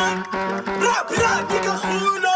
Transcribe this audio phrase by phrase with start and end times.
[0.00, 2.29] Rap, rap, nigga,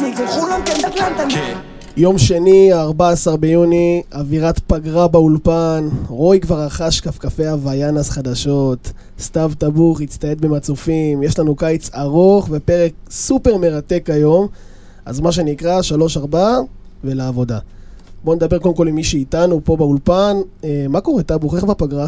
[0.00, 1.60] כן אטלנטה ניגה
[1.96, 10.00] יום שני, ה-14 ביוני, אווירת פגרה באולפן, רוי כבר רכש כפכפי הוויאנס חדשות, סתיו טבוך
[10.00, 14.46] הצטייד במצופים, יש לנו קיץ ארוך ופרק סופר מרתק היום,
[15.04, 16.56] אז מה שנקרא, שלוש-ארבע
[17.04, 17.58] ולעבודה.
[18.24, 20.36] בואו נדבר קודם כל עם מי שאיתנו פה באולפן.
[20.64, 21.54] אה, מה קורה, טבוך?
[21.54, 22.06] איך בפגרה?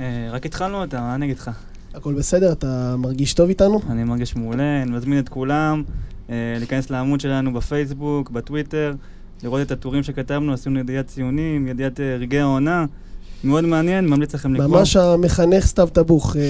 [0.00, 1.50] אה, רק התחלנו אותה, מה אני אגיד לך?
[1.94, 2.52] הכל בסדר?
[2.52, 3.80] אתה מרגיש טוב איתנו?
[3.90, 5.82] אני מרגיש מעולה, אני מזמין את כולם
[6.28, 8.94] להיכנס לעמוד שלנו בפייסבוק, בטוויטר,
[9.42, 12.84] לראות את הטורים שכתבנו, עשינו ידיעת ציונים, ידיעת אה, רגעי העונה.
[13.44, 14.68] מאוד מעניין, ממליץ לכם לקרוא.
[14.68, 16.42] ממש המחנך סתיו טבוך, אה,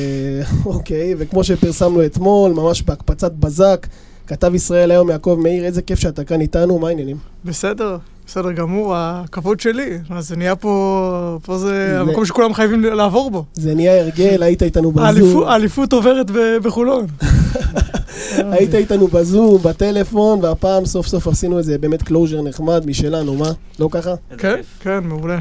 [0.74, 3.86] אוקיי, וכמו שפרסמנו אתמול, ממש בהקפצת בזק,
[4.26, 7.16] כתב ישראל היום יעקב מאיר, איזה כיף שאתה כאן איתנו, מה העניינים?
[7.44, 9.98] בסדר, בסדר גמור, הכבוד שלי.
[10.10, 13.44] אז זה נהיה פה, פה זה זה- המקום שכולם חייבים לעבור בו.
[13.54, 17.06] זה נהיה הרגל, היית איתנו בזום, האליפות- עוברת ב- בחולון.
[18.52, 23.50] היית איתנו בזום, בטלפון, והפעם סוף סוף עשינו איזה באמת closure נחמד משלנו, מה?
[23.78, 24.14] לא ככה?
[24.38, 24.60] כן.
[24.80, 25.38] כן, מעולה.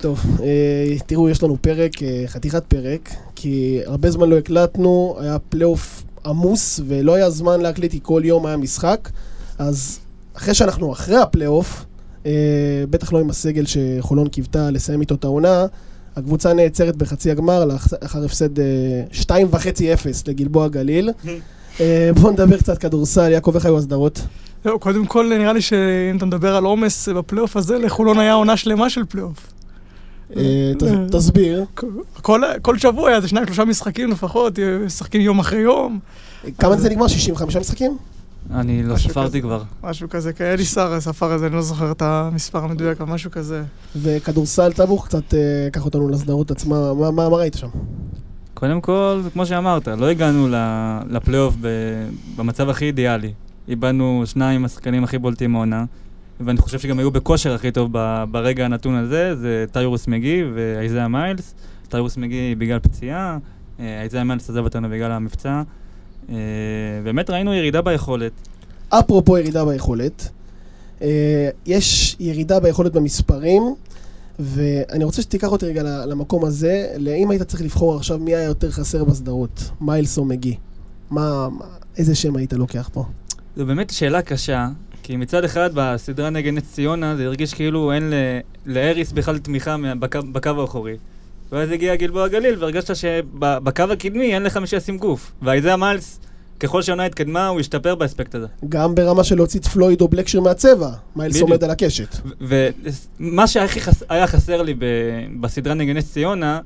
[0.00, 0.46] טוב, אה,
[1.06, 6.80] תראו, יש לנו פרק, אה, חתיכת פרק, כי הרבה זמן לא הקלטנו, היה פלייאוף עמוס,
[6.88, 9.08] ולא היה זמן להקליט, כי כל יום היה משחק,
[9.58, 9.98] אז
[10.36, 11.84] אחרי שאנחנו אחרי הפלייאוף,
[12.90, 15.66] בטח לא עם הסגל שחולון קיוותה לסיים איתו את העונה,
[16.16, 18.64] הקבוצה נעצרת בחצי הגמר לאח- לאחר הפסד אה,
[19.12, 19.56] 2.5-0
[20.26, 21.10] לגלבוע גליל.
[21.80, 24.20] אה, בואו נדבר קצת כדורסל, יעקב, איך היו הסדרות?
[24.64, 28.56] זהו, קודם כל, נראה לי שאם אתה מדבר על עומס בפלייאוף הזה, לחולון היה עונה
[28.56, 29.52] שלמה של פלייאוף.
[30.36, 30.72] אה,
[31.12, 31.64] תסביר.
[32.22, 35.98] כל, כל שבוע היה איזה שניים, שלושה משחקים לפחות, משחקים יום אחרי יום,
[36.58, 37.06] כמה זה נגמר?
[37.08, 37.96] 65 משחקים?
[38.54, 39.40] אני לא ספרתי כזה.
[39.40, 39.62] כבר.
[39.82, 43.12] משהו כזה, כי אלי שר ספר את זה, אני לא זוכר את המספר המדויק, אבל
[43.12, 43.62] משהו כזה.
[43.96, 45.38] וכדורסל טבוך, קצת אה,
[45.72, 47.68] קח אותנו לסדרות עצמה, מה, מה, מה ראית שם?
[48.54, 51.54] קודם כל, כמו שאמרת, לא הגענו ל- לפלייאוף
[52.36, 53.32] במצב הכי אידיאלי.
[53.68, 55.84] איבדנו שניים השחקנים הכי בולטים מהעונה,
[56.40, 61.08] ואני חושב שגם היו בכושר הכי טוב ב- ברגע הנתון הזה, זה טיירוס מגי ואייזאה
[61.08, 61.54] מיילס.
[61.88, 63.38] טיירוס מגי בגלל פציעה,
[63.80, 65.62] אה, אייזאה מיילס עזב אותנו בגלל המבצע.
[66.30, 66.36] אה,
[67.04, 68.32] באמת ראינו ירידה ביכולת.
[68.88, 70.28] אפרופו ירידה ביכולת,
[71.02, 73.62] אה, יש ירידה ביכולת במספרים,
[74.38, 78.70] ואני רוצה שתיקח אותי רגע למקום הזה, אם היית צריך לבחור עכשיו מי היה יותר
[78.70, 80.56] חסר בסדרות, מיילס או מגי,
[81.10, 81.48] מה,
[81.96, 83.04] איזה שם היית לוקח פה?
[83.56, 84.68] זו באמת שאלה קשה,
[85.02, 88.14] כי מצד אחד בסדרה נגד נס ציונה זה הרגיש כאילו אין ל-
[88.66, 90.96] לאריס בכלל תמיכה בקו, בקו האחורי.
[91.52, 95.32] ואז הגיע גלבוע גליל והרגשת שבקו הקדמי אין לך מי שישים גוף.
[95.42, 96.20] ואייזאה מיילס,
[96.60, 98.46] ככל שהעונה התקדמה, הוא השתפר באספקט הזה.
[98.68, 101.40] גם ברמה של להוציא את פלויד או בלקשיר מהצבע, מיילס.
[101.40, 102.16] עומד על הקשת.
[102.40, 104.02] ומה שהכי חס...
[104.08, 104.74] היה חסר לי.
[105.40, 106.60] בסדרה נגד נס ציונה,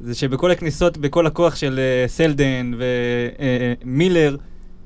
[0.00, 2.72] זה שבכל הכניסות, בכל הכוח של uh, סלדן
[3.84, 4.36] ומילר,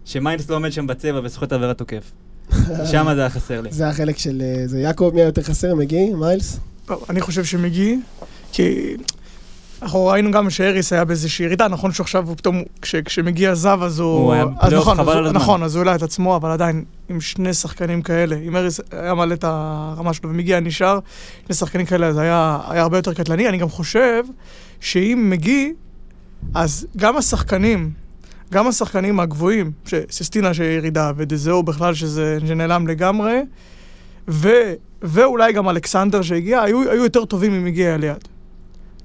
[0.04, 2.12] שמיילס לא עומד שם בצבע וסוחט עבירת תוקף.
[2.90, 3.72] שם זה היה חסר לי.
[3.72, 4.42] זה החלק של...
[4.42, 5.74] אה, זה יעקב, מי היה יותר חסר?
[5.74, 6.14] מגי?
[6.14, 6.60] מיילס?
[7.10, 7.98] אני חושב שמגי,
[8.52, 8.96] כי
[9.82, 13.98] אנחנו ראינו גם שאריס היה באיזושהי ירידה, נכון שעכשיו הוא פתאום, כש, כשמגי עזב אז
[13.98, 14.18] הוא...
[14.18, 15.40] הוא היה פלייאוף נכון, חבל אז על הזמן.
[15.40, 19.14] נכון, אז הוא העלה את עצמו, אבל עדיין, עם שני שחקנים כאלה, אם אריס היה
[19.14, 20.98] מעלה את הרמה שלו ומגי היה נשאר,
[21.46, 23.48] שני שחקנים כאלה, זה היה, היה הרבה יותר קטלני.
[23.48, 24.24] אני גם חושב
[24.80, 25.72] שאם מגי,
[26.54, 27.90] אז גם השחקנים,
[28.52, 33.40] גם השחקנים הגבוהים, שסיסטינה שירידה, ודזהו בכלל שזה שנעלם לגמרי,
[34.28, 34.48] ו,
[35.02, 38.28] ואולי גם אלכסנדר שהגיע, היו, היו יותר טובים אם הגיע ליד.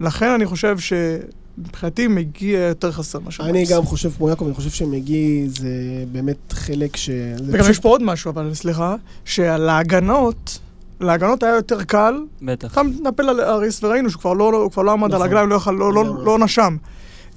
[0.03, 3.43] לכן אני חושב שמבחינתי מגיע יותר חסר משהו.
[3.45, 5.67] אני גם חושב כמו יעקב, אני חושב שמגי זה
[6.11, 7.09] באמת חלק ש...
[7.47, 8.95] וגם פשוט- יש פה עוד משהו, אבל סליחה,
[9.25, 10.59] שלהגנות,
[11.01, 12.71] להגנות היה יותר קל, בטח.
[12.73, 15.21] אתה נפל על אריס וראינו שהוא כבר לא, הוא כבר לא עמד על נכון.
[15.21, 16.25] הרגליים, לא, יכל- לא, לא.
[16.25, 16.77] לא נשם.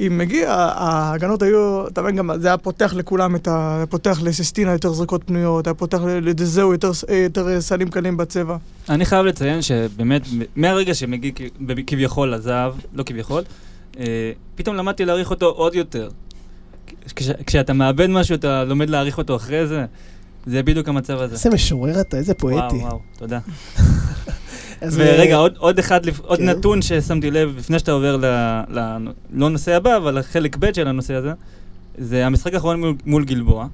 [0.01, 3.77] אם מגיע, ההגנות היו, אתה מבין גם, זה היה פותח לכולם את ה...
[3.77, 6.91] היה פותח לסיסטינה יותר זריקות פנויות, היה פותח לדזהו יותר,
[7.25, 8.57] יותר סלים קלים בצבע.
[8.89, 10.23] אני חייב לציין שבאמת,
[10.57, 13.43] מהרגע שמגי כ- כביכול עזב, לא כביכול,
[13.99, 14.05] אה,
[14.55, 16.09] פתאום למדתי להעריך אותו עוד יותר.
[17.17, 19.85] כש, כשאתה מאבד משהו, אתה לומד להעריך אותו אחרי זה.
[20.47, 21.35] זה בדיוק המצב הזה.
[21.35, 22.57] איזה משורר אתה, איזה פואטי.
[22.77, 23.39] וואו, וואו, תודה.
[24.83, 26.49] ורגע, אה, עוד, עוד אחד, עוד כן.
[26.49, 28.25] נתון ששמתי לב, לפני שאתה עובר ל...
[28.79, 28.97] ל
[29.33, 31.33] לא נושא הבא, אבל לחלק ב' של הנושא הזה,
[31.99, 33.67] זה המשחק האחרון מול, מול גלבוע.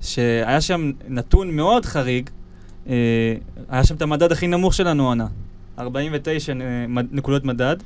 [0.00, 2.30] שהיה שם נתון מאוד חריג,
[2.88, 2.94] אה,
[3.68, 5.26] היה שם את המדד הכי נמוך שלנו העונה,
[5.78, 6.62] 49 נ-
[6.94, 7.76] מד- נקודות מדד,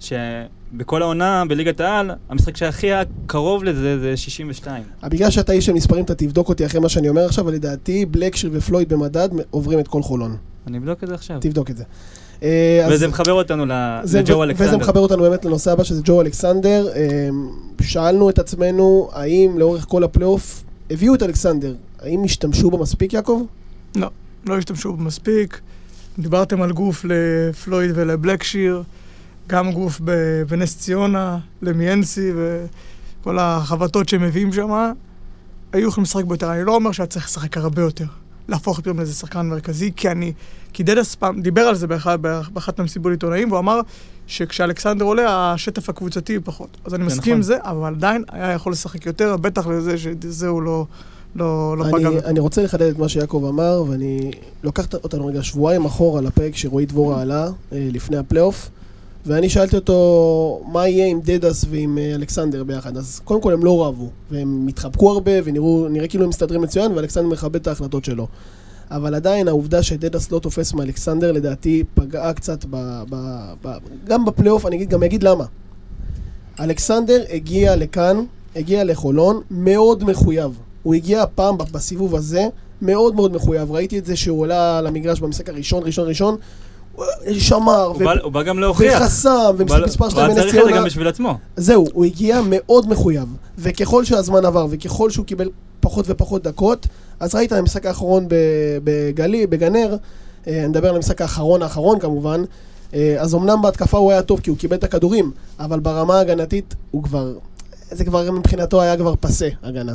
[0.00, 4.82] שבכל העונה בליגת העל, המשחק שהכי היה קרוב לזה זה 62.
[5.02, 8.06] בגלל שאתה איש של מספרים, אתה תבדוק אותי אחרי מה שאני אומר עכשיו, אבל לדעתי
[8.06, 10.36] בלקשיר ופלויד במדד עוברים את כל חולון.
[10.66, 11.38] אני אבדוק את זה עכשיו.
[11.40, 11.84] תבדוק את זה.
[12.42, 14.68] אה, אז- וזה מחבר אותנו לג'ו אלכסנדר.
[14.68, 16.88] וזה מחבר אותנו באמת לנושא הבא שזה ג'ו אלכסנדר.
[16.94, 17.28] אה,
[17.82, 23.42] שאלנו את עצמנו האם לאורך כל הפלייאוף הביאו את אלכסנדר, האם השתמשו בו מספיק יעקב?
[24.46, 25.60] לא השתמשו בו מספיק.
[26.18, 28.82] דיברתם על גוף לפלויד ולבלקשיר,
[29.46, 32.30] גם גוף ב- בנס ציונה, למיאנסי
[33.20, 34.70] וכל החבטות שהם מביאים שם.
[35.72, 36.52] היו יכולים לשחק בו יותר.
[36.52, 38.04] אני לא אומר שהיה צריך לשחק הרבה יותר.
[38.50, 40.32] להפוך פתאום לאיזה שחקן מרכזי, כי אני...
[40.72, 43.80] כי דדס פעם דיבר על זה באחד, באחת מהמסיבות עיתונאים, והוא אמר
[44.26, 46.76] שכשאלכסנדר עולה, השטף הקבוצתי הוא פחות.
[46.84, 47.42] אז אני מסכים עם נכון.
[47.42, 50.86] זה, אבל עדיין היה יכול לשחק יותר, בטח לזה שזה הוא לא,
[51.36, 52.08] לא, לא אני, פגע.
[52.24, 54.30] אני רוצה לחדד את מה שיעקב אמר, ואני
[54.62, 58.70] לוקח אותנו רגע שבועיים אחורה לפרק שרועי דבורה עלה אה, לפני הפלייאוף,
[59.26, 62.96] ואני שאלתי אותו מה יהיה עם דדס ועם אה, אלכסנדר ביחד.
[62.96, 67.28] אז קודם כל הם לא רבו, והם התחבקו הרבה, ונראה כאילו הם מסתדרים מצוין, ואלכסנדר
[67.28, 68.26] מכבד את ההחלטות שלו.
[68.90, 73.16] אבל עדיין העובדה שדדס לא תופס מאלכסנדר, לדעתי פגעה קצת ב, ב,
[73.64, 73.68] ב,
[74.04, 75.44] גם בפלייאוף, אני אגיד, גם אגיד למה.
[76.60, 78.24] אלכסנדר הגיע לכאן,
[78.56, 80.58] הגיע לחולון, מאוד מחויב.
[80.82, 82.42] הוא הגיע הפעם ב- בסיבוב הזה,
[82.82, 83.72] מאוד מאוד מחויב.
[83.72, 86.36] ראיתי את זה שהוא עלה למגרש במשחק הראשון, ראשון, ראשון,
[87.32, 87.92] שמר,
[88.22, 89.00] הוא בא- גם להוכיח.
[89.00, 90.76] וחסם, הוא ומשחק בא- מספר הוא 2 היה בנס צריך את זה ציונה.
[90.80, 91.38] גם בשביל עצמו.
[91.56, 93.24] זהו, הוא הגיע מאוד מחויב.
[93.58, 95.48] וככל שהזמן עבר, וככל שהוא קיבל
[95.80, 96.86] פחות ופחות דקות,
[97.20, 98.26] אז ראית במשחק האחרון
[98.84, 99.96] בגלי, בגנר,
[100.46, 102.42] אה, אני מדבר על המשחק האחרון האחרון כמובן,
[102.94, 106.74] אה, אז אמנם בהתקפה הוא היה טוב כי הוא קיבל את הכדורים, אבל ברמה ההגנתית
[106.90, 107.32] הוא כבר,
[107.90, 109.94] זה כבר מבחינתו היה כבר פסה, הגנה.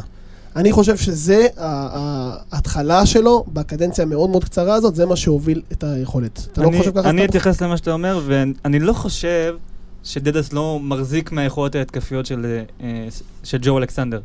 [0.55, 6.47] אני חושב שזה ההתחלה שלו בקדנציה המאוד מאוד קצרה הזאת, זה מה שהוביל את היכולת.
[6.51, 7.09] אתה לא אני- חושב ככה?
[7.09, 7.25] אני?
[7.25, 9.55] אתייחס למה שאתה אומר, ואני לא חושב
[10.03, 12.45] שדדס לא מחזיק מהיכולות ההתקפיות של,
[12.81, 13.07] אה,
[13.43, 14.17] של ג'ו אלכסנדר.
[14.17, 14.23] הוא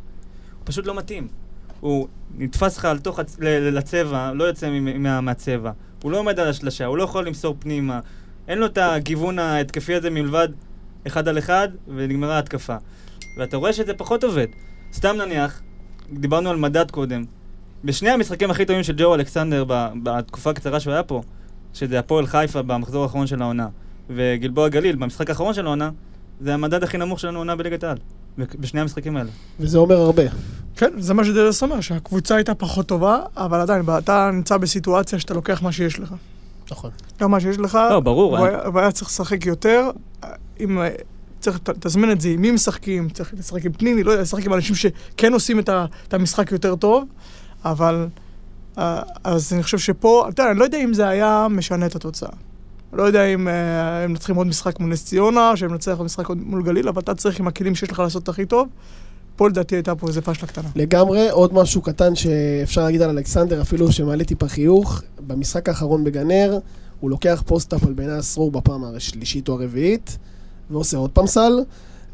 [0.64, 1.28] פשוט לא מתאים.
[1.80, 2.06] הוא
[2.38, 5.70] נתפס לך על תוך, הצ- לצבע, לא יוצא מה- מהצבע.
[6.02, 8.00] הוא לא עומד על השלשה, הוא לא יכול למסור פנימה.
[8.48, 10.48] אין לו את הגיוון ההתקפי הזה מלבד
[11.06, 12.76] אחד על אחד, ונגמרה ההתקפה.
[13.38, 14.46] ואתה רואה שזה פחות עובד.
[14.92, 15.60] סתם נניח,
[16.12, 17.24] דיברנו על מדד קודם.
[17.84, 21.22] בשני המשחקים הכי טובים של ג'ו אלכסנדר ב- בתקופה הקצרה שהוא היה פה,
[21.74, 23.68] שזה הפועל חיפה במחזור האחרון של העונה,
[24.10, 25.90] וגלבוע גליל במשחק האחרון של העונה,
[26.40, 27.96] זה המדד הכי נמוך שלנו עונה בליגת העל.
[28.38, 29.30] בשני המשחקים האלה.
[29.60, 30.22] וזה אומר הרבה.
[30.76, 35.34] כן, זה מה שדרס אומר, שהקבוצה הייתה פחות טובה, אבל עדיין, אתה נמצא בסיטואציה שאתה
[35.34, 36.14] לוקח מה שיש לך.
[36.70, 36.90] נכון.
[37.20, 39.90] גם מה שיש לך, לא, ברור, הוא היה צריך לשחק יותר,
[40.60, 40.78] אם...
[41.40, 44.54] צריך, תזמין את זה עם מי משחקים, צריך לשחק עם פניני, לא יודע, לשחק עם
[44.54, 47.04] אנשים שכן עושים את, ה, את המשחק יותר טוב,
[47.64, 48.08] אבל...
[48.78, 51.96] אה, אז אני חושב שפה, אתה יודע, אני לא יודע אם זה היה משנה את
[51.96, 52.30] התוצאה.
[52.92, 56.30] לא יודע אם אה, הם מנצחים עוד משחק מול נס ציונה, שהם מנצח עוד משחק
[56.30, 58.68] מול גליל, אבל אתה צריך עם הכלים שיש לך לעשות את הכי טוב.
[59.36, 60.68] פה לדעתי הייתה פה איזה פשלה קטנה.
[60.76, 66.58] לגמרי, עוד משהו קטן שאפשר להגיד על אלכסנדר, אפילו שמעלה טיפה חיוך, במשחק האחרון בגנר,
[67.00, 70.18] הוא לוקח פוסט-אפ על בני אסרור בפעם השלישית או הרביעית,
[70.70, 71.52] ועושה עוד פעם סל,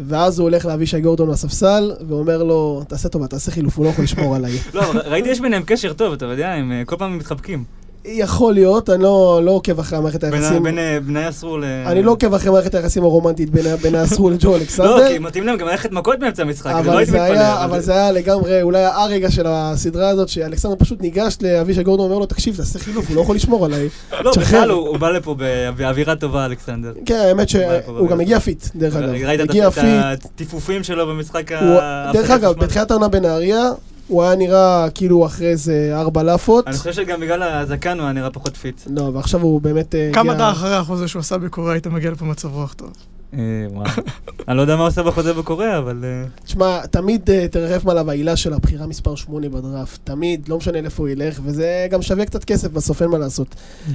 [0.01, 4.05] ואז הוא הולך לאבישי גורדון מהספסל, ואומר לו, תעשה טובה, תעשה חילוף, הוא לא יכול
[4.05, 4.53] לשמור עליי.
[4.75, 7.65] לא, ראיתי יש ביניהם קשר טוב, אתה יודע, הם אה, כל פעם מתחבקים.
[8.09, 10.63] יכול להיות, אני לא, לא עוקב אחרי המערכת היחסים.
[10.63, 11.65] בין אה, בני אסרו ל...
[11.87, 13.51] אני לא עוקב אחרי מערכת היחסים הרומנטית
[13.83, 14.97] בין האסרור לג'ו אלכסנדר.
[14.97, 17.39] לא, כי מתאים להם גם ללכת מכות באמצע המשחק, לא אבל הייתי זה, מתפלא.
[17.39, 22.07] היה, אבל זה היה לגמרי אולי הרגע של הסדרה הזאת, שאלכסנדר פשוט ניגש לאבישי גורדון
[22.07, 23.89] ואומר לו, תקשיב, תעשה חילוף, הוא לא יכול לשמור עליי.
[24.25, 24.33] לא.
[24.39, 25.45] בכלל הוא בא לפה בא-
[25.77, 26.93] באווירה טובה, אלכסנדר.
[27.07, 28.21] כן, האמת שהוא גם.
[28.21, 29.09] הגיע fit, דרך אגב.
[29.09, 29.79] ראית את-.
[30.25, 32.11] הטיפופים שלו במשחק ה...
[32.13, 32.53] דרך אגב?
[32.59, 33.71] בתחילת העונה בנהריה,
[34.09, 36.69] הוא היה נראה כאילו אחרי איזה ארבע לאפות.
[36.69, 38.81] אני חושב שגם בגלל הזקן הוא היה נראה פחות fit.
[38.87, 40.45] לא, ועכשיו הוא באמת אה, כמה הגיע...
[40.45, 42.93] אתה אחרי החוזה שהוא עשה בקוריאה היית מגיע לפה מצב רוח טוב.
[43.35, 43.39] אה,
[43.71, 43.87] וואו.
[44.49, 46.05] אני לא יודע מה הוא עושה בחוזה בקוריאה, אבל...
[46.05, 50.01] אה, תשמע, תמיד תרחף מעליו ההילה של הבחירה מספר 8 בדראפט.
[50.05, 53.55] תמיד, לא משנה לאיפה הוא ילך, וזה גם שווה קצת כסף בסוף, אין מה לעשות.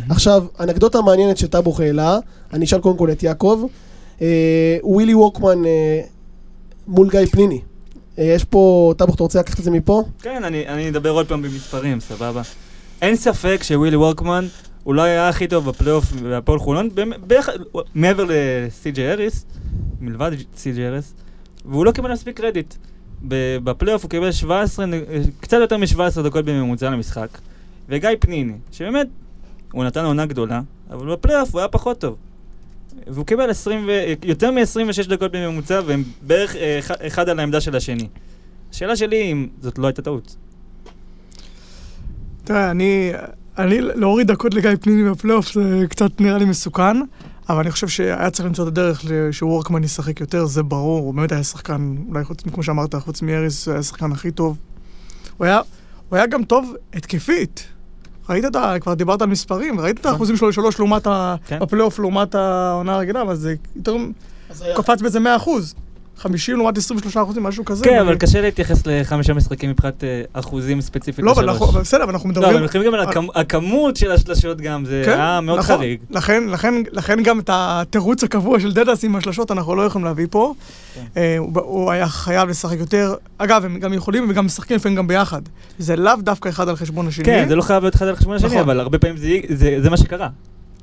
[0.10, 2.20] עכשיו, אנקדוטה מעניינת שטאבוך העלה,
[2.54, 3.66] אני אשאל קודם כל את יעקב.
[4.84, 5.60] ווילי ווקמן
[6.88, 7.62] מול גיא פניני.
[8.22, 10.04] אה, יש פה, טאבוך, אתה רוצה לקחת את זה מפה?
[10.22, 12.42] כן, אני אני אדבר עוד פעם במספרים, סבבה.
[13.02, 14.46] אין ספק שווילי וורקמן
[14.86, 16.90] אולי היה הכי טוב בפלייאוף בהפועל חולון,
[17.96, 19.46] מעבר לסי.ג'י אריס,
[20.02, 21.14] מלבד סי.ג'י אריס,
[21.66, 22.74] והוא לא קיבל מספיק קרדיט.
[23.64, 24.92] בפלייאוף הוא קיבל 17, נ-
[25.40, 27.28] קצת יותר מ-17 דקות בממוצע למשחק,
[27.90, 29.08] וגיא פניני, שבאמת,
[29.72, 30.62] הוא נתן עונה גדולה,
[30.92, 32.16] אבל בפלייאוף הוא היה פחות טוב.
[33.08, 33.92] והוא קיבל 20 ו...
[34.24, 38.08] יותר מ-26 דקות בממוצע, והם בערך אה, אחד- על העמדה של השני.
[38.74, 40.36] השאלה שלי אם זאת לא הייתה טעות.
[42.44, 43.12] תראה, אני,
[43.58, 46.98] אני להוריד דקות לגיא פניני בפלייאוף זה קצת נראה לי מסוכן,
[47.50, 51.32] אבל אני חושב שהיה צריך למצוא את הדרך שוורקמן ישחק יותר, זה ברור, הוא באמת
[51.32, 54.58] היה שחקן, אולי חוץ, כמו שאמרת, חוץ מאריס, הוא היה השחקן הכי טוב.
[55.38, 55.62] הוא היה,
[56.10, 57.68] הוא היה גם טוב התקפית.
[58.32, 58.76] ראית את ה...
[58.82, 61.36] כבר דיברת על מספרים, ראית את האחוזים שלו לשלוש לעומת ה...
[61.48, 61.60] כן.
[61.60, 63.96] בפלייאוף לעומת העונה הרגילה, אבל זה יותר...
[64.76, 65.76] קפץ בזה 100 אחוז.
[66.22, 67.84] 50 לעומת 23 אחוזים, משהו כזה.
[67.84, 71.56] כן, אבל קשה להתייחס לחמישה משחקים מבחינת אה, אחוזים ספציפית לא, אבל לשלוש.
[71.62, 72.56] אנחנו- אבל בסדר, אבל אנחנו לא, מדברים...
[72.56, 75.76] אבל מתחילים גם על הכמ- הכמות של השלשות גם, זה כן, היה מאוד נכון.
[75.78, 76.00] חריג.
[76.10, 80.28] לכן, לכן, לכן גם את התירוץ הקבוע של דדס עם השלשות אנחנו לא יכולים להביא
[80.30, 80.54] פה.
[80.96, 81.02] כן.
[81.18, 83.14] אה, הוא, היה חייב לשחק יותר.
[83.38, 85.42] אגב, הם גם יכולים וגם משחקים לפעמים גם ביחד.
[85.80, 87.26] זה לאו דווקא אחד על חשבון השני.
[87.26, 88.60] כן, זה לא חייב להיות אחד על חשבון השני, נכון.
[88.62, 90.28] אבל הרבה פעמים זה- זה זה מה שקרה.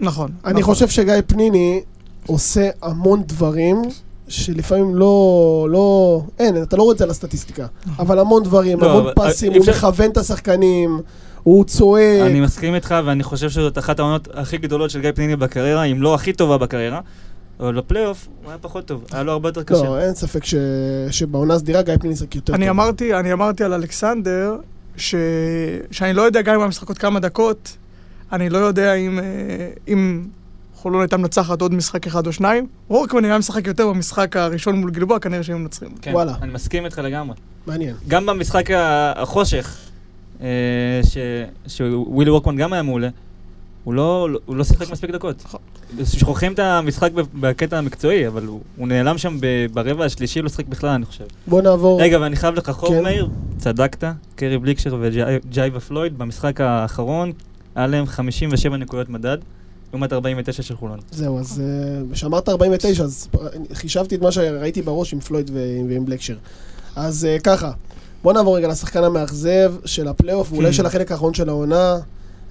[0.01, 0.31] נכון.
[0.45, 0.75] אני נכון.
[0.75, 1.81] חושב שגיא פניני
[2.27, 3.83] עושה המון דברים
[4.29, 7.67] שלפעמים לא, לא, אין, אתה לא רואה את זה על הסטטיסטיקה,
[7.99, 11.01] אבל המון דברים, לא, המון אבל, פסים, הוא אפשר- מכוון את השחקנים,
[11.43, 12.21] הוא צועק.
[12.27, 16.03] אני מסכים איתך, ואני חושב שזאת אחת העונות הכי גדולות של גיא פניני בקריירה, אם
[16.03, 17.01] לא הכי טובה בקריירה.
[17.61, 19.83] אבל בפלייאוף הוא היה פחות טוב, היה לו הרבה יותר קשה.
[19.85, 20.55] לא, אין ספק ש...
[21.11, 22.71] שבעונה הסדירה גיא פניני שחק יותר אני טוב.
[22.71, 24.57] אמרתי, אני אמרתי על אלכסנדר,
[24.97, 25.15] ש...
[25.91, 27.77] שאני לא יודע גם אם הוא היה משחק עוד כמה דקות,
[28.33, 29.25] אני לא יודע אם, אה,
[29.89, 30.25] אם
[30.83, 32.67] חולון הייתה מנצחת עוד משחק אחד או שניים.
[32.91, 35.89] וורקמן היה משחק יותר במשחק הראשון מול גלבוע, כנראה שהם מנצחים.
[36.03, 36.35] כן, וואלה.
[36.43, 37.37] אני מסכים איתך לגמרי.
[37.67, 37.95] מעניין.
[38.09, 38.65] גם במשחק
[39.17, 39.77] החושך,
[40.41, 40.47] אה,
[41.09, 41.17] ש-
[41.77, 43.09] שווילי וורקמן גם היה מעולה,
[43.85, 45.43] הוא לא, הוא לא שיחק מספיק דקות.
[45.45, 45.61] נכון.
[46.05, 50.49] שוכחים את המשחק ב- בקטע המקצועי, אבל הוא, הוא נעלם שם ב- ברבע השלישי, לא
[50.49, 51.25] שיחק בכלל, אני חושב.
[51.47, 52.03] בוא נעבור.
[52.03, 53.03] רגע, ואני חייב לך חוב, כן.
[53.03, 54.05] מאיר, צדקת,
[54.37, 57.33] קרי בליקשר וג'ייבה פלויד, במשחק האחרון,
[57.75, 59.39] היה להם 57 נקודות מדד,
[59.93, 60.99] לעומת 49 של חולון.
[61.11, 63.29] זהו, אז אה, כשאמרת 49, אז
[63.73, 65.51] חישבתי את מה שראיתי בראש עם פלויד
[65.89, 66.37] ועם בלקשר.
[66.97, 67.71] אז אה, ככה,
[68.23, 70.73] בוא נעבור רגע לשחקן המאכזב של הפלייאוף, ואולי Hmm.
[70.73, 71.97] של החלק האחרון של העונה.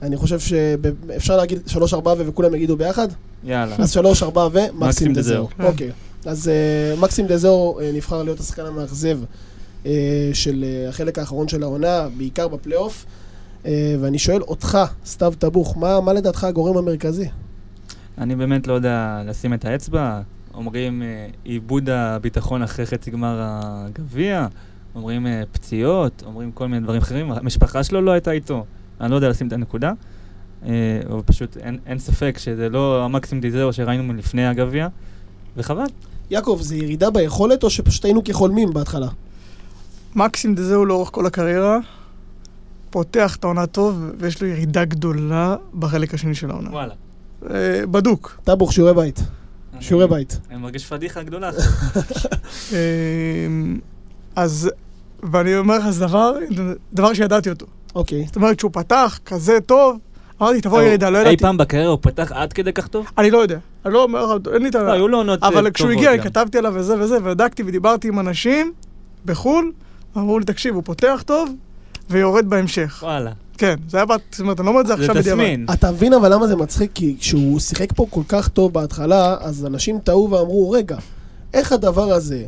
[0.01, 1.73] אני חושב שאפשר להגיד 3-4
[2.17, 3.07] וכולם יגידו ביחד?
[3.43, 3.75] יאללה.
[3.79, 5.13] אז 3, 4 ומקסים.
[5.13, 5.47] דזאו.
[5.59, 5.91] אוקיי.
[6.25, 9.19] אז אה, מקסים דזאו אה, נבחר להיות השחקן המאכזב
[10.33, 13.05] של החלק האחרון של העונה, בעיקר בפלייאוף.
[13.65, 17.29] אה, ואני שואל אותך, סתיו טבוך, מה מה לדעתך הגורם המרכזי?
[18.17, 20.21] אני באמת לא יודע לשים את האצבע.
[20.53, 24.47] אומרים אה, איבוד הביטחון אחרי חצי גמר הגביע,
[24.95, 27.31] אומרים אה, פציעות, אומרים כל מיני דברים אחרים.
[27.31, 28.65] המשפחה שלו לא הייתה איתו.
[29.01, 29.91] אני לא יודע לשים את הנקודה.
[31.09, 34.87] אבל פשוט אין, אין ספק שזה לא המקסימום דיזרו שראינו מלפני הגביע,
[35.57, 35.85] וחבל.
[36.29, 39.07] יעקב, זה ירידה ביכולת או שפשוט היינו כחולמים בהתחלה?
[40.15, 41.79] מקסים דזהו לאורך כל הקריירה,
[42.89, 46.69] פותח את העונה טוב, ויש לו ירידה גדולה בחלק השני של העונה.
[46.69, 46.93] וואלה.
[47.49, 48.39] אה, בדוק.
[48.43, 49.19] טבוך, שיעורי בית.
[49.79, 50.39] שיעורי אני- בית.
[50.51, 51.49] אני מרגיש פדיחה גדולה.
[52.73, 52.77] אה,
[54.35, 54.69] אז,
[55.31, 56.33] ואני אומר לך, זה דבר,
[56.93, 57.65] דבר שידעתי אותו.
[57.95, 58.23] אוקיי.
[58.27, 59.97] זאת אומרת, שהוא פתח כזה טוב,
[60.41, 61.37] אמרתי, תבוא הוא- ירידה, לא אי ידעתי.
[61.37, 63.05] פעם בקריירה הוא פתח עד כדי כך טוב?
[63.17, 63.57] אני לא יודע.
[63.85, 64.83] אני לא אומר לך, אין לי את ה...
[64.83, 66.23] לא, היו לו עונות אה, אבל טובות כשהוא הגיע, גם.
[66.23, 68.73] כתבתי עליו וזה וזה, ובדקתי ודיברתי עם אנשים
[69.25, 69.71] בחו"ל,
[70.17, 71.49] אמרו לי, תקשיב, הוא פותח טוב
[72.09, 72.99] ויורד בהמשך.
[73.03, 73.31] וואלה.
[73.57, 75.41] כן, זה היה, בת- זאת אומרת, אני לא אומר את זה זה עכשיו בדיעבד.
[75.43, 75.65] תסמין.
[75.73, 76.91] אתה מבין אבל למה זה מצחיק?
[76.93, 80.97] כי כשהוא שיחק פה כל כך טוב בהתחלה, אז אנשים טעו ואמרו, רגע,
[81.53, 82.43] איך הדבר הזה,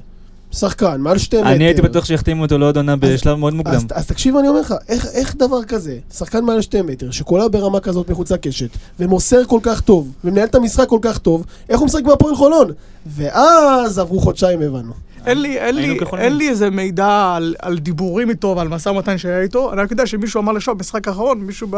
[0.51, 1.51] שחקן, מעל שתי מטר...
[1.51, 3.73] אני הייתי בטוח שיחתימו אותו לעוד עונה בשלב מאוד מוקדם.
[3.73, 7.47] אז, אז תקשיב, אני אומר לך, איך, איך דבר כזה, שחקן מעל שתי מטר, שקולה
[7.49, 11.79] ברמה כזאת מחוץ לקשת, ומוסר כל כך טוב, ומנהל את המשחק כל כך טוב, איך
[11.79, 12.71] הוא משחק בהפועל חולון?
[13.05, 14.93] ואז עברו חודשיים, הבנו.
[15.25, 15.99] אין לי, אין, לי.
[16.17, 19.91] אין לי איזה מידע על, על דיבורים איתו ועל משא ומתן שהיה איתו, אני רק
[19.91, 21.77] יודע שמישהו אמר לשם במשחק האחרון, מישהו ב,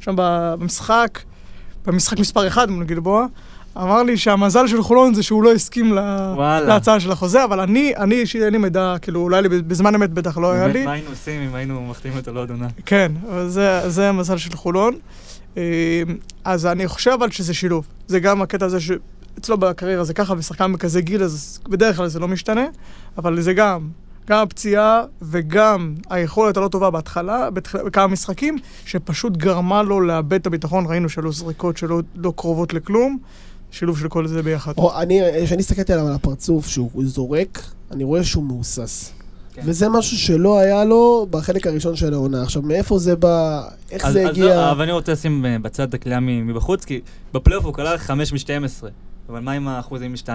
[0.00, 1.18] שם במשחק,
[1.86, 3.26] במשחק מספר 1 מול גלבוע,
[3.76, 5.98] אמר לי שהמזל של חולון זה שהוא לא הסכים ל,
[6.36, 6.66] וואלה.
[6.66, 10.10] להצעה של החוזה, אבל אני, אני אישית אין לי מידע, כאילו אולי לי בזמן אמת
[10.10, 10.84] בטח לא היה לי.
[10.84, 12.66] מה היינו עושים אם היינו מחתימים אותו לעוד עונה?
[12.86, 13.12] כן,
[13.46, 14.94] זה, זה המזל של חולון.
[15.56, 15.62] אה,
[16.44, 17.86] אז אני חושב אבל שזה שילוב.
[18.06, 18.78] זה גם הקטע הזה
[19.36, 22.66] שאצלו בקריירה זה ככה, ושחקן בכזה גיל, אז בדרך כלל זה לא משתנה,
[23.18, 23.88] אבל זה גם,
[24.28, 30.46] גם הפציעה וגם היכולת הלא טובה בהתחלה, בתח- בכמה משחקים, שפשוט גרמה לו לאבד את
[30.46, 30.86] הביטחון.
[30.86, 33.18] ראינו שלו זריקות שלא לא קרובות לכלום,
[33.70, 34.72] שילוב של כל זה ביחד.
[34.78, 39.12] או, אני, כשאני הסתכלתי עליו על הפרצוף שהוא זורק, אני רואה שהוא מהוסס.
[39.54, 39.62] כן.
[39.64, 42.42] וזה משהו שלא היה לו בחלק הראשון של העונה.
[42.42, 44.70] עכשיו, מאיפה זה בא, איך אז- זה אז הגיע?
[44.70, 47.00] אבל אני רוצה לשים אה, בצד את הקליעה מ- מבחוץ, כי
[47.34, 48.84] בפלייאוף הוא קלע 5 מ-12.
[49.32, 50.28] אבל מה עם האחוזים מ-2?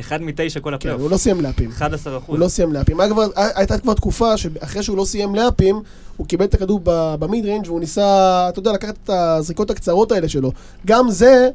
[0.00, 0.30] 1 מ-9
[0.60, 1.00] כל כן, הפלייאוף.
[1.02, 1.70] הוא לא סיים לייאפים.
[1.70, 2.28] 11 אחוז.
[2.28, 2.96] הוא לא סיים לייאפים.
[3.10, 5.80] כבר- הייתה כבר תקופה שאחרי שהוא לא סיים לייאפים,
[6.16, 8.02] הוא קיבל את הכדור ב- במיד ריינג' והוא ניסה,
[8.48, 10.52] אתה יודע, לקחת את הזריקות הקצרות האלה שלו.
[10.86, 11.48] גם זה,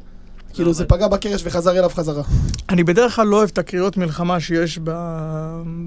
[0.54, 2.22] כאילו, זה פגע בקרש וחזר אליו חזרה.
[2.68, 4.78] אני בדרך כלל לא אוהב את הקריאות מלחמה שיש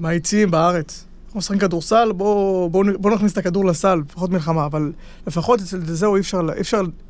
[0.00, 1.04] ביציעים בארץ.
[1.26, 4.92] אנחנו משחקים כדורסל, בואו בוא, בוא נכניס את הכדור לסל, פחות מלחמה, אבל
[5.26, 6.20] לפחות אצל דזהו אי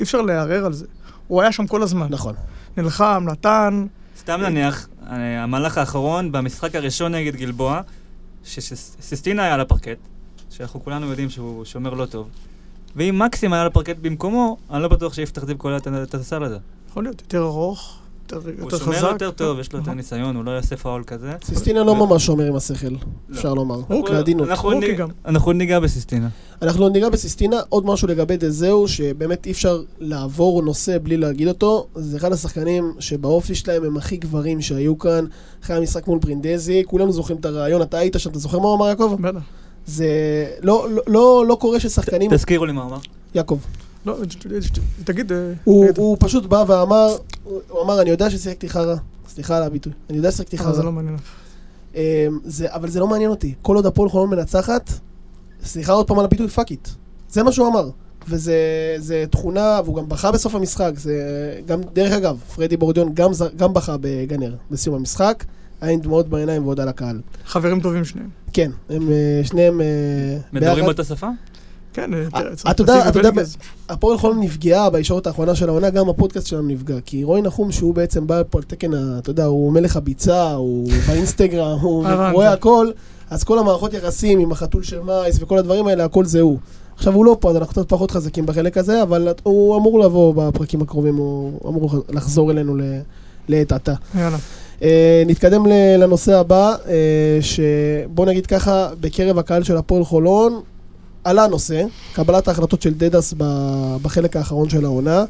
[0.01, 0.87] אפשר, לערער על זה.
[1.29, 2.07] הוא היה שם כל הזמן.
[2.11, 2.35] נכון.
[2.77, 3.87] נלחם, נתן,
[4.19, 7.81] סתם נניח, אה, המהלך האחרון במשחק הראשון נגד גלבוע,
[8.45, 9.99] שסיסטינה היה על הפרקט,
[10.51, 12.29] שאנחנו כולנו יודעים שהוא שומר לא טוב,
[12.97, 16.43] ואם מקסים היה על הפרקט במקומו, אני לא בטוח שיפתח זיו קולע את- את הסל
[16.45, 16.59] הזה.
[16.91, 17.99] יכול להיות יותר ארוך,
[18.37, 19.09] יותר, הוא יותר שומר חזק.
[19.13, 19.93] יותר טוב, יש לו יותר.
[19.95, 21.33] ניסיון, הוא לא יעשה פאול כזה.
[21.45, 22.95] סיסטינה לא ממש שומר עם השכל,
[23.33, 23.81] אפשר לומר.
[23.91, 24.13] רוקי.
[24.43, 25.09] אנחנו ניג- גם.
[25.27, 26.29] אנחנו ניגע בסיסטינה.
[26.63, 31.87] אנחנו ניגע בסיסטינה, עוד משהו לגבי דזהו, שבאמת אי אפשר לעבור נושא בלי להגיד אותו.
[31.95, 35.25] זה אחד השחקנים שבאופי שלהם הם הכי גברים שהיו כאן,
[35.65, 38.77] אחרי המשחק מול ברינדזי, כולנו זוכרים את הראיון, אתה היית שם, אתה זוכר מה הוא
[38.77, 39.17] אמר יעקב?
[39.21, 39.39] בטח.
[39.87, 40.07] זה
[40.63, 42.35] לא, לא, לא, לא קורה ששחקנים...
[42.35, 42.99] תזכירו לי מה הוא אמר.
[43.35, 43.59] יעקב.
[44.07, 44.17] לא,
[45.05, 45.99] תגיד, אה, הוא, תגיד.
[45.99, 48.97] הוא פשוט בא ואמר, הוא אמר, אני יודע ששיחקתי חרא.
[49.29, 49.93] סליחה על הביטוי.
[50.11, 50.75] אני יודע ששיחקתי אבל חרא.
[50.75, 51.17] זה לא מעניין.
[51.95, 52.01] אמ,
[52.45, 53.55] זה, אבל זה לא מעניין אותי.
[53.63, 54.91] כל עוד הפועל חולון מנצחת,
[55.65, 56.89] סליחה עוד פעם על הביטוי, fuck it.
[57.31, 57.91] זה מה שהוא אמר.
[58.29, 58.57] וזה
[58.99, 60.93] זה תכונה, והוא גם בכה בסוף המשחק.
[60.97, 61.15] זה
[61.67, 65.45] גם, דרך אגב, פרדי בורדיון גם, גם בכה בגנר בסיום המשחק.
[65.81, 67.21] היה עם דמעות בעיניים והודה לקהל.
[67.47, 68.29] חברים טובים שניהם.
[68.53, 69.87] כן, הם אה, שניהם אה,
[70.53, 70.85] מדברים ביחד.
[70.85, 71.29] באותה שפה?
[71.93, 73.43] כן, אה, אה, תראה, אתה יודע- אתה יודע.
[73.89, 76.95] הפועל חולון נפגעה בישורת האחרונה של העונה, גם הפודקאסט שלנו נפגע.
[77.05, 80.89] כי רועי נחום, שהוא בעצם בא פה על תקן, אתה יודע, הוא מלך הביצה, הוא
[81.09, 82.07] באינסטגרם, הוא.
[82.33, 82.87] רואה הכל,
[83.31, 86.59] אז כל המערכות יחסים עם החתול של מייס וכל הדברים האלה, הכל זה הוא.
[86.97, 90.35] עכשיו הוא לא פה, אז אנחנו קצת פחות חזקים בחלק הזה, אבל הוא אמור לבוא
[90.37, 92.77] בפרקים הקרובים, הוא אמור לחזור אלינו
[93.49, 93.95] לעת עתה.
[94.19, 94.37] יאללה.
[94.83, 95.63] אה, נתקדם
[95.99, 100.61] לנושא הבא, אה, שבוא נגיד ככה, בקרב הקהל של הפועל חולון,
[101.25, 103.35] עלה הנושא, קבלת ההחלטות של דדס
[104.03, 105.25] בחלק האחרון של העונה.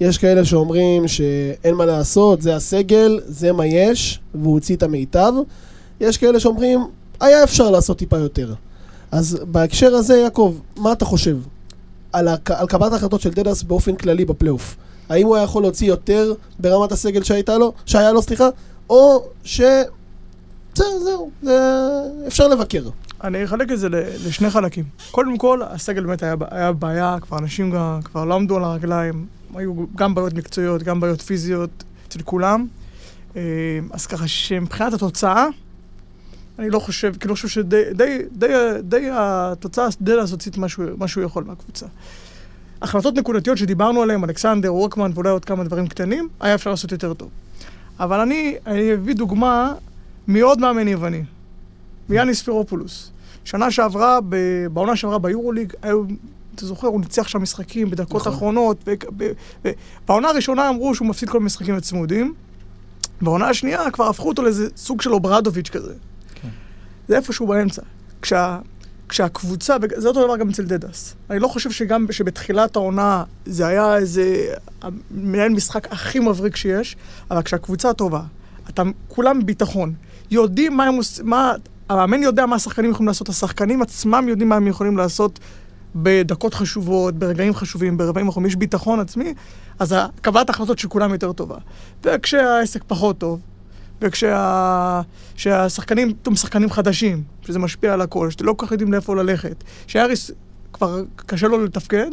[0.00, 5.32] יש כאלה שאומרים שאין מה לעשות, זה הסגל, זה מה יש, והוא הוציא את המיטב.
[6.00, 6.86] יש כאלה שאומרים,
[7.20, 8.54] היה אפשר לעשות טיפה יותר.
[9.12, 11.36] אז בהקשר הזה, יעקב, מה אתה חושב
[12.12, 12.50] על, הק...
[12.50, 14.76] על קבלת ההחלטות של דדס באופן כללי בפלייאוף?
[15.08, 18.48] האם הוא היה יכול להוציא יותר ברמת הסגל שהייתה לו, שהיה לו, סליחה,
[18.90, 19.60] או ש...
[20.74, 21.58] זהו, זה...
[22.26, 22.88] אפשר לבקר.
[23.24, 23.88] אני אחלק את זה
[24.26, 24.84] לשני חלקים.
[25.10, 29.26] קודם כל, הסגל באמת היה, היה בעיה, כבר אנשים גם, כבר לא עמדו על הרגליים,
[29.54, 32.66] היו גם בעיות מקצועיות, גם בעיות פיזיות אצל כולם.
[33.36, 33.42] אה,
[33.90, 35.46] אז ככה שמבחינת התוצאה,
[36.58, 38.46] אני לא חושב, כי לא חושב שדי די, די,
[38.82, 41.86] די התוצאה, די לעשות שהוא- מה שהוא יכול מהקבוצה.
[42.82, 47.14] החלטות נקודתיות שדיברנו עליהן, אלכסנדר, וורקמן ואולי עוד כמה דברים קטנים, היה אפשר לעשות יותר
[47.14, 47.28] טוב.
[48.00, 49.72] אבל אני, אני אביא דוגמה
[50.26, 51.22] מעוד מאמן יווני,
[52.08, 53.10] מיאניס פירופולוס.
[53.44, 56.02] שנה שעברה, ב- בעונה שעברה ביורוליג, היו,
[56.54, 58.32] אתה זוכר, הוא ניצח שם משחקים בדקות נכון.
[58.32, 58.76] האחרונות.
[58.86, 59.32] ו- ב-
[59.64, 59.72] ב-
[60.08, 62.34] בעונה הראשונה אמרו שהוא מפסיד כל המשחקים הצמודים.
[63.20, 65.94] בעונה השנייה כבר הפכו אותו לאיזה סוג של אוברדוביץ' כזה.
[66.34, 66.48] כן.
[67.08, 67.82] זה איפשהו באמצע.
[68.22, 68.58] כשה,
[69.08, 71.14] כשהקבוצה, וזה אותו דבר גם אצל דדס.
[71.30, 74.54] אני לא חושב שגם שבתחילת העונה זה היה איזה
[75.10, 76.96] מנהל משחק הכי מבריק שיש,
[77.30, 78.22] אבל כשהקבוצה טובה,
[78.68, 79.94] אתה כולם ביטחון,
[80.30, 81.32] יודעים מה הם עושים,
[81.88, 85.38] המאמן יודע מה השחקנים יכולים לעשות, השחקנים עצמם יודעים מה הם יכולים לעשות
[85.96, 89.34] בדקות חשובות, ברגעים חשובים, ברבעים אחרונים, יש ביטחון עצמי,
[89.78, 91.56] אז קבלת ההחלטות של כולם יותר טובה.
[92.04, 93.40] וכשהעסק פחות טוב,
[95.36, 99.64] וכשהשחקנים, פתאום שחקנים חדשים, שזה משפיע על הכל, שאתם לא כל כך יודעים לאיפה ללכת,
[99.86, 100.30] שהאריס
[100.72, 102.10] כבר קשה לו לתפקד,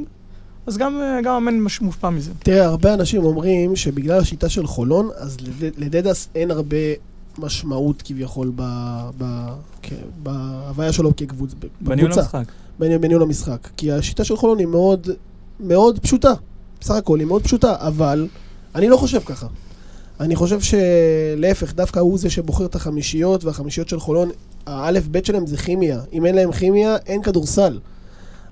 [0.68, 0.96] אז גם,
[1.26, 2.32] המאמן מש- מושפע מזה.
[2.40, 6.78] תראה, הרבה אנשים אומרים שבגלל השיטה של חולון, אז לד- לדדס אין הרבה
[7.38, 8.62] משמעות כביכול ב...
[9.18, 9.48] ב...
[9.84, 9.92] כ-
[10.24, 11.56] בהוויה שלו כקבוצה.
[11.82, 12.44] בניהול המשחק.
[12.80, 13.70] בניהול המשחק.
[13.78, 15.08] כי השיטה של חולון היא מאוד,
[15.60, 16.34] מאוד פשוטה.
[16.82, 18.28] בסך הכל היא מאוד פשוטה, אבל
[18.76, 19.48] אני לא חושב ככה.
[20.20, 24.30] אני חושב שלהפך, דווקא הוא זה שבוחר את החמישיות, והחמישיות של חולון,
[24.66, 26.02] האלף בית שלהם זה כימיה.
[26.14, 27.80] אם אין להם כימיה, אין כדורסל.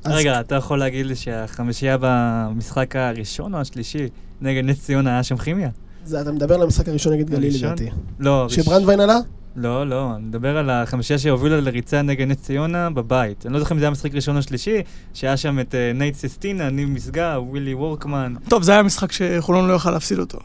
[0.03, 4.07] אז רגע, אתה יכול להגיד לי שהחמישייה במשחק הראשון או השלישי
[4.41, 5.69] נגד נס ציונה היה שם כימיה?
[6.09, 7.67] זה, אתה מדבר על המשחק הראשון נגד גליל הראשון?
[7.69, 7.89] לדעתי.
[8.19, 9.17] לא, שברנדווין עלה?
[9.55, 13.45] לא, לא, אני מדבר על החמישייה שהובילה לריצה נגד נס ציונה בבית.
[13.45, 14.81] אני לא זוכר אם זה היה משחק ראשון או שלישי,
[15.13, 18.33] שהיה שם את אה, נייט סיסטינה, ניב משגב, ווילי וורקמן.
[18.47, 20.39] טוב, זה היה משחק שחולון לא יכל להפסיד אותו.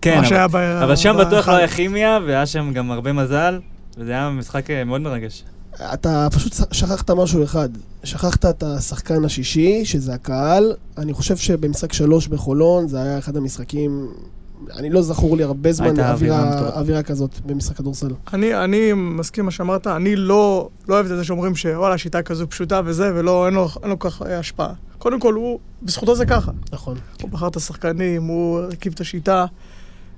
[0.00, 1.48] כן, אבל- ב- אבל שם בטוח.
[1.48, 3.60] לא היה כימיה, והיה שם גם הרבה מזל,
[3.98, 5.44] וזה היה משחק אה, מאוד מרגש.
[5.94, 7.68] אתה פשוט שכחת משהו אחד.
[8.04, 10.72] שכחת את השחקן השישי, שזה הקהל.
[10.98, 14.08] אני חושב שבמשחק שלוש בחולון, זה היה אחד המשחקים...
[14.76, 18.14] אני לא זכור לי הרבה זמן אווירה אווירה, כזאת במשחק כדורסל.
[18.32, 22.48] אני, אני מסכים מה שאמרת, אני לא, לא אוהב את זה שאומרים שוואלה, השיטה כזו
[22.48, 24.72] פשוטה וזה, ולא, אין לו, אין לו כל כך אה, השפעה.
[24.98, 26.52] קודם כל, הוא, בזכותו זה ככה.
[26.72, 26.96] נכון.
[27.22, 29.46] הוא בחר את השחקנים, הוא הרכיב את השיטה,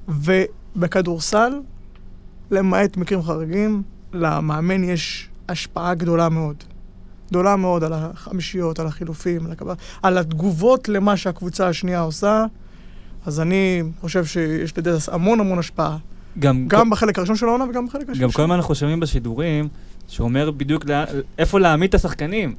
[0.09, 1.53] ובכדורסל,
[2.51, 6.57] למעט מקרים חריגים, למאמן יש השפעה גדולה מאוד.
[7.29, 9.75] גדולה מאוד על החמישיות, על החילופים, על, הקבל...
[10.03, 12.45] על התגובות למה שהקבוצה השנייה עושה.
[13.27, 15.97] אז אני חושב שיש לדדס המון המון השפעה.
[16.39, 18.23] גם, גם בחלק הראשון של העונה וגם בחלק השני.
[18.23, 19.69] גם כל הזמן אנחנו שומעים בשידורים,
[20.09, 20.95] שאומר בדיוק לא,
[21.39, 22.55] איפה להעמיד את השחקנים.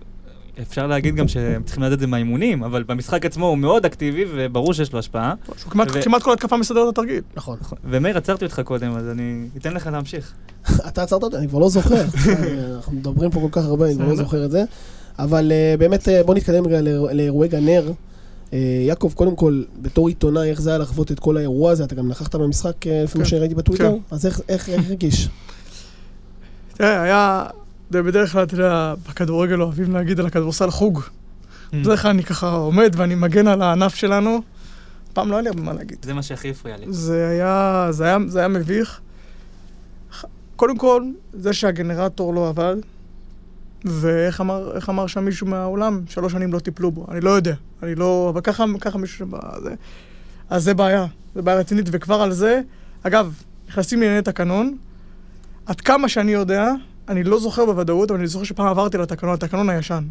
[0.62, 4.26] אפשר להגיד גם שהם צריכים לדעת את זה מהאימונים, אבל במשחק עצמו הוא מאוד אקטיבי,
[4.36, 5.34] וברור שיש לו השפעה.
[5.58, 7.22] שהוא כמעט, ו- כמעט כל התקפה מסדר את התרגיל.
[7.36, 7.58] נכון.
[7.86, 10.34] ומאיר, עצרתי אותך קודם, אז אני אתן לך להמשיך.
[10.88, 11.36] אתה עצרת אותי?
[11.38, 12.04] אני כבר לא זוכר.
[12.76, 14.16] אנחנו מדברים פה כל כך הרבה, אני כבר לא.
[14.16, 14.64] זוכר את זה.
[15.20, 17.92] אבל אה, באמת, אה, בוא נתקדם רגע לאיר- לאירועי גנר.
[18.54, 21.84] אה, יעקב, קודם כל, בתור עיתונאי, איך זה היה לחוות את כל האירוע הזה?
[21.84, 23.30] אתה גם נכחת במשחק, אה, לפי מה כן.
[23.30, 23.92] שראיתי בטוויטר?
[23.92, 23.98] כן.
[24.16, 25.30] אז איך- הרגיש?
[26.78, 27.46] תראה, היה...
[27.92, 31.00] בדרך כלל, אתה יודע, בכדורגל אוהבים להגיד על הכדורסל חוג.
[31.00, 31.76] Mm.
[31.76, 34.40] בדרך כלל אני ככה עומד ואני מגן על הענף שלנו.
[35.14, 35.98] פעם לא היה לי הרבה מה להגיד.
[36.06, 36.86] זה מה שהכי הפריע לי.
[36.90, 39.00] זה היה, זה היה, זה היה מביך.
[40.56, 42.76] קודם כל, זה שהגנרטור לא עבד,
[43.86, 46.02] ואיך אמר, אמר שם מישהו מהאולם?
[46.08, 47.06] שלוש שנים לא טיפלו בו.
[47.12, 47.56] אני לא יודע.
[47.84, 48.30] אני לא...
[48.34, 49.28] אבל ככה, ככה מישהו.
[49.64, 49.74] זה,
[50.50, 51.06] אז זה בעיה.
[51.36, 52.62] זה בעיה רצינית, וכבר על זה...
[53.04, 53.34] אגב,
[53.68, 54.78] נכנסים לענייני תקנון.
[55.66, 56.72] עד כמה שאני יודע,
[57.10, 60.04] אני לא זוכר בוודאות, אבל אני זוכר שפעם עברתי לתקנון, התקנון הישן.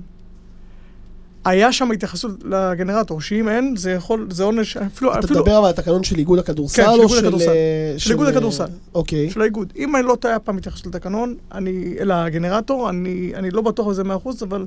[1.44, 5.64] היה שם התייחסות לגנרטור, שאם אין, זה יכול, זה עונש, אפילו, אתה אפילו, מדבר אבל
[5.66, 6.76] על התקנון של איגוד הכדורסל?
[6.76, 7.48] כן, של או איגוד הכדורסל.
[7.48, 8.64] אה, של איגוד הכדורסל.
[8.94, 9.30] אוקיי.
[9.30, 9.72] של האיגוד.
[9.76, 14.04] אם אני לא טועה, פעם התייחסות לתקנון, אני, אלא הגנרטור, אני, אני לא בטוח בזה
[14.04, 14.66] מאה אחוז, אבל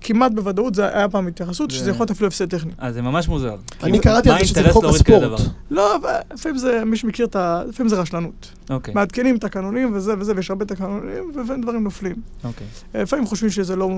[0.00, 2.72] כמעט בוודאות זה היה פעם התייחסות, זה- שזה יכול להיות אפילו הפסד טכני.
[2.78, 3.56] אז זה ממש מוזר.
[3.82, 5.40] אני כאילו, קראתי על זה שזה חוק הספורט.
[5.70, 7.62] לא, אבל לפעמים זה, מי שמכיר את ה...
[7.68, 8.50] לפעמים זה רשלנות.
[8.70, 12.16] אוקיי, מעדכנים תקנונים וזה וזה, ויש הרבה תקנונים, ולפעמים דברים נופלים.
[12.44, 12.66] אוקיי.
[12.94, 13.88] לפעמים חושבים שזה לא...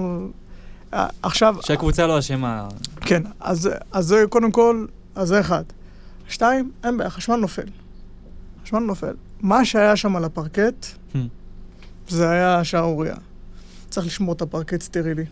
[0.94, 2.68] אה, עכשיו, שהקבוצה לא אשמה.
[3.01, 5.64] כן, אז, אז זה קודם כל, אז זה אחד.
[6.29, 7.66] שתיים, אין בעיה, חשמל נופל.
[8.64, 9.14] חשמל נופל.
[9.40, 11.18] מה שהיה שם על הפרקט, Hmm.
[12.09, 13.16] זה היה שערורייה.
[13.90, 15.24] צריך לשמור את הפרקט סטרילי.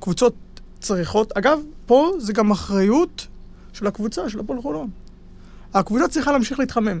[0.00, 0.34] קבוצות
[0.80, 3.26] צריכות, אגב, פה זה גם אחריות
[3.72, 4.90] של הקבוצה, של הפועל חולון.
[5.74, 7.00] הקבוצה צריכה להמשיך להתחמם.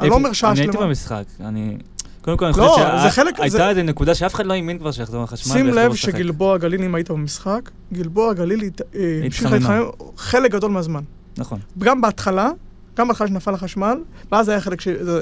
[0.00, 0.86] אני לא אומר שעה אני הייתי שלמה.
[0.86, 1.76] במשחק, אני...
[2.22, 5.22] קודם כל, אני לא, חושב שהייתה זה- איזו נקודה שאף אחד לא האמין כבר שיחזור
[5.22, 6.10] החשמל שים לב לשחק.
[6.10, 9.78] שגלבוע גליל, אם היית במשחק, גלבוע גליל אה, המשיכה התחממה.
[9.78, 11.02] להתחמם חלק גדול מהזמן.
[11.38, 11.58] נכון.
[11.78, 12.50] גם בהתחלה,
[12.96, 13.96] גם בהתחלה שנפל החשמל,
[14.32, 14.78] ואז היה חלק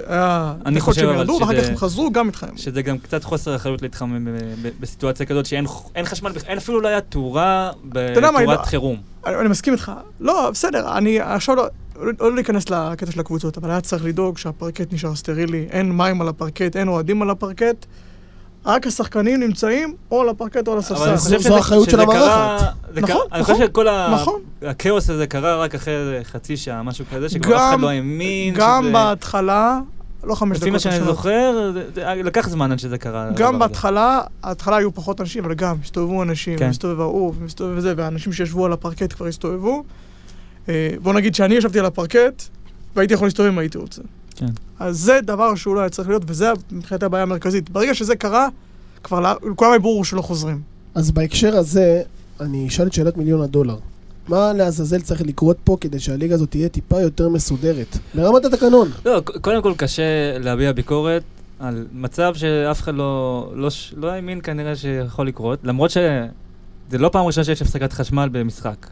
[0.06, 0.54] היה...
[0.66, 2.58] אני חושב אבל ירדו, ואחר שזה- כך הם חזרו, גם התחממו.
[2.58, 4.28] שזה גם קצת חוסר אחריות להתחמם
[4.80, 8.96] בסיטואציה כזאת שאין אין חשמל, אין אפילו לא היה תאורה בתאורת לא- חירום.
[9.26, 9.92] אני מסכים איתך.
[10.20, 11.66] לא, בסדר, אני עכשיו לא...
[12.00, 16.20] לא, לא להיכנס לקטע של הקבוצות, אבל היה צריך לדאוג שהפרקט נשאר סטרילי, אין מים
[16.20, 17.86] על הפרקט, אין אוהדים על הפרקט,
[18.66, 21.16] רק השחקנים נמצאים או על הפרקט או על אבל אני הספסל.
[21.16, 21.96] חושב זו שזה- האחריות של.
[21.96, 22.58] זה נכון, קרה-
[22.94, 24.40] אני נכון, חושב שכל נכון.
[24.62, 28.54] הכאוס הזה קרה רק אחרי חצי שעה, משהו כזה, שכבר אף גם- אחד לא האמין.
[28.56, 29.78] גם שזה- בהתחלה,
[30.24, 31.06] לא חמש דקות לפי מה שאני עכשיו.
[31.14, 33.30] זוכר, זה- לקח זמן עד שזה קרה.
[33.36, 33.58] גם.
[33.58, 36.68] בהתחלה, ההתחלה היו פחות אנשים, אבל גם הסתובבו אנשים, כן.
[36.68, 37.34] הסתובב ההוא,
[37.96, 39.84] והאנשים שישבו על הפרקט כבר הסתובבו.
[40.68, 42.42] אה, בוא נגיד שאני ישבתי על הפרקט,
[42.96, 44.02] והייתי יכול להסתובב אם הייתי רוצה.
[44.36, 44.46] כן.
[44.78, 47.70] אז זה דבר שהוא לא היה צריך להיות, וזה מבחינת הבעיה המרכזית.
[47.70, 48.48] ברגע שזה קרה,
[49.02, 50.60] כבר לכולם היה ברור שלא חוזרים.
[50.94, 52.02] אז בהקשר הזה,
[52.40, 53.76] אני אשאל את שאלת מיליון הדולר.
[54.28, 57.98] מה לעזאזל צריך לקרות פה כדי שהליגה הזאת תהיה טיפה יותר מסודרת?
[58.14, 58.88] ברמת התקנון.
[59.04, 61.22] לא, קודם כל קשה להביע ביקורת
[61.58, 67.26] על מצב שאף אחד לא, לא, לא האמין כנראה שיכול לקרות, למרות שזה לא פעם
[67.26, 68.86] ראשונה שיש הפסקת חשמל במשחק.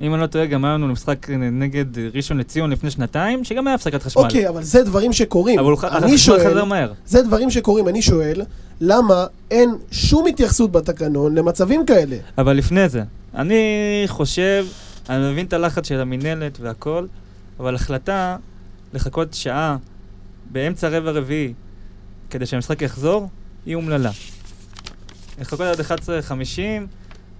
[0.00, 3.74] אם אני לא טועה, גם היה לנו משחק נגד ראשון לציון לפני שנתיים, שגם היה
[3.74, 4.22] הפסקת חשמל.
[4.22, 5.58] אוקיי, אבל זה דברים שקורים.
[5.58, 6.92] אבל החשמל שואל, חזר מהר.
[7.06, 7.88] זה דברים שקורים.
[7.88, 8.42] אני שואל,
[8.80, 12.16] למה אין שום התייחסות בתקנון למצבים כאלה?
[12.38, 13.02] אבל לפני זה,
[13.34, 13.62] אני
[14.06, 14.66] חושב,
[15.08, 17.06] אני מבין את הלחץ של המינהלת והכל,
[17.60, 18.36] אבל החלטה
[18.94, 19.76] לחכות שעה
[20.52, 21.52] באמצע רבע רביעי
[22.30, 23.28] כדי שהמשחק יחזור,
[23.66, 24.10] היא אומללה.
[25.40, 26.86] לחכות עד 11:50,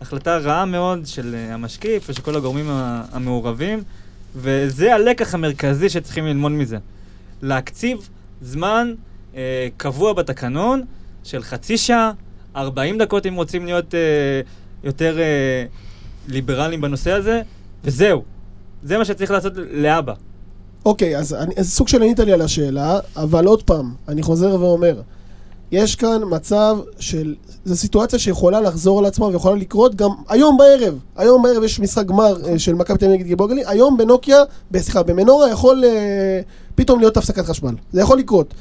[0.00, 2.66] החלטה רעה מאוד של אה, המשקיף ושל כל הגורמים
[3.12, 3.82] המעורבים,
[4.36, 6.78] וזה הלקח המרכזי שצריכים ללמוד מזה.
[7.42, 8.08] להקציב
[8.42, 8.94] זמן
[9.36, 10.82] אה, קבוע בתקנון
[11.24, 12.12] של חצי שעה,
[12.56, 14.00] 40 דקות אם רוצים להיות אה,
[14.84, 15.64] יותר אה,
[16.28, 17.42] ליברליים בנושא הזה,
[17.84, 18.22] וזהו.
[18.82, 20.14] זה מה שצריך לעשות לאבא.
[20.84, 24.60] אוקיי, אז, אני, אז סוג של ענית לי על השאלה, אבל עוד פעם, אני חוזר
[24.60, 25.00] ואומר,
[25.72, 30.98] יש כאן מצב של, זו סיטואציה שיכולה לחזור על עצמה ויכולה לקרות גם היום בערב.
[31.16, 34.42] היום בערב יש משחק גמר אה, של מכבי תל אביב נגד היום בנוקיה,
[34.76, 36.40] סליחה, במנורה יכול אה,
[36.74, 37.74] פתאום להיות הפסקת חשמל.
[37.92, 38.54] זה יכול לקרות.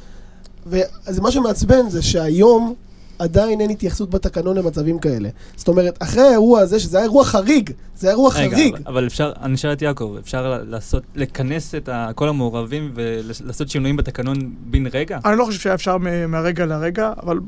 [0.66, 2.74] ואז מה שמעצבן זה שהיום
[3.20, 5.30] עדיין אין התייחסות בתקנון למצבים כאלה.
[5.56, 8.74] זאת אומרת, אחרי האירוע הזה, שזה היה אירוע חריג, זה היה אירוע רגע, חריג.
[8.74, 13.70] אבל, אבל אפשר, אני אשאל את יעקב, אפשר לעשות, לכנס את ה, כל המעורבים ולעשות
[13.70, 15.20] שינויים בתקנון בן רגע?
[15.26, 17.40] אני לא חושב שהיה אפשר מהרגע לרגע, אבל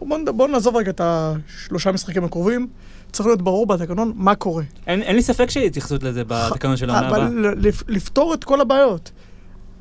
[0.00, 2.68] בוא, נד- בוא נעזוב רגע את השלושה משחקים הקרובים.
[3.12, 4.62] צריך להיות ברור בתקנון מה קורה.
[4.86, 7.30] אין אין לי ספק שיהיה התייחסות לזה בתקנון של העונה אבל הבאה.
[7.54, 9.10] ל- לפ- לפתור את כל הבעיות.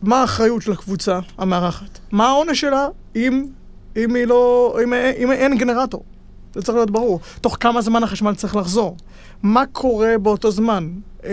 [0.01, 1.99] מה האחריות של הקבוצה המארחת?
[2.12, 3.45] מה העונש שלה אם,
[3.97, 6.03] אם, היא לא, אם, אם אין גנרטור?
[6.55, 7.19] זה צריך להיות ברור.
[7.41, 8.97] תוך כמה זמן החשמל צריך לחזור?
[9.43, 10.89] מה קורה באותו זמן?
[11.25, 11.31] אה,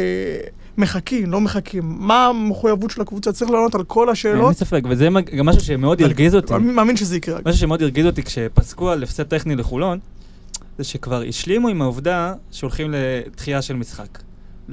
[0.79, 1.83] מחכים, לא מחכים?
[1.85, 3.33] מה המחויבות של הקבוצה?
[3.33, 4.57] צריך לענות על כל אין השאלות.
[4.57, 6.55] ספק, וזה גם משהו שמאוד הרגיז אותי.
[6.55, 7.39] אני מאמין שזה יקרה.
[7.47, 9.99] משהו שמאוד הרגיז אותי כשפסקו על הפסד טכני לחולון,
[10.79, 14.19] זה שכבר השלימו עם העובדה שהולכים לדחייה של משחק.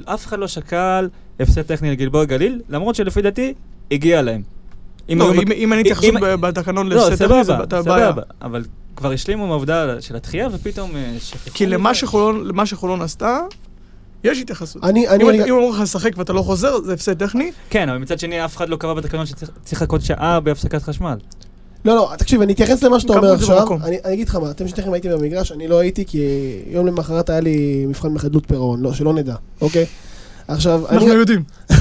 [0.04, 1.08] אף אחד לא שקל
[1.40, 3.54] הפסד טכני לגלבוע גליל, למרות שלפי דעתי,
[3.90, 4.42] הגיע להם.
[5.12, 7.82] אם לא, אם, אם אין התייחסות בתקנון לא, טכני, זה סבבה, בעיה.
[7.82, 8.64] סבבה, אבל
[8.96, 11.50] כבר השלימו עם העובדה של הדחייה, ופתאום אה, שכחו.
[11.54, 11.94] כי למה.
[11.94, 13.38] שחולון, למה שחולון עשתה,
[14.24, 14.84] יש התייחסות.
[14.84, 17.52] אני, אני, אם אני, אם אומרים לך לשחק ואתה לא חוזר, זה הפסד טכני.
[17.70, 21.16] כן, אבל מצד שני, אף אחד לא קבע בתקנון שצריך צריך לחכות שעה בהפסקת חשמל.
[21.84, 23.66] לא, לא, תקשיב, אני אתייחס למה שאתה אומר עכשיו.
[23.84, 26.18] אני, אני אגיד לך מה, אתם שניכם הייתם במגרש, אני לא הייתי, כי
[26.66, 29.86] יום למחרת היה לי מבחן בחדלות פירעון, לא, שלא נדע, אוקיי?
[30.48, 30.96] עכשיו, אני...
[30.96, 31.42] אנחנו יודעים.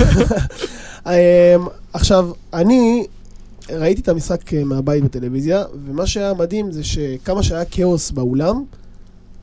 [1.08, 1.13] אמ,
[1.94, 3.06] עכשיו, אני
[3.71, 8.63] ראיתי את המשחק אה, מהבית בטלוויזיה, ומה שהיה מדהים זה שכמה שהיה כאוס באולם,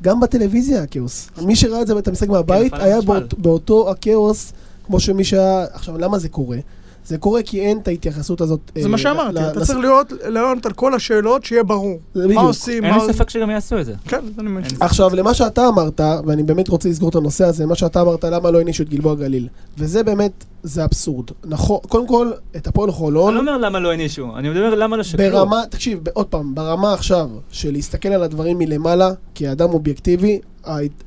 [0.03, 1.29] גם בטלוויזיה היה כאוס.
[1.43, 3.01] מי שראה את זה, את המשחק מהבית, נפל היה.
[3.01, 4.53] באות, באותו הכאוס,
[4.87, 5.67] כמו שמי שהיה...
[5.73, 6.59] עכשיו, למה זה קורה?
[7.07, 8.61] זה קורה כי אין את ההתייחסות הזאת.
[8.75, 11.99] זה אה, מה שאמרתי, אתה צריך להיות, לענות על כל השאלות, שיהיה ברור.
[12.15, 12.41] מה.
[12.41, 13.07] עושים, אין מה...
[13.07, 13.95] לי ספק שגם יעשו את זה.
[14.09, 14.65] כן, זה אני מבין.
[14.65, 18.25] אין- עכשיו, למה שאתה אמרת, ואני באמת רוצה לסגור את הנושא הזה, מה שאתה אמרת,
[18.25, 19.49] למה לא הענישו את גלבוע גליל.
[19.79, 21.27] וזה באמת, זה אבסורד.
[21.45, 23.37] נכון, קודם כל, את הפועל חולון...
[23.37, 25.31] אני לא אומר למה לא הענישו, אני מדבר למה לא שקלו.
[25.31, 30.41] ברמה, תקשיב, עוד פעם, ברמה עכשיו של להסתכל על הדברים מלמעלה, כאדם אובייקטיבי,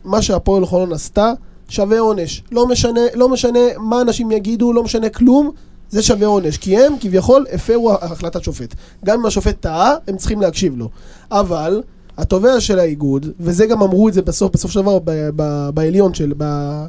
[0.06, 1.32] מה שהפועל חולון עשתה,
[1.70, 2.44] שווה עונש.
[2.52, 5.52] לא משנה, לא משנה מה אנשים יגידו, לא משנה כלום,
[5.90, 6.58] זה שווה עונש.
[6.58, 8.76] כי הם כביכול הפרו החלטת שופט.
[9.06, 10.90] גם אם השופט טעה, הם צריכים להקשיב לו.
[11.32, 11.82] אבל,
[12.18, 16.14] התובע של האיגוד, וזה גם אמרו את זה בסוף, בסוף של דבר ב- ב- בעליון
[16.14, 16.86] של, ב-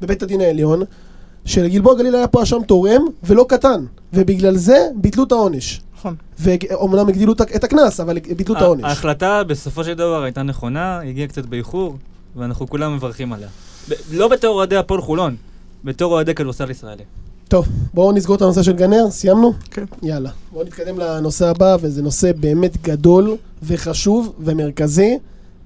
[0.00, 0.82] בבית הדין העליון,
[1.44, 3.84] שלגלבוע גליל היה פה אשם תורם, ולא קטן.
[4.12, 5.80] ובגלל זה ביטלו את העונש.
[5.98, 6.14] נכון.
[6.38, 8.84] ואומנם הגדילו את הקנס, אבל ביטלו את העונש.
[8.84, 11.96] ההחלטה בסופו של דבר הייתה נכונה, הגיעה קצת באיחור,
[12.36, 13.48] ואנחנו כולם מברכים עליה.
[13.88, 15.36] ב- לא בתור אוהדי הפועל חולון,
[15.84, 17.02] בתור אוהדי כדורסל ישראלי.
[17.48, 19.52] טוב, בואו נסגור את הנושא של גנר, סיימנו?
[19.70, 19.84] כן.
[20.02, 20.30] יאללה.
[20.52, 25.18] בואו נתקדם לנושא הבא, וזה נושא באמת גדול וחשוב ומרכזי,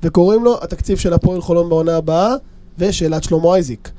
[0.02, 2.34] וקוראים לו התקציב של הפועל חולון בעונה הבאה,
[2.78, 3.90] ושאלת שלמה אייזיק.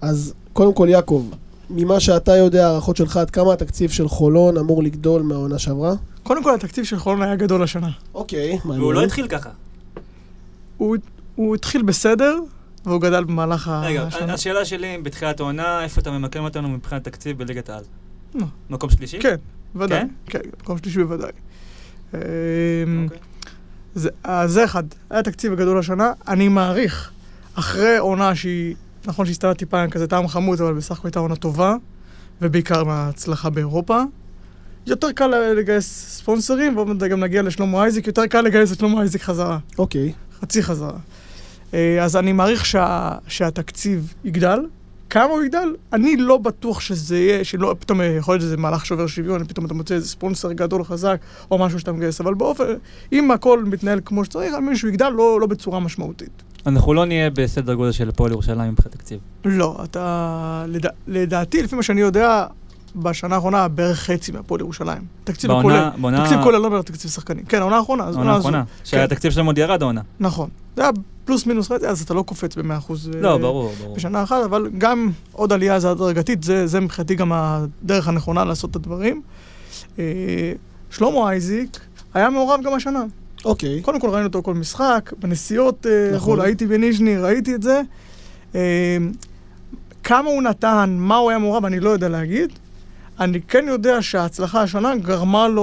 [0.00, 1.24] אז קודם כל, יעקב,
[1.70, 5.94] ממה שאתה יודע, הערכות שלך, עד כמה התקציב של חולון אמור לגדול מהעונה שעברה?
[6.22, 7.88] קודם כל, התקציב של חולון היה גדול השנה.
[8.14, 8.80] אוקיי, מעניין.
[8.82, 9.48] והוא לא התחיל ככה.
[10.78, 10.96] הוא,
[11.36, 12.38] הוא התחיל בסדר,
[12.86, 14.34] והוא גדל במהלך רגע, השנה.
[14.34, 17.84] השאלה שלי, בתחילת העונה, איפה אתה ממקם אותנו מבחינת תקציב בליגת העל?
[18.70, 19.20] מקום שלישי?
[19.20, 19.36] כן,
[19.74, 20.00] ודאי.
[20.00, 20.08] כן?
[20.26, 21.30] כן, מקום שלישי בוודאי.
[22.14, 22.18] אמ,
[23.04, 23.18] אוקיי.
[23.94, 27.10] זה, אז זה אחד, היה תקציב גדול השנה, אני מעריך,
[27.54, 31.20] אחרי עונה שהיא, נכון שהיא הסתיימה טיפה עם כזה טעם חמוד, אבל בסך הכל הייתה
[31.20, 31.76] עונה טובה,
[32.42, 34.02] ובעיקר מההצלחה באירופה.
[34.86, 39.00] יותר קל לגייס ספונסרים, ועוד מעט גם נגיע לשלמה אייזיק, יותר קל לגייס את שלמה
[39.00, 40.12] אייזיק חזרה, אוקיי.
[40.40, 40.98] חצי חזרה.
[41.74, 44.60] אה, אז אני מעריך שה, שהתקציב יגדל.
[45.10, 45.74] כמה הוא יגדל?
[45.92, 49.66] אני לא בטוח שזה יהיה, שלא, פתאום אה, יכול להיות שזה מהלך שובר שוויון, פתאום
[49.66, 52.64] אתה מוצא איזה ספונסר גדול חזק, או משהו שאתה מגייס, אבל באופן,
[53.12, 56.42] אם הכל מתנהל כמו שצריך, אני מבין שהוא יגדל לא, לא בצורה משמעותית.
[56.66, 59.18] אנחנו לא נהיה בסדר גודל של הפועל ירושלים מבחינת תקציב.
[59.44, 60.64] לא, אתה...
[60.68, 62.46] לדע, לדעתי, לפי מה שאני יודע,
[62.96, 65.02] בשנה האחרונה בערך חצי מהפועל ירושלים.
[65.24, 66.00] תקציב בעונה- הכולל.
[66.00, 67.44] בעונה- תקציב כולל, לא אומר תקציב שחקנים.
[67.44, 68.04] כן, העונה האחרונה.
[68.04, 68.34] אז העונה.
[68.34, 68.62] האחרונה.
[68.84, 70.00] שהתקציב שלהם עוד ירד העונה.
[70.20, 70.48] נכון.
[70.76, 70.90] זה היה
[71.24, 73.96] פלוס מינוס חצי, אז אתה לא קופץ ב-100% לא, ברור, ברור.
[73.96, 78.70] בשנה אחת, אבל גם עוד עלייה זה הדרגתית, זה, זה מבחינתי גם הדרך הנכונה לעשות
[78.70, 79.22] את הדברים.
[79.98, 80.04] אה,
[80.90, 81.80] שלמה אייזיק
[82.14, 83.04] היה מעורב גם השנה.
[83.44, 83.80] אוקיי.
[83.82, 86.16] קודם כל ראינו אותו כל משחק, בנסיעות, אה, נכון.
[86.16, 86.40] נכון.
[86.40, 87.80] הייתי בניז'ני, ראיתי את זה.
[88.54, 88.96] אה,
[90.04, 92.52] כמה הוא נתן, מה הוא היה מעורב, אני לא יודע להגיד.
[93.20, 95.62] אני כן יודע שההצלחה השנה גרמה לו,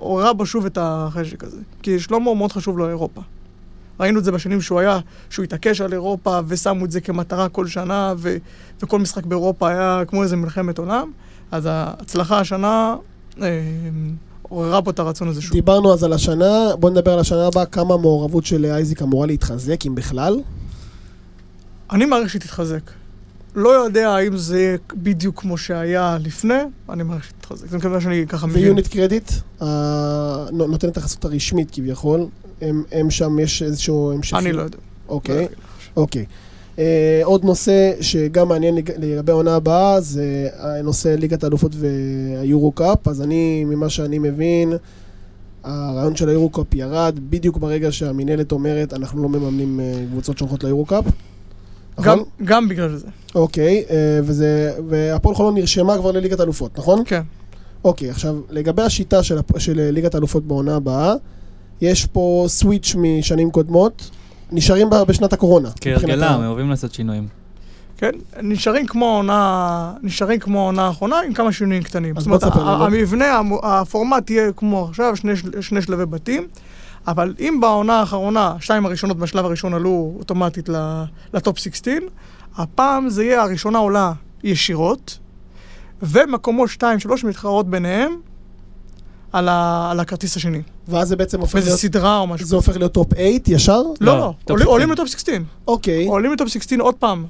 [0.00, 1.60] עוררה בו שוב את החשק הזה.
[1.82, 3.20] כי שלמה מאוד חשוב לו אירופה.
[4.00, 4.98] ראינו את זה בשנים שהוא היה,
[5.30, 8.36] שהוא התעקש על אירופה, ושמו את זה כמטרה כל שנה, ו,
[8.82, 11.10] וכל משחק באירופה היה כמו איזה מלחמת עולם.
[11.50, 12.96] אז ההצלחה השנה
[13.42, 13.60] אה,
[14.42, 15.52] עוררה פה את הרצון הזה שוב.
[15.52, 19.86] דיברנו אז על השנה, בוא נדבר על השנה הבאה, כמה המעורבות של אייזיק אמורה להתחזק,
[19.86, 20.40] אם בכלל.
[21.92, 22.99] אני מעריך שהיא תתחזק.
[23.54, 26.54] לא יודע האם זה יהיה בדיוק כמו שהיה לפני,
[26.90, 27.66] אני מעריך שהיא תתחזק.
[27.68, 28.62] זה מקווה שאני ככה מבין.
[28.64, 29.32] ויוניט קרדיט,
[30.52, 32.26] נותן את החסות הרשמית כביכול,
[32.60, 34.42] הם, הם שם, יש איזשהו המשכיות.
[34.42, 34.78] אני לא יודע.
[35.08, 35.48] אוקיי,
[35.96, 36.24] אוקיי.
[36.78, 40.48] אה, עוד נושא שגם מעניין לג- לגבי העונה הבאה, זה
[40.84, 44.72] נושא ליגת האלופות והיורו קאפ, אז אני, ממה שאני מבין,
[45.64, 51.04] הרעיון של היורו-קאפ ירד בדיוק ברגע שהמינהלת אומרת, אנחנו לא מממנים אה, קבוצות שהולכות ליורו-קאפ.
[51.04, 51.10] גם,
[51.98, 52.22] נכון?
[52.44, 53.06] גם בגלל זה.
[53.34, 57.02] אוקיי, אה, וזה, והפועל חולון נרשמה כבר לליגת אלופות, נכון?
[57.06, 57.22] כן.
[57.84, 61.14] אוקיי, עכשיו, לגבי השיטה של, של ליגת האלופות בעונה הבאה,
[61.80, 64.10] יש פה סוויץ' משנים קודמות,
[64.52, 65.68] נשארים ב- בשנת הקורונה.
[65.80, 67.28] כהרגלם, מבחינת הם אוהבים לעשות שינויים.
[67.96, 68.10] כן,
[68.42, 72.16] נשארים כמו העונה, נשארים כמו העונה האחרונה עם כמה שינויים קטנים.
[72.16, 72.84] אז זאת אומרת, בוא תספר ה- לנו.
[72.84, 76.46] המבנה, הפורמט יהיה כמו עכשיו, שני, שני שלבי בתים,
[77.06, 80.68] אבל אם בעונה האחרונה, שתיים הראשונות בשלב הראשון עלו אוטומטית
[81.34, 81.94] לטופ 16,
[82.56, 84.12] הפעם זה יהיה הראשונה עולה
[84.44, 85.18] ישירות,
[86.02, 86.82] ומקומות 2-3
[87.26, 88.16] מתחרות ביניהם
[89.32, 90.62] על, ה, על הכרטיס השני.
[90.88, 92.46] ואז זה בעצם הופך להיות, סדרה או משהו.
[92.46, 93.82] זה הופך להיות טופ 8 ישר?
[93.82, 94.72] לא, לא, לא, טופ עולים- 16.
[94.72, 95.34] עולים לטופ 16.
[95.68, 96.06] אוקיי.
[96.06, 97.26] עולים לטופ 16 עוד פעם.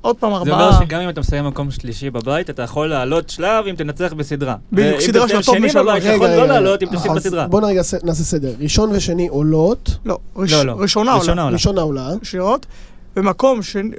[0.00, 0.68] עוד פעם זה ארבעה.
[0.68, 4.56] אומר שגם אם אתה מסיים מקום שלישי בבית, אתה יכול לעלות שלב אם תנצח בסדרה.
[4.72, 5.86] בדיוק, סדרה של הטוב שני משלוש.
[5.88, 6.88] בבית, אתה יכול לא לעלות אם.
[6.88, 7.46] תפסיד אז בסדרה.
[7.46, 8.52] בוא נרגע נעשה סדר.
[8.60, 10.72] ראשון ושני עולות, לא, ראש, לא, לא.
[10.78, 11.44] ראשונה עולה.
[11.48, 12.10] ראשונה עולה.
[12.22, 12.66] ישירות,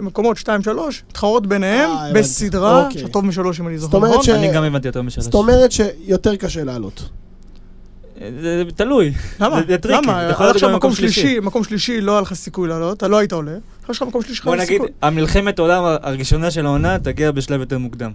[0.02, 0.48] מקומות 2-3,
[1.10, 2.14] מתחרות ביניהם אה.
[2.14, 3.02] בסדרה, אוקיי.
[3.02, 4.24] שהטוב משלוש אם אני זוכר אומרת נכון.
[4.24, 5.26] ש- אני גם הבנתי יותר משלוש.
[5.26, 7.10] זאת אומרת שיותר קשה לעלות.
[8.42, 9.14] זה תלוי.
[9.40, 9.56] למה?
[9.56, 10.22] זה- זה tricky, למה?
[10.22, 10.94] עד עכשיו מקום.
[10.94, 13.52] שלישי, מקום שלישי לא היה לך סיכוי לעלות, אתה לא היית עולה.
[13.92, 14.82] יש לך מקום שלישי, בוא נגיד.
[15.02, 18.12] המלחמת עולם הראשונה של העונה תגיע בשלב יותר מוקדם.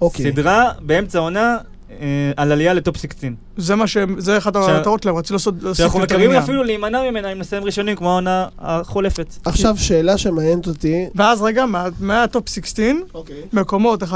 [0.00, 0.32] אוקיי.
[0.32, 1.56] סדרה באמצע העונה
[1.90, 1.96] אה,
[2.36, 3.30] על עלייה לטופ 16.
[3.56, 6.30] זה מה שהם, זה אחת המטרות שלהם, רצו לעשות שאנחנו מקווים.
[6.32, 9.34] אפילו להימנע ממנה אם נסיים ראשונים כמו העונה החולפת.
[9.44, 11.04] עכשיו שאלה שמעניינת אותי.
[11.14, 13.36] ואז רגע, מה- מה Top 16, אוקיי.
[13.52, 14.06] מקומות 1-2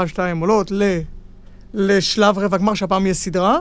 [0.41, 0.99] עולות ל-
[1.73, 3.59] לשלב רבע גמר, שהפעם יהיה סדרה.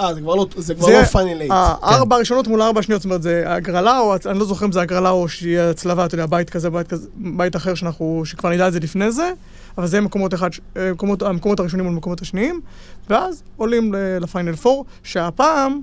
[0.00, 1.54] אה, זה כבר לא- זה כבר זה- לא Final 8.
[1.82, 4.80] הארבע הראשונות מול הארבע השניות, זאת אומרת, זה הגרלה, או אני לא זוכר אם זה
[4.80, 8.68] הגרלה או שיהיה הצלבה, אתה יודע, בית כזה, בית כזה, בית אחר שאנחנו, שכבר נדע
[8.68, 9.30] את זה לפני זה,
[9.78, 12.60] אבל זה מקומות אחד, אה, מקומות, המקומות הראשונים מול המקומות השניים,
[13.10, 15.80] ואז עולים לפיינל 4, שהפעם,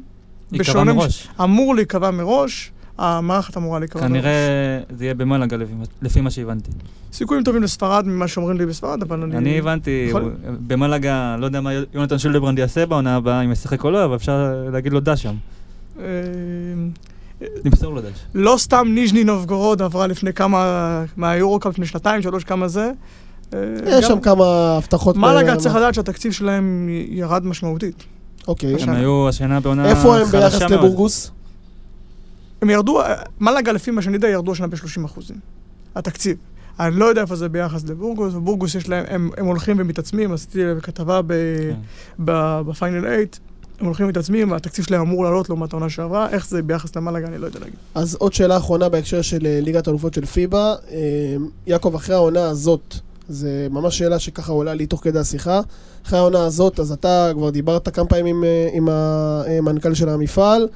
[0.51, 1.27] בשונה מראש.
[1.43, 4.11] אמור להיקבע מראש, המערכת אמורה להיקבע מראש.
[4.11, 5.57] כנראה זה יהיה במלאגה
[6.01, 6.71] לפי מה שהבנתי.
[7.13, 9.37] סיכויים טובים לספרד ממה שאומרים לי בספרד, אבל אני...
[9.37, 10.33] אני הבנתי, יכול-
[10.67, 14.53] במלאגה, לא יודע מה יונתן שולדברנד יעשה בעונה הבאה, אם ישחק או לא, אבל אפשר
[14.71, 15.35] להגיד לו דש שם.
[15.99, 16.05] אה,
[17.65, 18.19] נמסור לו דש.
[18.35, 22.91] לא סתם ניז'ני נובגורוד עברה לפני כמה, מהיורו-קאפ לפני שנתיים, שלוש, כמה זה.
[23.53, 24.45] אה, יש שם כמה
[24.77, 25.17] הבטחות.
[25.17, 28.03] מלאגה ב- צריך לדעת שהתקציב שלהם ירד משמעותית.
[28.47, 28.75] אוקיי.
[28.83, 28.89] הם.
[28.89, 30.71] היו השנה בעונה איפה הם ביחס מאוד.
[30.71, 31.31] לבורגוס?
[32.61, 35.37] הם ירדו, אה, מלאגה לפי מה שאני יודע ירדו השנה ב-30 אחוזים.
[35.95, 36.37] התקציב.
[36.79, 40.63] אני לא יודע איפה זה ביחס לבורגוס, ובורגוס יש להם, הם, הם הולכים ומתעצמים, עשיתי
[40.63, 41.75] להם כתבה ב, כן.
[42.25, 43.17] ב, בפיינל 8,
[43.81, 47.37] הם הולכים ומתעצמים, התקציב שלהם אמור לעלות לעומת העונה שעברה, איך זה ביחס למלאגה אני
[47.37, 47.75] לא יודע להגיד.
[47.95, 50.75] אז עוד שאלה אחרונה בהקשר של אה, ליגת האלופות של פיבה.
[50.91, 50.97] אה,
[51.67, 52.95] יעקב, אחרי העונה הזאת,
[53.29, 55.61] זה ממש שאלה שככה עולה לי תוך כדי השיחה.
[56.05, 60.67] אחרי העונה הזאת, אז אתה כבר דיברת כמה פעמים אה, עם המנכ"ל של המפעל,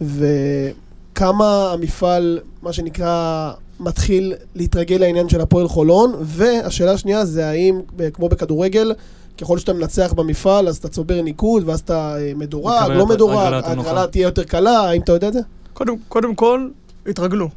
[0.00, 8.10] וכמה המפעל, מה שנקרא, מתחיל להתרגל לעניין של הפועל חולון, והשאלה השנייה זה האם, אה,
[8.10, 8.92] כמו בכדורגל,
[9.40, 14.06] ככל שאתה מנצח במפעל, אז אתה צובר ניקוד, ואז אתה אה, מדורג, לא מדורג, ההגרלה.
[14.06, 15.40] תהיה יותר קלה, האם אתה יודע את זה?
[15.72, 16.68] קודם, קודם כל,
[17.06, 17.48] התרגלו.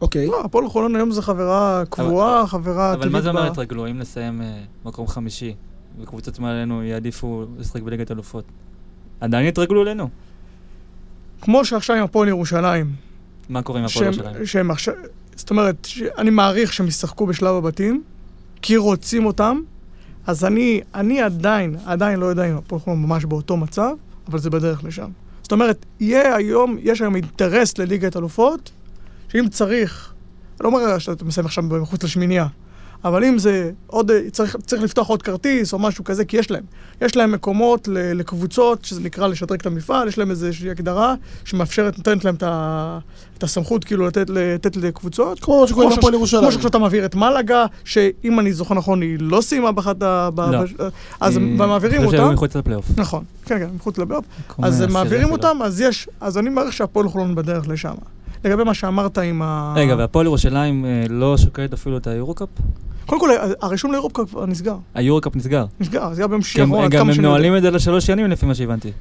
[0.00, 0.26] אוקיי.
[0.26, 3.86] לא, הפועל חולון היום זה חברה קבועה, חברה אבל מה זה אומר התרגלו?
[3.86, 5.54] אם נסיים אה, מקום חמישי,
[6.00, 8.44] וקבוצות מעלינו יעדיפו לשחק בליגת אלופות,
[9.20, 10.08] עדיין יתרגלו אלינו?
[11.40, 12.92] כמו שעכשיו עם הפועל ירושלים,
[13.48, 14.46] מה קורה עם הפועל שהם, שלהם?
[14.46, 14.94] שהם עכשיו,
[15.36, 18.02] זאת אומרת, אני מעריך שהם ישחקו בשלב הבתים,
[18.62, 19.60] כי רוצים אותם,
[20.26, 23.90] אז אני, אני עדיין, עדיין לא יודע אם הפועל חולון ממש באותו מצב,
[24.28, 25.10] אבל זה בדרך לשם.
[25.42, 28.70] זאת אומרת, יהיה היום, יש היום אינטרס לליגת אלופות,
[29.28, 30.12] שאם צריך,
[30.60, 32.46] אני לא אומר שאתה מסיים עכשיו מחוץ לשמינייה,
[33.08, 36.64] אבל אם זה עוד, צריך, צריך לפתוח עוד כרטיס או משהו כזה, כי יש להם.
[37.00, 41.14] יש להם מקומות ל- לקבוצות, שזה נקרא לשדרג את המפעל, יש להם איזושהי הגדרה
[41.44, 42.98] שמאפשרת, נותנת להם את, ה,
[43.38, 45.40] את הסמכות כאילו לתת, לתת לקבוצות.
[45.40, 46.42] כמו מה שקורה עם כמו הפועל ש- ירושלים.
[46.42, 50.30] כמו שעכשיו אתה מעביר את מלאגה, שאם אני זוכר נכון, היא לא סיימה באחת ה...
[50.34, 50.58] ב- לא.
[51.20, 52.34] אז הם אה, מעבירים אני חושב שהיו אותם.
[52.34, 52.84] מחוץ לפלייאוף.
[52.96, 53.98] נכון, כן, כן, מחוץ.
[53.98, 55.30] מקום, אז אה, הם מעבירים.
[55.30, 57.94] אותם, אז יש, אז אני מעריך שהפועל חולון בדרך לשם.
[58.44, 59.74] לגבי מה שאמרת עם ה...
[59.76, 62.48] רגע, והפועל ירושלים אה, לא שוקלת אפילו את היורו-קאפ?
[63.06, 63.30] קודם כל,
[63.62, 64.76] הרישום לאירופה כבר נסגר.
[64.94, 65.66] היורו-קאפ נסגר.
[65.80, 67.20] נסגר, נסגר ביום שישי גם האחרון, גם הם.
[67.20, 68.92] נועלים את זה לשלוש שנים לפי מה שהבנתי.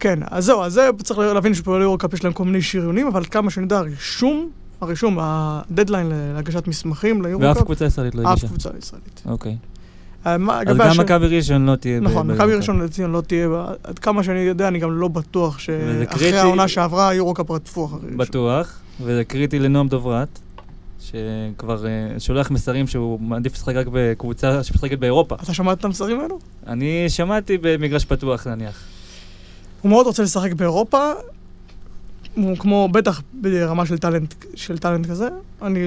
[0.00, 3.24] כן, אז זהו, אז זה צריך להבין שפועל יורוקאפ יש להם כל מיני שריונים, אבל
[3.24, 4.48] כמה שאני יודע, הרישום,
[4.80, 8.46] הרישום, הדדליין להגשת מסמכים ואף ליורוקאפ, קבוצה ישראלית לא אף הגישה.
[8.48, 9.22] קבוצה ישראלית.
[9.26, 9.56] אוקיי.
[10.26, 10.34] אה,
[10.66, 12.00] אז גם מכבי ראשון לא תהיה.
[12.00, 12.54] נכון, מכבי.
[12.54, 13.48] ראשון לציון לא תהיה,
[13.84, 16.38] עד כמה שאני יודע, אני גם לא בטוח שאחרי.
[16.38, 18.16] העונה שעברה, אירוקאפ רדפו אחרי ראשון.
[18.16, 20.38] בטוח, וזה קריטי לנועם דוברת,
[21.10, 25.34] שכבר אה, שולח מסרים שהוא מעדיף לשחק רק בקבוצה שמשחקת באירופה.
[25.34, 26.38] אתה שמעת את המסרים האלו?
[26.66, 28.82] אני שמעתי במגרש פתוח נניח.
[29.82, 31.12] הוא מאוד רוצה לשחק באירופה,
[32.34, 35.28] הוא כמו, בטח ברמה של טאלנט, של טאלנט כזה,
[35.62, 35.80] אני,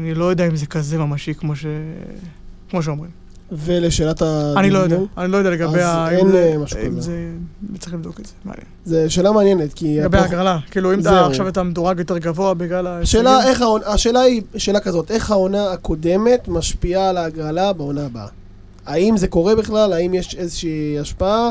[0.00, 1.66] אני לא יודע אם זה כזה ממשי כמו, ש...
[2.70, 3.10] כמו שאומרים.
[3.52, 4.52] ולשאלת ה...
[4.56, 6.10] אני לא יודע, אני לא יודע לגבי אז ה...
[6.10, 7.00] אין, אם זה- אה, משהו כזה.
[7.00, 7.12] זה...
[7.78, 8.66] צריך לבדוק את זה, מעניין.
[8.84, 10.00] זו שאלה מעניינת, כי...
[10.00, 11.00] לגבי ההגרלה, כאילו אם.
[11.00, 13.26] אתה עכשיו אתה מדורג יותר גבוה בגלל ההישגים...
[13.86, 18.26] השאלה, היא שאלה כזאת, איך העונה הקודמת משפיעה על ההגרלה בעונה הבאה?
[18.86, 19.92] האם זה קורה בכלל?
[19.92, 21.50] האם יש איזושהי השפעה?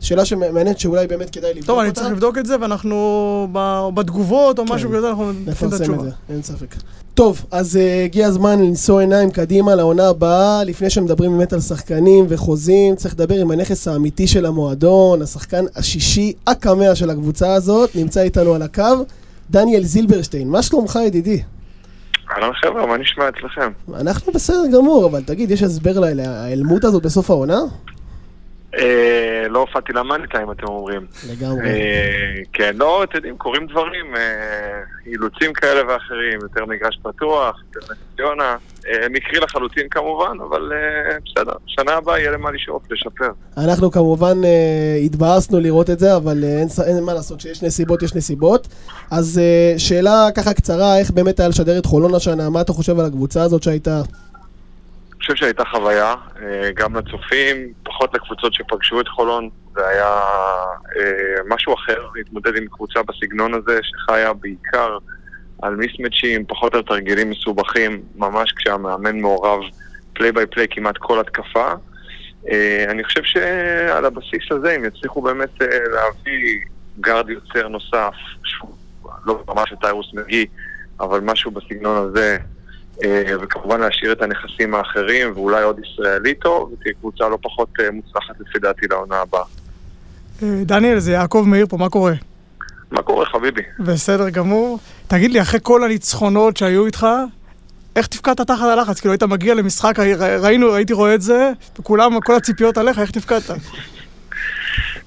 [0.00, 2.00] שאלה שמעניינת שאולי באמת כדאי לבדוק טוב, אני אותה.
[2.00, 3.48] צריך לבדוק את זה, ואנחנו
[3.94, 4.72] בתגובות או כן.
[4.72, 6.00] משהו כזה, אנחנו נפרסם את.
[6.00, 6.74] זה, אין ספק.
[7.18, 10.64] טוב, אז uh, הגיע הזמן לנשוא עיניים קדימה לעונה הבאה.
[10.64, 16.32] לפני שמדברים באמת על שחקנים וחוזים, צריך לדבר עם הנכס האמיתי של המועדון, השחקן השישי,
[16.46, 19.04] הקמע של הקבוצה הזאת, נמצא איתנו על הקו,
[19.50, 20.48] דניאל זילברשטיין.
[20.48, 21.42] מה שלומך ידידי?
[22.30, 23.70] אהלן חבר'ה, מה נשמע אצלכם?
[23.94, 27.60] אנחנו בסדר גמור, אבל תגיד, יש הסבר לה- להיעלמות הזאת בסוף העונה?
[28.74, 31.06] אה, לא הופעתי למאני טיים, אתם אומרים.
[31.30, 31.68] לגמרי.
[31.68, 37.92] אה, כן, לא, אתם יודעים, קורים דברים, אה, אילוצים כאלה ואחרים, יותר מגרש פתוח, יותר
[37.92, 38.56] נס ציונה.
[39.10, 40.72] מקרי לחלוטין כמובן, אבל
[41.26, 43.30] בסדר, שנה הבאה יהיה למה לשאוף, לשפר.
[43.56, 44.38] אנחנו כמובן
[45.04, 48.68] התבאסנו לראות את זה, אבל אין, מה לעשות, כשיש נסיבות, יש נסיבות.
[49.10, 49.40] אז
[49.78, 52.50] שאלה ככה קצרה, איך באמת היה לשדר את חולון השנה?
[52.50, 54.02] מה אתה חושב על הקבוצה הזאת שהייתה?
[55.20, 59.48] חושב שהייתה חוויה, אה, גם לצופים, פחות לקבוצות שפגשו את חולון.
[59.74, 60.20] זה היה
[60.96, 64.98] אה, משהו אחר, להתמודד עם קבוצה בסגנון הזה, שחיה בעיקר
[65.62, 69.60] על מיסמצ'ים, פחות על תרגילים מסובכים, ממש כשהמאמן מעורב
[70.12, 71.72] play by play כמעט כל התקפה.
[72.50, 75.60] אה, אני חושב שעל הבסיס הזה, אם יצליחו באמת
[75.92, 76.60] להביא
[77.00, 78.14] גארד יוצר נוסף,
[79.26, 80.46] לא ממש טיירוס מקגי,
[81.00, 82.38] אבל משהו בסגנון הזה,
[83.42, 88.34] וכמובן להשאיר את הנכסים האחרים, ואולי עוד ישראלי טוב, ותהיה קבוצה לא פחות אה, מוצלחת
[88.40, 89.42] לפי דעתי לעונה הבאה.
[90.42, 92.12] אה, דניאל, זה יעקב מאיר פה, מה קורה?
[92.90, 93.62] מה קורה חביבי?
[93.78, 94.78] בסדר גמור.
[95.06, 97.06] תגיד לי, אחרי כל הניצחונות שהיו איתך,
[97.96, 99.00] איך תפקדת תחת הלחץ?
[99.00, 103.10] כאילו היית מגיע למשחק, ראי- ראינו, הייתי רואה את זה, וכולם, כל הציפיות עליך, איך
[103.10, 103.50] תפקדת?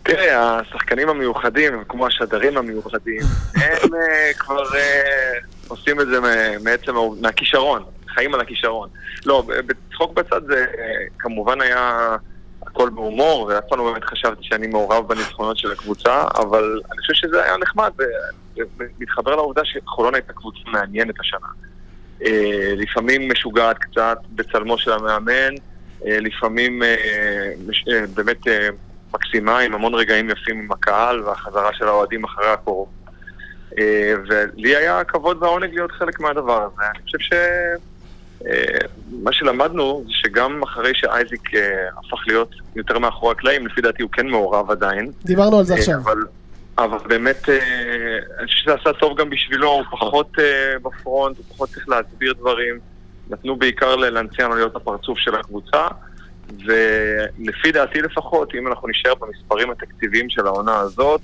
[0.04, 3.22] תראה, השחקנים המיוחדים, כמו השדרים המיוחדים,
[3.56, 5.39] הם אה, כבר אה,
[5.72, 6.20] עושים את זה
[6.64, 8.90] מעצם, מהכישרון, חיים על הכישרון.
[9.26, 12.16] לא, בצחוק בצד זה אה, כמובן היה
[12.68, 17.14] הכל בהומור, ואף פעם לא באמת חשבתי שאני מעורב בניצחונות של הקבוצה, אבל אני חושב
[17.14, 17.92] שזה היה נחמד,
[18.58, 21.48] ומתחבר לעובדה שחולון הייתה קבוצה מעניינת השנה.
[22.26, 25.56] אה, לפעמים משוגעת קצת בצלמו של המאמן,
[26.06, 26.82] אה, לפעמים
[28.14, 28.48] באמת
[29.14, 33.01] מקסימה, עם המון רגעים יפים עם הקהל והחזרה של האוהדים אחרי הקורונה.
[33.80, 36.84] אה, ולי היה הכבוד והעונג להיות חלק מהדבר הזה.
[36.96, 37.34] אני חושב ש...
[38.48, 38.88] אה,
[39.24, 44.12] מה שלמדנו זה שגם אחרי שאייזיק אה, הפך להיות יותר מאחורי הקלעים, לפי דעתי הוא
[44.12, 45.12] כן מעורב עדיין.
[45.26, 45.96] דיברנו על זה עכשיו.
[46.04, 46.18] אבל,
[46.78, 47.50] אבל באמת,
[48.40, 50.32] אני חושב שזה עשה טוב גם בשבילו, הוא פחות
[50.82, 52.80] בפרונט, הוא פחות צריך להסביר דברים.
[53.30, 55.88] נתנו בעיקר ללנציאנו להיות הפרצוף של הקבוצה,
[56.66, 61.22] ולפי דעתי לפחות, אם אנחנו נשאר במספרים התקציביים של העונה הזאת,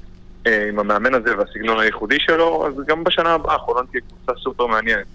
[0.69, 5.05] עם המאמן הזה והסגנון הייחודי שלו, אז גם בשנה הבאה חולון תהיה קבוצה סופר מעניינת.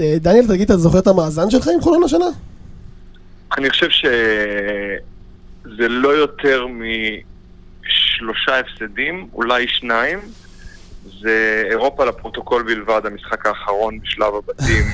[0.00, 2.26] אה, דניאל, תגיד, אתה זוכר את המאזן שלך עם חולון השנה?
[3.58, 6.66] אני חושב שזה לא יותר
[7.86, 10.18] משלושה הפסדים, אולי שניים.
[11.20, 14.84] זה אירופה לפרוטוקול בלבד, המשחק האחרון בשלב הבתים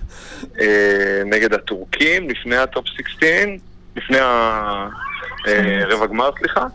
[0.60, 3.30] אה, נגד הטורקים, לפני ה Top 16,
[3.96, 4.18] לפני
[5.84, 6.66] הרבע גמר, סליחה.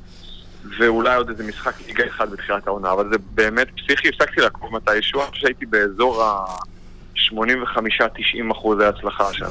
[0.79, 5.21] ואולי עוד איזה משחק ליגה אחד בתחילת העונה, אבל זה באמת פסיכי, הפסקתי לעקוב מתישהו,
[5.21, 9.45] אני חושב שהייתי באזור ה-85-90 אחוזי הצלחה של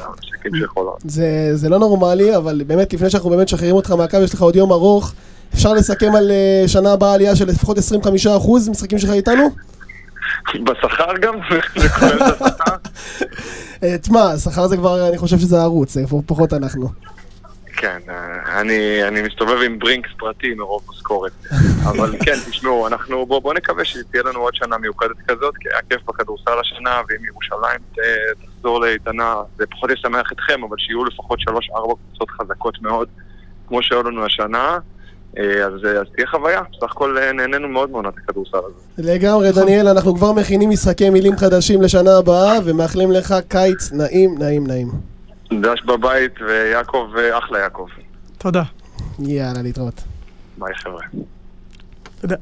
[0.66, 0.96] חולון.
[1.04, 4.56] זה, זה לא נורמלי, אבל באמת, לפני שאנחנו באמת משחררים אותך מהקו, יש לך עוד
[4.56, 5.12] יום ארוך.
[5.54, 7.80] אפשר לסכם על אה, שנה הבאה עלייה של לפחות 25%
[8.70, 9.50] משחקים שלך איתנו?
[10.64, 11.34] בשכר גם?
[11.80, 12.76] זה כולל את השכר?
[13.82, 16.88] אה, תשמע, שכר זה כבר, אני חושב שזה ערוץ, אה, פחות אנחנו.
[17.80, 21.32] כן, אה, אני, אני מסתובב עם ברינקס פרטי מרוב משכורת.
[21.90, 25.82] אבל כן, תשמעו, אנחנו, בואו בוא נקווה שתהיה לנו עוד שנה מיוחדת כזאת, כי היה
[25.90, 28.04] כיף בכדורסל השנה, ואם ירושלים אה,
[28.46, 33.08] תחזור לאיתנה, זה פחות ישמח אתכם, אבל שיהיו לפחות שלוש-ארבע קבוצות חזקות מאוד,
[33.68, 34.78] כמו שהיו לנו השנה.
[35.38, 39.12] אה, אז, אז תהיה חוויה, בסך הכל אה, נהנינו מאוד מעונת הכדורסל הזה.
[39.12, 44.66] לגמרי, דניאל, אנחנו כבר מכינים משחקי מילים חדשים לשנה הבאה, ומאחלים לך קיץ נעים, נעים,
[44.66, 45.09] נעים.
[45.52, 47.86] דש בבית, ויעקב, אה, אחלה יעקב.
[48.38, 48.62] תודה.
[49.18, 50.02] יאללה, להתראות.
[50.58, 51.02] ביי חבר'ה.
[52.20, 52.36] תודה.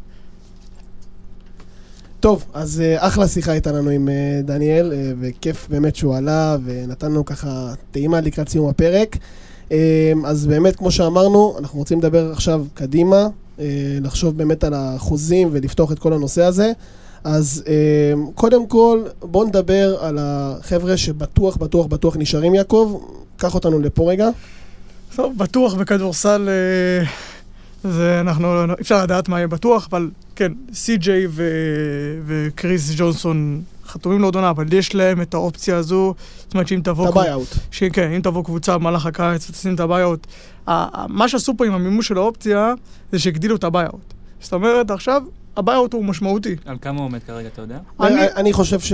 [2.20, 6.56] טוב, אז אה, אחלה שיחה הייתה לנו עם אה, דניאל, אה, וכיף באמת שהוא עלה,
[6.64, 9.16] ונתן לנו ככה טעימה לקראת סיום הפרק.
[9.72, 13.26] אה, אז באמת, כמו שאמרנו, אנחנו רוצים לדבר עכשיו קדימה,
[13.58, 16.72] אה, לחשוב באמת על החוזים ולפתוח את כל הנושא הזה.
[17.24, 23.00] אז אה, קודם כל, בואו נדבר על החבר'ה שבטוח, בטוח, בטוח נשארים, יעקב.
[23.36, 24.28] קח אותנו לפה רגע.
[25.16, 27.06] טוב, בטוח בכדורסל, אה,
[27.90, 31.26] זה אנחנו, אי אפשר לדעת מה יהיה בטוח, אבל כן, סי.ג'יי
[32.26, 36.84] וקריס ג'ונסון חתומים לעוד עונה, אבל יש להם את האופציה הזו, זאת אומרת שאם את
[36.84, 37.08] תבוא...
[37.08, 37.48] ה buy-out.
[37.70, 40.26] ש- כן, אם תבוא קבוצה במהלך הקיץ ותשים את ה buy-out,
[41.08, 42.74] מה שעשו פה עם המימוש של האופציה,
[43.12, 44.14] זה שהגדילו את ה buy-out.
[44.40, 45.22] זאת אומרת, עכשיו
[45.58, 46.56] ה buy-out הוא משמעותי.
[46.64, 47.78] על כמה הוא עומד כרגע, אתה יודע?
[48.00, 48.92] אני- אני, חושב ש...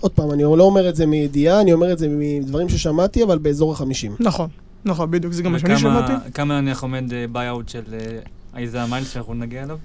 [0.00, 3.38] עוד פעם, אני לא אומר את זה מידיעה, אני אומר את זה מדברים ששמעתי, אבל
[3.38, 4.14] באזור החמישים.
[4.20, 4.48] נכון,
[4.84, 6.12] נכון, בדיוק, זה גם מה שאני שמעתי.
[6.34, 8.18] כמה נניח עומד buy-out של אה,
[8.60, 9.78] אייזאה מיילס שאנחנו נגיע אליו?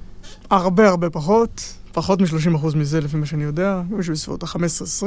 [0.49, 1.61] הרבה הרבה פחות,
[1.93, 5.05] פחות מ-30% מזה לפי מה שאני יודע, מישהו בסביבות ה-15-20,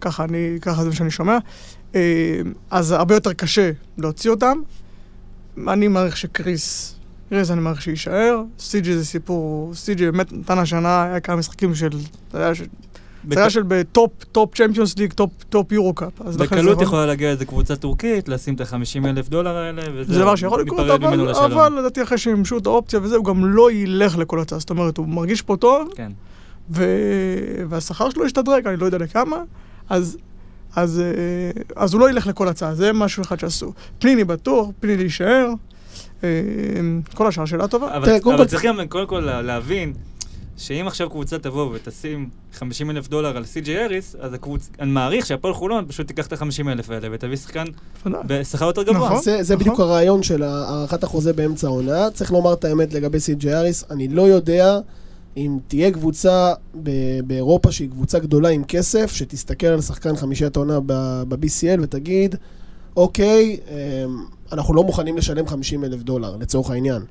[0.00, 1.38] ככה אני, ככה זה מה שאני שומע.
[1.94, 2.00] אה,
[2.70, 4.58] אז הרבה יותר קשה להוציא אותם.
[5.68, 6.94] אני מעריך שקריס,
[7.34, 8.42] קריס אני מעריך שיישאר.
[8.58, 11.88] סי.ג'י זה סיפור, סי.ג'י באמת נתן השנה, היה כמה משחקים של,
[12.28, 12.64] אתה יודע, של-
[13.30, 16.20] זה היה של ב top, top Champions League, top, top EuroCup.
[16.20, 18.74] בקלות יכול- יכולה להגיע איזה קבוצה טורקית, לשים את ה-50
[19.06, 20.14] אלף דולר האלה, וזהו.
[20.14, 20.80] זה דבר שיכול לקרות,
[21.44, 24.58] אבל, לדעתי אחרי שמימשו את האופציה וזה, הוא גם לא ילך לכל הצעה.
[24.58, 26.12] זאת אומרת, הוא מרגיש פה טוב, כן.
[26.70, 26.84] ו...
[27.68, 29.36] והשכר שלו השתדרג, אני לא יודע לכמה,
[29.88, 30.16] אז,
[30.76, 31.04] אז, אה,
[31.76, 33.72] אז הוא לא ילך לכל הצעה, זה משהו אחד שעשו.
[33.98, 35.48] פניני בטוח, פניני יישאר,
[37.14, 37.96] כל השאר שאלה טובה.
[37.96, 39.92] אבל תראה, אבל כל- צריך גם קודם כל לה- להבין
[40.56, 44.68] שאם עכשיו קבוצה תבוא ותשים 50 אלף דולר על סי.ג'י אריס, אז הקבוצ...
[44.80, 47.64] אני מעריך שהפועל חולון פשוט תיקח את ה-50 אלף האלה ותביא שחקן.
[48.26, 49.06] בשכר יותר גבוה.
[49.08, 49.22] נכון.
[49.22, 49.64] זה, זה נכון.
[49.66, 52.10] בדיוק הרעיון של הארכת החוזה באמצע העונה.
[52.10, 54.78] צריך לומר את האמת לגבי סי.ג'י אריס, אני לא יודע
[55.36, 56.52] אם תהיה קבוצה
[56.82, 56.90] ב-
[57.26, 62.34] באירופה שהיא קבוצה גדולה עם כסף, שתסתכל על שחקן חמישיית העונה ב- ב-BCL ותגיד,
[62.96, 67.02] אוקיי, אמ, אנחנו לא מוכנים לשלם 50 אלף דולר, לצורך העניין.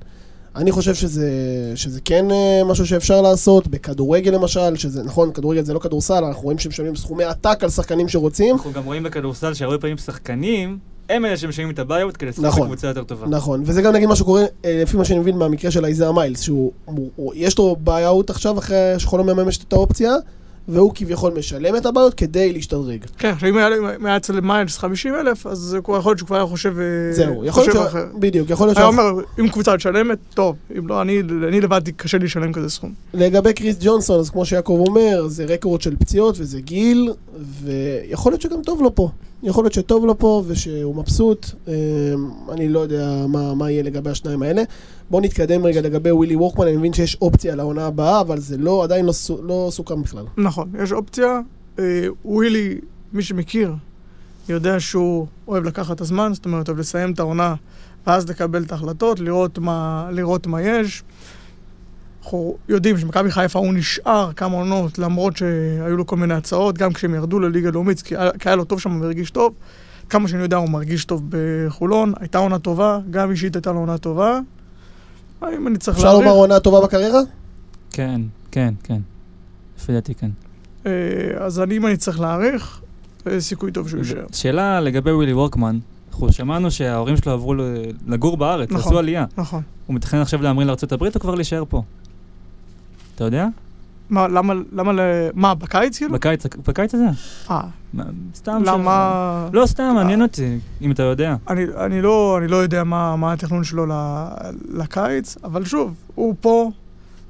[0.55, 1.31] אני חושב שזה,
[1.75, 6.43] שזה כן אה, משהו שאפשר לעשות, בכדורגל למשל, שזה, נכון, כדורגל זה לא כדורסל, אנחנו
[6.43, 8.55] רואים שמשלמים סכומי עתק על שחקנים שרוצים.
[8.55, 10.77] אנחנו גם רואים בכדורסל שהרבה פעמים שחקנים,
[11.09, 12.61] הם אלה שמשלמים את ה buy-out כדי לשחק נכון.
[12.61, 13.27] בקבוצה יותר טובה.
[13.27, 16.41] נכון, וזה גם נגיד מה שקורה, אה, לפי מה שאני מבין מהמקרה של אייזאה מיילס,
[16.41, 20.11] שהוא, הוא, הוא, יש לו buy-out עכשיו אחרי שחולון מממשת את האופציה,
[20.67, 23.05] והוא כביכול משלם את הבעיות כדי להשתדרג.
[23.17, 23.69] כן, עכשיו אם היה
[24.03, 27.45] היה אצל מיילס 50 אלף, אז זה יכול להיות שהוא כבר היה חושב אה, זהו,
[27.45, 27.91] יכול להיות.
[27.91, 27.95] ש...
[28.19, 28.89] בדיוק, יכול להיות היה ש...
[28.89, 32.93] אומר, אם קבוצה משלמת, טוב, אם לא, אני, אני לבד קשה לי לשלם כזה סכום.
[33.13, 37.09] לגבי קריס ג'ונסון, אז כמו שיעקב אומר, זה רקורד של פציעות וזה גיל,
[37.63, 39.09] ויכול להיות שגם טוב לו פה.
[39.43, 41.73] יכול להיות שטוב לו פה ושהוא מבסוט, אה,
[42.51, 44.63] אני לא יודע מה, מה יהיה לגבי השניים האלה.
[45.09, 48.83] בואו נתקדם רגע לגבי ווילי וורקמן, אני מבין שיש אופציה לעונה הבאה, אבל זה לא,
[48.83, 49.13] עדיין לא,
[49.43, 50.25] לא סוכם בכלל.
[50.37, 51.39] נכון, יש אופציה.
[51.79, 52.77] אה, ווילי,
[53.13, 53.73] מי שמכיר,
[54.49, 57.55] יודע שהוא אוהב לקחת את הזמן, זאת אומרת, אוהב לסיים את העונה,
[58.07, 61.03] ואז לקבל את ההחלטות, לראות מה, לראות מה יש.
[62.23, 66.93] אנחנו יודעים שמכבי חיפה הוא נשאר כמה עונות, למרות שהיו לו כל מיני הצעות, גם
[66.93, 68.15] כשהם ירדו לליגה לאומית, כי
[68.45, 69.53] היה- לו טוב שם והרגיש טוב.
[70.09, 73.97] כמה שאני יודע, הוא מרגיש טוב בחולון, הייתה עונה טובה, גם אישית הייתה לו עונה
[73.97, 74.39] טובה.
[75.57, 76.25] אם אני צריך אפשר להעריך...
[76.27, 77.19] לומר עונה טובה בקריירה?
[77.91, 78.21] כן,
[78.51, 78.99] כן, כן.
[79.77, 80.29] לפי דעתי כן.
[80.85, 80.91] אה,
[81.39, 82.81] אז אני, אם אני צריך להעריך,
[83.27, 84.25] אה, סיכוי טוב שהוא יישאר.
[84.31, 85.79] שאלה לגבי ווילי וורקמן,
[86.11, 87.53] אנחנו שמענו שההורים שלו עברו
[88.07, 88.81] לגור בארץ, נכון.
[88.91, 89.25] עשו עלייה.
[89.37, 89.61] נכון.
[89.87, 91.83] הוא מתכנן עכשיו להמריא לארה"ב או כבר להישאר פה?
[93.15, 93.47] אתה יודע?
[94.09, 94.99] מה, למה, למה, ל...
[95.33, 96.13] מה, בקיץ כאילו?
[96.13, 97.05] בקיץ, בקיץ הזה?
[97.51, 97.61] אה,
[98.35, 98.61] סתם.
[98.65, 99.49] למה...
[99.53, 101.35] לא, סתם, מעניין אותי, אם אתה יודע.
[101.49, 103.85] אני, אני, לא, אני לא יודע מה, מה התכנון שלו
[104.69, 106.71] לקיץ, אבל שוב, הוא פה,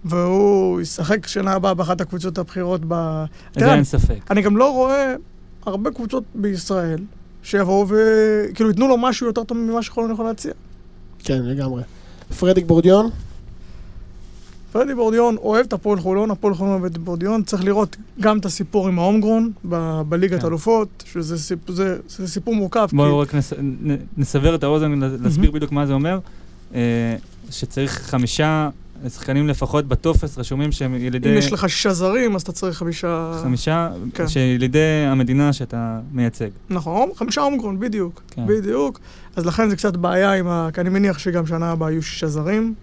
[0.05, 3.23] והוא ישחק שנה הבאה באחת הקבוצות הבכירות ב...
[3.53, 4.31] זה תראה, אין ספק.
[4.31, 5.15] אני גם לא רואה
[5.65, 6.99] הרבה קבוצות בישראל
[7.43, 10.53] שיבואו וכאילו ייתנו לו משהו יותר טוב ממה שחולון יכול להציע.
[11.19, 11.83] כן, לגמרי.
[12.39, 13.09] פרדיק בורדיון?
[14.73, 18.45] פרדי בורדיון אוהב את הפועל חולון, הפועל חולון אוהב את בורדיון, צריך לראות גם את
[18.45, 20.47] הסיפור עם ההומגרון ב- בליגת כן.
[20.47, 22.87] אלופות, שזה סיפ, זה, זה סיפור מורכב.
[22.89, 26.19] כי- בואו רק נס- נ- נסבר את האוזן, להסביר בדיוק מה זה אומר.
[26.75, 26.79] אה,
[27.49, 28.69] שצריך חמישה
[29.09, 31.29] שחקנים לפחות בטופס רשומים שהם ילידי...
[31.33, 33.39] אם יש לך שישה זרים, אז אתה צריך חמישה...
[33.43, 34.27] חמישה, כן.
[34.27, 36.49] שילידי המדינה שאתה מייצג.
[36.69, 38.21] נכון, חמישה הומגרון, בדיוק.
[38.31, 38.41] כן.
[38.47, 38.99] בדיוק.
[39.35, 40.69] אז לכן זה קצת בעיה עם ה...
[40.73, 42.73] כי אני מניח שגם שנה הבאה יהיו שישה זרים.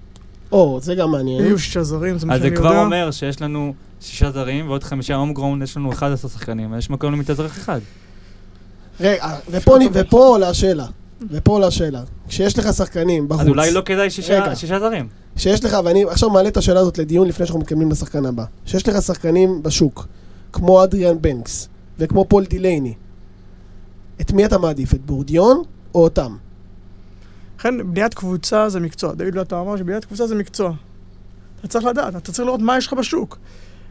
[0.52, 1.44] או, זה גם מעניין.
[1.44, 2.68] יהיו שישה זרים, זה מה אז שאני זה יודע.
[2.70, 7.12] כבר אומר שיש לנו שישה זרים ועוד חמישה הומגרון, יש לנו 11 שחקנים, יש מקום
[7.12, 7.80] למתאזרח אחד.
[9.00, 10.86] רגע, ופה, אני- ופה עולה השאלה.
[11.30, 12.02] ופה עולה השאלה.
[12.28, 14.56] כשיש לך שחקנים בחוץ, אז אולי לא כדאי שישה.
[14.56, 15.08] שישה זרים.
[15.36, 18.44] שיש לך, ואני עכשיו מעלה את השאלה הזאת לדיון לפני שאנחנו מתקדמים לשחקן הבא.
[18.66, 20.06] שיש לך שחקנים בשוק,
[20.52, 22.94] כמו אדריאן בנקס וכמו פול דילייני,
[24.20, 24.94] את מי אתה מעדיף?
[24.94, 25.62] את בורדיון
[25.94, 26.36] או אותם?
[27.60, 29.14] לכן, בניית קבוצה זה מקצוע.
[29.14, 30.72] דוד לטה אמר שבניית קבוצה זה מקצוע.
[31.60, 33.38] אתה צריך לדעת, אתה צריך לראות מה יש לך בשוק.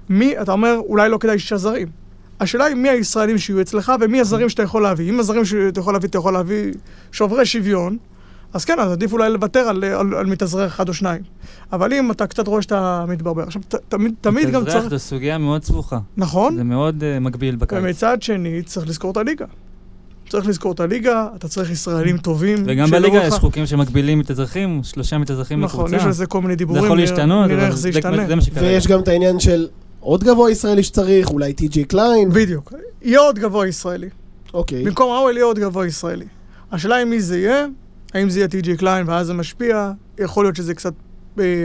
[0.10, 1.88] מי, אתה אומר, אולי לא כדאי שישה זרים.
[2.40, 5.10] השאלה היא מי הישראלים שיהיו אצלך ומי הזרים שאתה יכול להביא.
[5.10, 6.74] אם הזרים שאתה יכול להביא, אתה יכול להביא
[7.12, 7.98] שוברי שוויון,
[8.54, 11.22] אז כן, אז עדיף אולי לוותר על, על, על מתאזרח אחד או שניים.
[11.74, 13.44] אבל אם אתה קצת רואה שאתה מתברבר.
[13.44, 14.90] עכשיו, ת, תמיד, תמיד גם מתאזרח צריך...
[14.90, 16.00] זו סוגיה מאוד סבוכה.
[16.18, 17.80] נכון, זה מאוד אה, מגביל בקיץ.
[17.84, 19.46] ומצד שני, צריך לזכור את הליגה.
[20.30, 22.64] צריך לזכור את הליגה, אתה צריך ישראלים טובים.
[22.66, 23.24] וגם בליגה.
[23.28, 25.96] יש חוקים שמגבילים מתאזרחים, שלושה מתאזרחים נכון, לקבוצה.
[26.02, 26.84] יש על זה כל מיני זה דיבורים.
[26.86, 28.28] יכול נראה- להשתנות, נראה אבל איך זה ישתנה.
[28.28, 28.64] זה מה שקרה.
[28.64, 29.68] ויש גם את העניין של
[30.00, 32.30] עוד גבוה ישראלי שצריך, אולי טי.ג'י קליין.
[32.30, 32.74] בדיוק.
[33.02, 34.10] יהיה עוד גבוה ישראלי.
[34.54, 34.84] אוקיי.
[34.86, 36.26] במקום ראול יהיה עוד גבוה ישראלי.
[36.72, 37.66] השאלה היא מי זה יהיה,
[38.14, 40.94] האם זה יהיה טי.ג'י קליין ואז זה משפיע, יכול להיות שזה קצת,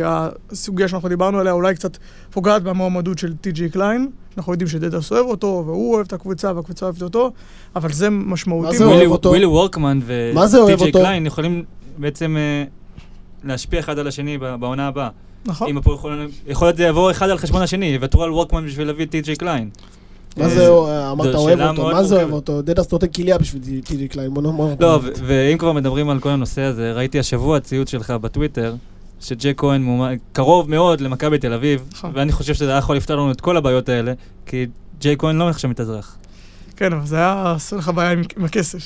[0.04, 1.96] הסוגיה שאנחנו דיברנו עליה אולי קצת
[2.30, 4.08] פוגעת במועמדות של טי.ג'י קליין.
[4.36, 7.30] אנחנו יודעים שדדס אוהב אותו, והוא אוהב את הקבוצה והקבוצה אוהבת אותו,
[7.76, 8.66] אבל זה משמעותי.
[8.68, 8.84] מה זה.
[8.84, 9.28] אוהב אותו?
[9.28, 9.98] ווילי וורקמן
[10.88, 10.98] אותו?
[10.98, 11.64] קליין יכולים
[11.98, 12.64] בעצם אה,
[13.44, 15.08] להשפיע אחד על השני ב- בעונה הבאה.
[15.46, 15.68] נכון.
[15.68, 15.96] אם הפועל
[16.46, 19.36] יכול- להיות זה יבוא אחד על חשבון השני, יוותרו על וורקמן בשביל להביא את טי.ג'יי
[19.36, 19.70] קליין.
[20.36, 22.32] מה אה, זה, אה, אמרת דדס אוהב אותו, מה זה אוהב.
[22.32, 22.62] אותו?
[22.62, 24.74] דדס נותן כליה בשביל טי.ג'י קליין, בוא נאמר.
[24.80, 28.74] לא, ואם כבר מדברים על כל הנושא הזה, ראיתי השבוע ציוץ שלך בטוויטר,
[29.24, 32.10] שג'ייק כהן מועמד- קרוב מאוד למכבי תל אביב, נכון.
[32.14, 34.12] ואני חושב שזה היה יכול לפתור לנו את כל הבעיות האלה,
[34.46, 34.66] כי
[35.00, 36.16] ג'ייק כהן לא נחשב מתאזרח.
[36.76, 38.78] כן, אבל זה היה עושה לך בעיה עם, עם הכסף.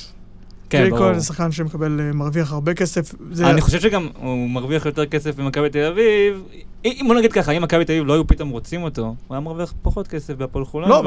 [0.70, 0.98] כן, ברור.
[0.98, 3.14] כהן זה שחקן שמקבל, אה, מרוויח הרבה כסף.
[3.32, 3.50] זה...
[3.50, 6.42] אני חושב שגם הוא מרוויח יותר כסף במכבי תל אביב.
[6.84, 9.40] אם בוא נגיד ככה, אם מכבי תל אביב לא היו פתאום רוצים אותו, הוא היה
[9.40, 10.88] מרוויח פחות כסף בהפועל חולון.
[10.88, 11.02] לא,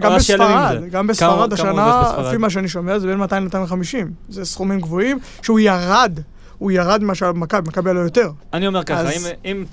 [0.00, 0.82] גם, בספרד.
[0.90, 2.02] גם בספרד השנה?
[2.28, 4.06] לפי מה שאני שומע, זה בין 200 ל-250.
[4.28, 6.18] זה סכומים גבוהים, שהוא ירד,
[6.62, 8.30] הוא ירד ממה שהיה במכבי, מכבי היה לו יותר.
[8.52, 9.64] אני אומר ככה, אז- אם- אם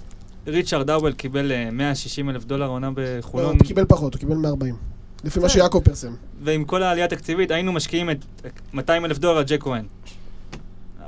[0.48, 4.36] ריצ'רד האוול קיבל אה, 160 אלף דולר עונה לא, בחולון, הוא קיבל פחות, הוא קיבל
[4.36, 4.76] 140.
[5.24, 6.12] לפי מה שיעקב פרסם.
[6.44, 8.18] ועם כל העלייה התקציבית, היינו משקיעים את
[8.74, 9.86] 200 אלף דולר על ג'ק כהן.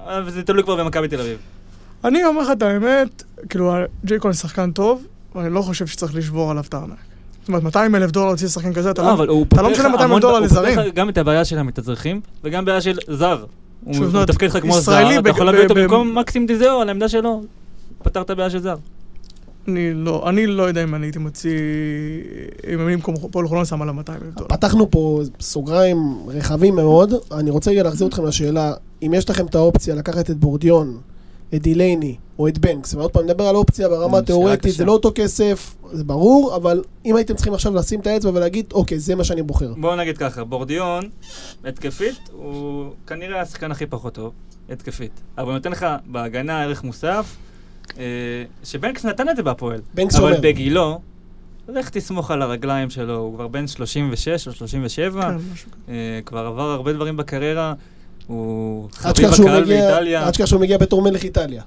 [0.06, 1.38] אבל זה תלוי כבר במכבי תל אביב.
[2.06, 3.74] אני אומר לך את האמת, כאילו,
[4.06, 5.04] ג'יי כהן שחקן טוב,
[5.36, 6.98] אבל אני לא חושב שצריך לשבור עליו את הארנק.
[7.40, 9.32] זאת אומרת, 200 אלף דולר להוציא שחקן כזה, אתה לא, לא...
[9.34, 10.76] הוא לא משלם לך 200 המון- דולר הוא לזרים.
[10.76, 13.46] פותר לך גם את הבעיה של המתאזרחים, וגם בעיה של זר.
[13.84, 17.44] הוא מתפקד לך כמו זר, אתה יכול להביא אותו במקום מקסים דיזאו על העמדה שלו.
[18.04, 18.76] פתר את הבעיה של זר.
[19.68, 21.60] אני לא, אני לא יודע אם אני הייתי מוציא...
[22.74, 24.48] אם אני במקום פועל חולון שם עליו 200 אלף דולר.
[24.48, 27.14] פתחנו פה סוגריים רחבים מאוד.
[27.32, 28.74] אני רוצה רגע להחזיר אתכם לשאלה,
[29.04, 30.98] אם יש לכם את האופציה לקחת את בורדיון,
[31.56, 34.74] את דילייני או את בנקס, ועוד פעם נדבר על אופציה ברמה שאלה התיאורטית.
[34.74, 38.66] זה לא אותו כסף, זה ברור, אבל אם הייתם צריכים עכשיו לשים את האצבע ולהגיד,
[38.74, 39.74] אוקיי, זה מה שאני בוחר.
[39.78, 41.10] בואו נגיד ככה, בורדיון,
[41.66, 44.34] התקפית, הוא כנראה השחקן הכי פחות טוב,
[44.70, 45.22] התקפית.
[45.38, 47.36] אבל הוא נותן לך בהגנה ערך מוסף,
[47.98, 48.04] אה,
[48.64, 49.82] שבנקס נתן את זה בהפועל.
[49.94, 50.42] בנקס אבל אומר.
[50.42, 51.00] בגילו,
[51.68, 55.38] לך תסמוך על הרגליים שלו, הוא כבר בן 36 או 37, כן.
[55.90, 57.74] אה, כבר עבר הרבה דברים בקריירה,
[58.32, 60.28] הוא חביב הקהל באיטליה.
[60.28, 61.62] עד שכך שהוא מגיע בתור מלך איטליה.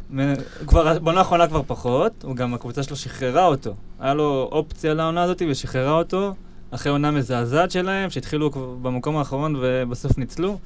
[0.67, 3.75] כבר, בעונה האחרונה כבר פחות, הוא גם, הקבוצה שלו שחררה אותו.
[4.01, 6.35] היה לו אופציה לעונה הזאת ושחררה אותו,
[6.71, 8.51] אחרי עונה מזעזעת שלהם, שהתחילו
[8.83, 10.59] במקום האחרון ובסוף ניצלו.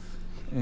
[0.56, 0.60] אה,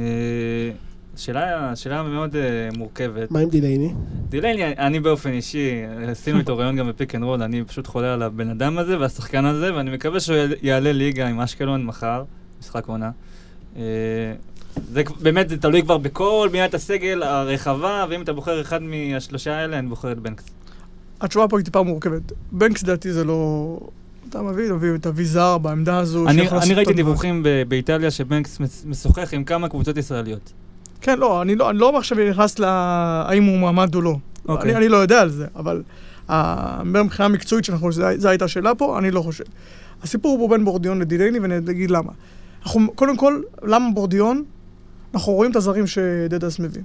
[1.16, 2.42] שאלה, שאלה מאוד אה,
[2.76, 3.30] מורכבת.
[3.30, 3.92] מה עם דילייני?
[4.28, 5.70] דילייני, אני באופן אישי,
[6.08, 8.98] עשינו איתו ראיון גם ב Pick and Roll, אני פשוט חולה על הבן אדם הזה
[8.98, 12.22] והשחקן הזה, ואני מקווה שהוא יעלה- יעלה ליגה עם אשקלון מחר,
[12.60, 13.10] משחק עונה.
[13.76, 13.82] אה,
[14.92, 19.78] זה באמת, זה תלוי כבר בכל בניית הסגל הרחבה, ואם אתה בוחר אחד מהשלושה האלה,
[19.78, 20.44] אני בוחר את בנקס.
[21.20, 22.32] התשובה פה היא טיפה מורכבת.
[22.52, 23.78] בנקס דעתי זה לא...
[24.30, 26.28] אתה מביא, מביא את אביזר בעמדה הזו.
[26.28, 26.92] אני, אני ראיתי.
[26.92, 30.52] דיווחים ב- באיטליה שבנקס משוחח עם כמה קבוצות ישראליות.
[31.00, 34.16] כן, לא, אני לא, אני לא עכשיו נכנס להאם הוא מועמד או לא.
[34.48, 34.70] אוקיי.
[34.70, 35.82] אני, אני לא יודע על זה, אבל
[36.30, 39.44] אה, מבחינה מקצועית שאנחנו, זו הייתה השאלה פה, אני לא חושב.
[40.02, 42.12] הסיפור הוא בין בורדיון לדילייני, ואני אגיד למה.
[42.62, 44.44] אנחנו, קודם כל, למה בורדיון?
[45.14, 46.82] אנחנו רואים את הזרים שדדס מביא.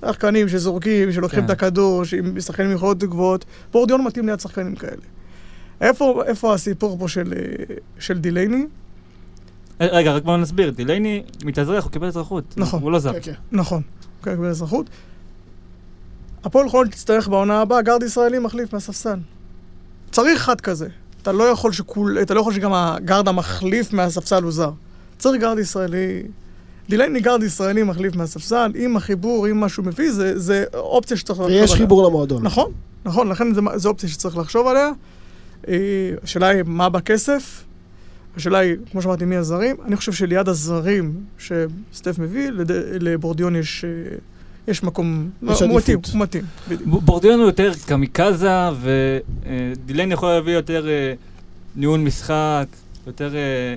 [0.00, 1.46] שחקנים שזורקים, שלוקחים כן.
[1.46, 3.44] את הכדור, עם שחקנים עם יכולות גבוהות.
[3.72, 5.02] בורדיון מתאים ליד שחקנים כאלה.
[5.80, 8.66] איפה, איפה הסיפור פה של, אה, של דילייני?
[9.80, 12.54] אה, רגע, רק בואו נסביר, דילייני מתאזרח, הוא קיבל אזרחות.
[12.56, 12.82] נכון.
[12.82, 13.12] הוא לא זר.
[13.12, 13.32] כן, כן.
[13.52, 13.82] נכון,
[14.22, 14.90] כן, קיבל אזרחות.
[16.44, 19.18] הפועל חולון תצטרך בעונה הבאה גארד ישראלי מחליף מהספסל.
[20.10, 20.88] צריך אחד כזה.
[21.22, 22.18] אתה לא יכול שכול...
[22.22, 24.70] אתה לא יכול שגם הגארד המחליף מהספסל הוא זר.
[25.18, 26.22] צריך גארד ישראלי...
[26.88, 31.38] דילייני גארד ישראלי מחליף מהספסל, עם החיבור, עם מה שהוא מביא, זה, זה אופציה שצריך
[31.40, 31.62] לחשוב עליה.
[31.62, 32.42] ויש חיבור למועדון.
[32.42, 32.72] נכון,
[33.04, 34.90] נכון, לכן זה, זו אופציה שצריך לחשוב עליה.
[35.68, 35.74] אה,
[36.22, 37.64] השאלה היא מה בכסף,
[38.36, 39.76] השאלה היא, כמו שאמרתי, מי הזרים.
[39.84, 42.70] אני חושב שליד הזרים שסטף מביא, לד...
[43.00, 44.16] לבורדיון יש, אה,
[44.68, 45.30] יש מקום...
[45.42, 46.14] יש הוא מתאים, עדיפות.
[46.14, 46.44] הוא מתאים,
[46.84, 51.14] בורדיון הוא יותר קמיקזה, ודילייני יכול להביא יותר אה,
[51.76, 52.66] ניהול משחק,
[53.06, 53.34] יותר...
[53.34, 53.74] אה,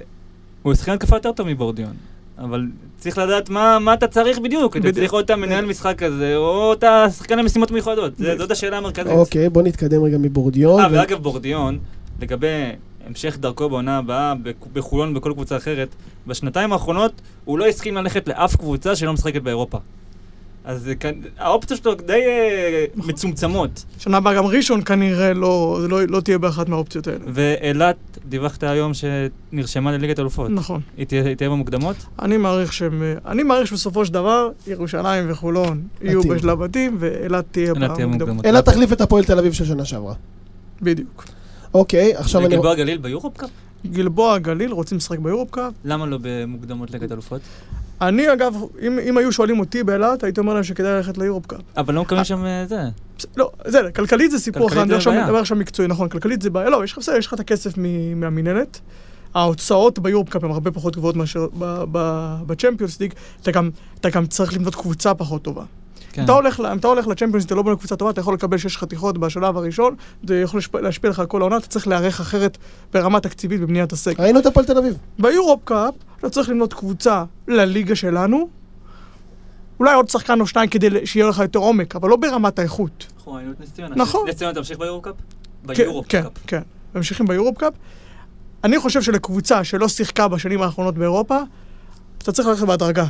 [0.63, 1.93] הוא שחקן התקפה יותר טוב מבורדיון.
[2.37, 2.67] אבל
[2.99, 4.71] צריך לדעת מה, מה אתה צריך בדיוק.
[4.71, 4.95] אתה בדיוק.
[4.95, 8.13] צריך או את המנהל משחק כזה, או את השחקן למשימות מיוחדות.
[8.13, 8.37] בדיוק.
[8.37, 9.11] זאת השאלה המרכזית.
[9.11, 10.81] אוקיי, בוא נתקדם רגע מבורדיון.
[10.81, 11.79] אה, ו- ואגב, בורדיון,
[12.21, 12.71] לגבי
[13.07, 14.33] המשך דרכו בעונה הבאה,
[14.73, 15.87] בחולון ובכל קבוצה אחרת,
[16.27, 17.11] בשנתיים האחרונות
[17.45, 19.77] הוא לא הסכים ללכת לאף קבוצה שלא משחקת באירופה.
[20.63, 20.89] אז
[21.37, 23.85] האופציות שלו די אה, מצומצמות.
[23.97, 27.19] שנה הבאה גם ראשון כנראה לא, לא, לא תהיה באחת מהאופציות האלה.
[27.27, 27.95] ואילת,
[28.25, 30.49] דיווחת היום שנרשמה לליגת אלופות.
[30.49, 30.81] נכון.
[30.97, 31.95] היא תהיה היא תהיה במוקדמות?
[32.21, 33.03] אני מעריך שהם...
[33.25, 36.23] אני מעריך שבסופו של דבר, ירושלים וחולון יהיו.
[36.23, 38.45] בשלב בתים, ואילת תהיה אילת במוקדמות.
[38.45, 40.13] אלא תחליף את הפועל תל אביב של שנה שעברה.
[40.81, 41.25] בדיוק.
[41.73, 42.55] אוקיי, עכשיו אני...
[42.55, 43.49] גלבוע גליל ביורופקאפ?
[43.85, 45.73] גלבוע גליל רוצים לשחק ביורופקאפ.
[45.85, 47.41] למה לא במוקדמות ליגת אלופות?
[48.01, 51.59] אני אגב, אם, אם היו שואלים אותי באילת, הייתי אומר להם שכדאי ללכת ליורופקאפ.
[51.77, 52.81] אבל לא מקבלים שם אה, זה.
[53.37, 55.23] לא, זה, כלכלית זה סיפור אחר, אני.
[55.23, 57.73] מדבר עכשיו מקצועי, נכון, כלכלית זה בעיה, לא, יש לך בסדר, יש לך את הכסף
[58.15, 58.79] מהמינהלת.
[59.33, 61.47] ההוצאות ביורופקאפ הן הרבה פחות גבוהות מאשר
[62.45, 65.63] בצ'מפיונס ליג, אתה גם צריך לבנות קבוצה פחות טובה.
[66.13, 66.21] כן.
[66.21, 68.33] אם אתה הולך, ל- אם אתה הולך לצ'מפיונס, אתה לא בונה קבוצה טובה, אתה יכול
[68.33, 69.95] לקבל שש חתיכות בשלב הראשון,
[70.27, 72.57] זה יכול להשפיע- להשפיע לך על כל העונה, אתה צריך להיערך אחרת
[72.93, 74.23] ברמה תקציבית בבניית הסגל.
[74.23, 74.97] ראינו את הפועל תל אביב.
[75.19, 78.49] ביורופ קאפ, אתה צריך לבנות קבוצה לליגה שלנו,
[79.79, 83.05] אולי עוד שחקן או שניים כדי שיהיה לך יותר עומק, אבל לא ברמת האיכות.
[83.17, 83.95] נכון, ראינו את נס ציונה.
[83.95, 84.29] נכון.
[84.29, 85.15] נס ציונה תמשיך ביורוקאפ?
[85.67, 86.23] כן, ביורוקאפ.
[86.23, 86.61] כן, כן.
[86.95, 87.73] ממשיכים ביורופ קאפ.
[88.63, 91.37] אני חושב שלקבוצה שלא שיחקה בשנים האחרונות באירופה,
[92.17, 93.05] אתה צריך ללכת בהדרגה.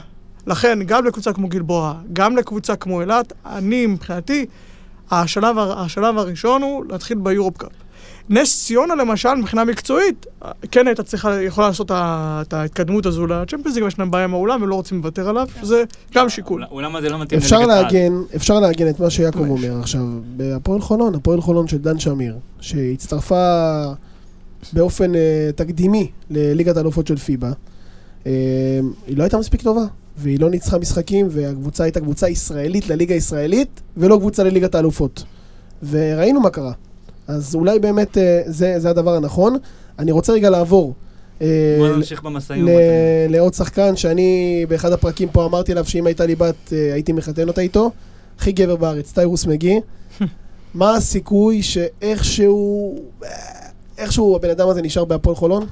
[0.48, 4.46] לכן, גם לקבוצה כמו גלבוע, גם לקבוצה כמו אילת, אני מבחינתי,
[5.12, 7.72] השלב, השלב הראשון הוא להתחיל ביורופ קאפ.
[8.30, 10.26] נס ציונה למשל, מבחינה מקצועית,
[10.72, 14.62] כן הייתה צריכה, יכולה לעשות את ההתקדמות הזו לצ'מפיונס, ליג, יש להם בעיה עם האולם
[14.62, 15.84] ולא רוצים לוותר עליו, שזה
[16.16, 16.64] גם שיקול.
[16.64, 17.84] האולם הזה לא מתאים אפשר לליגת העל.
[17.84, 19.50] לעגן, אפשר לעגן את מה שיעקב.
[19.50, 20.02] אומר עכשיו.
[20.38, 23.84] בהפועל חולון, הפועל חולון של דן שמיר, שהצטרפה
[24.74, 27.52] באופן אה, תקדימי לליגת האלופות של פיבה,
[28.26, 28.32] אה,
[29.08, 29.86] היא לא הייתה מספיק טובה,
[30.20, 35.24] והיא לא ניצחה משחקים, והקבוצה הייתה קבוצה ישראלית לליגה הישראלית, ולא קבוצה לליגת האלופות.
[35.90, 36.72] וראינו מה קרה.
[37.28, 39.58] אז אולי באמת אה, זה, זה הדבר הנכון.
[40.00, 40.94] אני רוצה רגע לעבור.
[41.42, 42.80] אה, בוא נמשיך במשאים ומתנים.
[43.30, 47.48] לעוד שחקן שאני באחד הפרקים פה אמרתי עליו שאם הייתה לי בת אה, הייתי מחתן
[47.48, 47.92] אותה איתו.
[48.38, 49.80] הכי גבר בארץ, טיירוס מגי.
[50.74, 53.30] מה הסיכוי שאיכשהו, אה,
[53.98, 55.66] איכשהו הבן אדם הזה נשאר בהפועל חולון?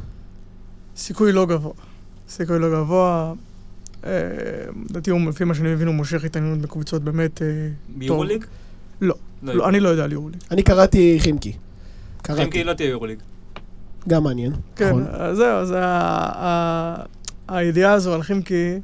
[0.98, 1.74] סיכוי לא גבוה.
[2.30, 3.34] סיכוי לא גבוה.
[4.08, 4.12] אה,
[4.90, 7.42] לדעתי, לפי מה שאני מבין, הוא מושך התעניינות בקבוצות באמת...
[7.42, 7.48] אה,
[7.90, 8.46] ביורוליג?
[9.02, 9.16] לא.
[9.44, 10.40] לא, אני לא יודע על יורוליג.
[10.52, 11.54] אני קראתי חימקי.
[12.22, 13.20] קראתי, לא תהיה יורוליג.
[14.08, 14.52] גם מעניין.
[14.76, 15.06] כן, נכון.
[15.10, 15.80] אז זהו, זה
[17.48, 18.80] הידיעה הזו על חימקי,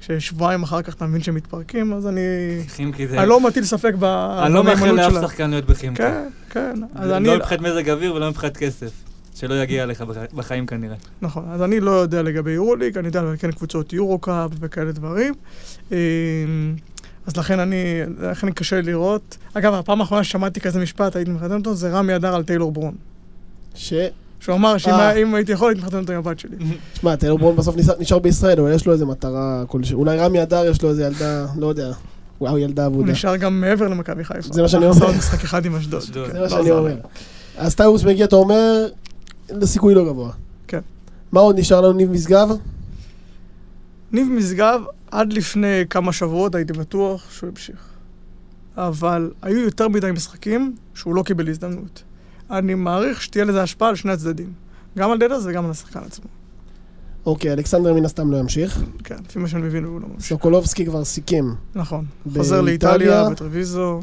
[0.00, 2.20] ששבועיים אחר כך אתה מבין שהם מתפרקים, אז אני...
[2.68, 3.18] חימקי זה...
[3.18, 4.04] אני לא מטיל ספק ב-
[4.44, 5.12] אני לא מאחל לאף.
[5.20, 6.02] שחקן להיות בחימקי.
[6.02, 6.80] כן, כן.
[6.94, 7.26] אז לא אני...
[7.26, 8.90] לא מבחינת מזג אוויר ולא מבחינת כסף.
[9.42, 10.96] שלא יגיע אליך בח- בחיים כנראה.
[11.22, 15.34] נכון, אז אני לא יודע לגבי יורוליג, אני יודע על כן קבוצות יורו-קאפ וכאלה דברים.
[15.92, 15.96] אמ,
[17.26, 17.76] אז לכן אני,
[18.20, 19.36] לכן קשה לי לראות.
[19.54, 22.94] אגב, הפעם האחרונה ששמעתי כזה משפט, הייתי מחתן אותו, זה רמי אדר על טיילור ברון.
[23.74, 23.92] ש...
[24.40, 25.36] שהוא אמר שאם אה.
[25.36, 26.56] הייתי יכול, הייתי מחתן אותו עם הבת שלי.
[27.00, 29.94] שמע, טיילור ברון בסוף נשאר- בישראל, אבל יש לו איזה מטרה כלשהי.
[29.94, 31.92] אולי רמי אדר יש לו איזה ילדה, לא יודע.
[32.40, 33.12] וואו, ילדה הוא אבודה.
[33.12, 34.52] נשאר גם מעבר למכבי חיפה.
[34.52, 35.10] זה מה שאני הוא עשה אומר.
[35.12, 36.00] עוד משחק אחד עם אשדוד.
[36.02, 36.94] זה מה לא שאני אומר.
[37.56, 38.86] אז טיירוס מגיע, אתה אומר,
[39.60, 40.32] לסיכוי לא גבוה.
[40.66, 40.80] כן.
[41.32, 42.48] מה עוד נשאר לנו, ניב משגב?
[44.12, 44.80] ניב משגב,
[45.10, 47.92] עד לפני כמה שבועות הייתי בטוח שהוא המשיך.
[48.76, 52.02] אבל היו יותר מדי משחקים שהוא לא קיבל הזדמנות.
[52.50, 54.52] אני מעריך שתהיה לזה השפעה על שני הצדדים.
[54.98, 56.26] גם על דדס וגם על השחקן עצמו.
[57.26, 58.82] אוקיי, אלכסנדר מן הסתם לא ימשיך.
[59.04, 60.28] כן, לפי מה שאני מבין הוא לא ממשיך.
[60.28, 61.44] סוקולובסקי כבר סיכם.
[61.74, 62.04] נכון.
[62.36, 64.00] חוזר לאיטליה, בטרוויזו,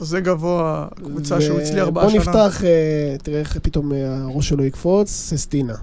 [0.00, 2.20] חוזה גבוה, קבוצה שהוא הצליח בה בוא השנה.
[2.20, 5.74] נפתח, אה, תראה איך פתאום אה, הראש שלו יקפוץ, ססטינה.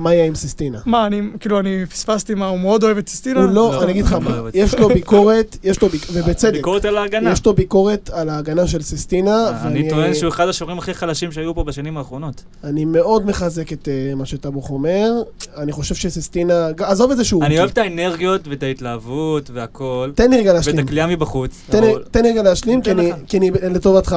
[0.00, 0.78] מה יהיה עם ססטינה?
[0.86, 3.40] מה, אני, כאילו, אני פספסתי מה, הוא מאוד אוהב את סיסטינה?
[3.40, 6.10] הוא לא, לא, אני אגיד לך לא מה, את יש לו ביקורת, יש לו ביקורת,
[6.26, 7.30] ובצדק, ביקורת על ההגנה.
[7.32, 11.54] יש לו ביקורת על ההגנה של ססטינה, אני טוען שהוא אחד השומרים הכי חלשים שהיו
[11.54, 12.44] פה בשנים האחרונות.
[12.64, 15.10] אני מאוד מחזק את אה, מה שטבוך אומר,
[15.56, 17.42] אני חושב שססטינה, ג- עזוב את זה שהוא...
[17.42, 17.58] אני רוקי.
[17.58, 20.78] אוהב את האנרגיות ואת ההתלהבות והכל, תן לי רגע ואת להשלים.
[20.78, 21.62] הכלייה מבחוץ.
[21.70, 21.80] תן
[22.22, 23.16] לי- רגע להשלים, אני- לך.
[23.26, 24.16] כי אני לטובתך,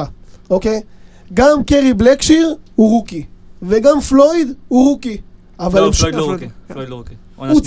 [0.50, 0.80] אוקיי?
[1.34, 3.24] גם קרי בלקשיר הוא רוקי,
[3.62, 5.16] וגם פלויד הוא רוקי.
[5.60, 6.40] אבל לא, הם ש- פלויד לא פלויד.
[6.42, 6.52] רוקי.
[6.72, 7.14] פלויד לא רוקי.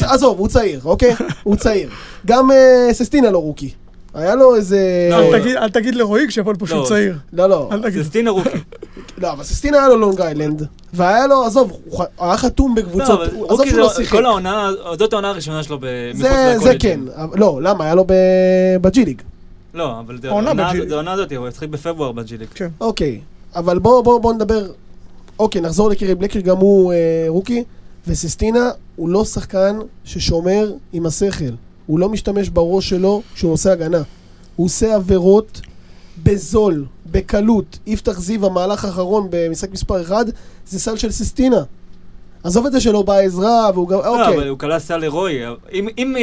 [0.06, 1.16] עזוב, הוא צעיר, אוקיי?
[1.44, 1.90] הוא צעיר.
[2.26, 3.70] גם אה, ססטינה לא רוקי.
[4.14, 5.08] היה לו איזה...
[5.12, 5.68] לא, אל לא.
[5.68, 7.18] תגיד- לרועי כשיפול פה שהוא לא, צעיר.
[7.34, 7.70] לא, לא.
[8.04, 8.50] ססטינה רוקי.
[9.22, 13.20] לא, אבל ססטינה היה לו לונג איילנד, והיה לו, עזוב, הוא היה חתום לא, בקבוצות,
[13.50, 14.12] עזוב שהוא לא שיחק.
[14.12, 14.70] כל העונה,
[15.00, 17.00] זאת העונה הראשונה שלו מחוץ זה זה כן.
[17.06, 17.40] לקולג'ים.
[17.40, 17.84] לא, למה?
[17.86, 18.06] היה לו
[18.82, 19.22] בג'י ליג.
[19.74, 20.82] לא, אבל זה העונה בג'י-
[21.14, 22.60] הזאת, הוא ישחק בפברואר בג'י ליג.
[22.82, 23.20] אוקיי,
[23.56, 24.66] אבל בואו בוא, בוא נדבר,
[25.40, 27.64] אוקיי, נחזור לקרי בלקשיר, גם הוא אה, רוקי,
[28.08, 28.60] וססטינה
[28.96, 31.54] הוא לא שחקן ששומר עם השכל.
[31.86, 34.02] הוא לא משתמש בראש שלו כשהוא עושה הגנה.
[34.56, 35.62] הוא עושה עבירות
[36.24, 40.16] בזול, בקלות, יפתח זיו, המהלך האחרון במשחק מספר 1,
[40.68, 41.64] זה סל של סיסטינה.
[42.44, 44.00] עזוב את זה שלא באה עזרה, והוא גם...
[44.00, 44.36] לא, אוקיי.
[44.38, 45.40] אבל הוא כלל סל לרועי.
[45.74, 46.16] אם- אם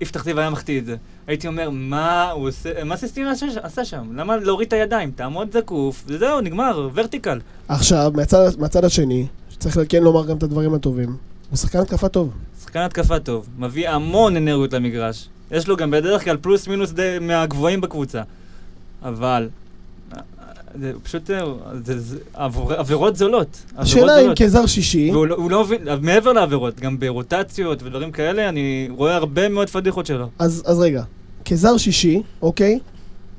[0.00, 0.96] יפתח זיו היה מחטיא את זה,
[1.30, 4.16] הייתי אומר, מה הוא עושה, מה סיסטינה עשה- שם?
[4.16, 5.10] למה להוריד את הידיים?
[5.10, 7.40] תעמוד זקוף, וזהו, נגמר, ורטיקל.
[7.68, 11.16] עכשיו, מהצד, מהצד השני, שצריך כן לומר גם את הדברים הטובים,
[11.50, 12.30] הוא שחקן התקפה טוב.
[12.62, 15.28] שחקן התקפה טוב, מביא המון אנרגיות למגרש.
[15.50, 18.22] יש לו גם בדרך כלל פלוס מינוס די מהגבוהים בקבוצה.
[19.02, 19.48] אבל,
[20.14, 20.20] אה,
[20.80, 21.40] זה פשוט, אה,
[21.84, 23.62] זה, זה עבור- עבירות זולות.
[23.76, 24.32] השאלה אם.
[24.36, 29.48] כזר שישי, והוא לא, לא מבין, מעבר לעבירות, גם ברוטציות ודברים כאלה, אני רואה הרבה
[29.48, 30.28] מאוד פדיחות שלו.
[30.38, 31.02] אז, אז רגע,
[31.50, 32.78] כזר שישי, אוקיי?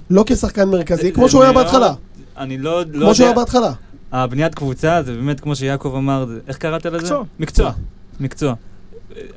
[0.09, 1.93] לא כשחקן מרכזי, כמו שהוא היה מאוד- בהתחלה.
[2.37, 3.71] אני לא, לא כמו שהוא היה יודע, בהתחלה.
[4.11, 6.97] הבניית קבוצה זה באמת כמו שיעקב אמר, איך קראת לזה?
[6.97, 7.23] מקצוע.
[7.39, 7.71] מקצוע.
[8.19, 8.53] מקצוע.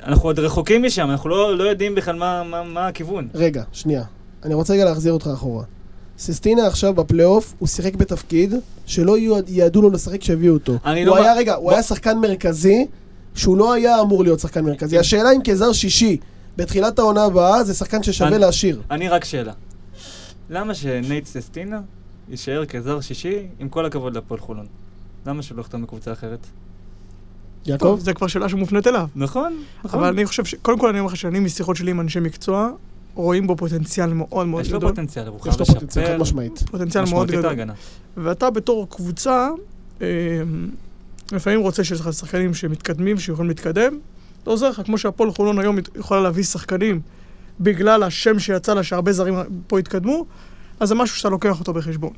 [0.03, 3.27] אנחנו עוד רחוקים משם, אנחנו לא, לא יודעים בכלל מה, מה, מה הכיוון.
[3.35, 4.03] רגע, שנייה.
[4.43, 5.63] אני רוצה רגע להחזיר אותך אחורה.
[6.19, 8.53] סיסטינה עכשיו בפלייאוף, הוא שיחק בתפקיד
[8.85, 10.77] שלא יועד- יעדו לו לשחק כשהביאו אותו.
[10.85, 11.21] אני הוא לא...
[11.23, 12.85] היה, בא- רגע, הוא בוא- היה שחקן מרכזי,
[13.35, 14.97] שהוא לא היה אמור להיות שחקן מרכזי.
[14.99, 16.17] השאלה אם כזר שישי,
[16.57, 18.81] בתחילת העונה הבאה, זה שחקן ששווה להשאיר.
[18.91, 19.53] אני רק שאלה.
[20.49, 21.81] למה שנייט ססטינה
[22.29, 24.65] יישאר כזר שישי, עם כל הכבוד להפועל חולון?
[25.25, 26.47] למה שהוא לא יחתום בקבוצה אחרת?
[27.65, 27.97] יעקב?
[28.01, 29.07] זה כבר שאלה שמופנית אליו.
[29.15, 29.99] נכון, נכון.
[29.99, 30.55] אבל אני חושב ש...
[30.55, 32.69] קודם כל אני אומר לך שאני משיחות שלי עם אנשי מקצוע,
[33.15, 34.89] רואים בו פוטנציאל מאוד מאוד יש לו גדול.
[34.89, 36.63] פוטנציאל, הוא יש חייב לו פוטנציאל חד לשפר משמעית.
[36.71, 37.55] פוטנציאל מאוד גדול.
[38.17, 39.49] ואתה בתור קבוצה,
[40.01, 40.07] אה,
[41.31, 43.99] לפעמים רוצה שיש לך שחקנים שמתקדמים, שיכולים להתקדם.
[44.45, 47.01] זה עוזר לך, כמו שהפועל חולון היום יכולה להביא שחקנים
[47.59, 49.35] בגלל השם שיצא לה שהרבה זרים
[49.67, 50.25] פה התקדמו,
[50.79, 52.13] אז זה משהו שאתה לוקח אותו בחשבון.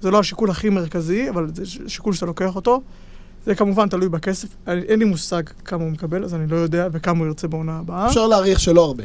[0.00, 2.80] זה לא השיקול הכי מרכזי, אבל זה שיקול שאתה לוקח אותו.
[3.46, 4.48] זה כמובן תלוי בכסף.
[4.66, 7.78] אני- אין לי מושג כמה הוא מקבל, אז אני לא יודע, וכמה הוא ירצה בעונה
[7.78, 8.06] הבאה.
[8.08, 9.04] אפשר להעריך שלא הרבה.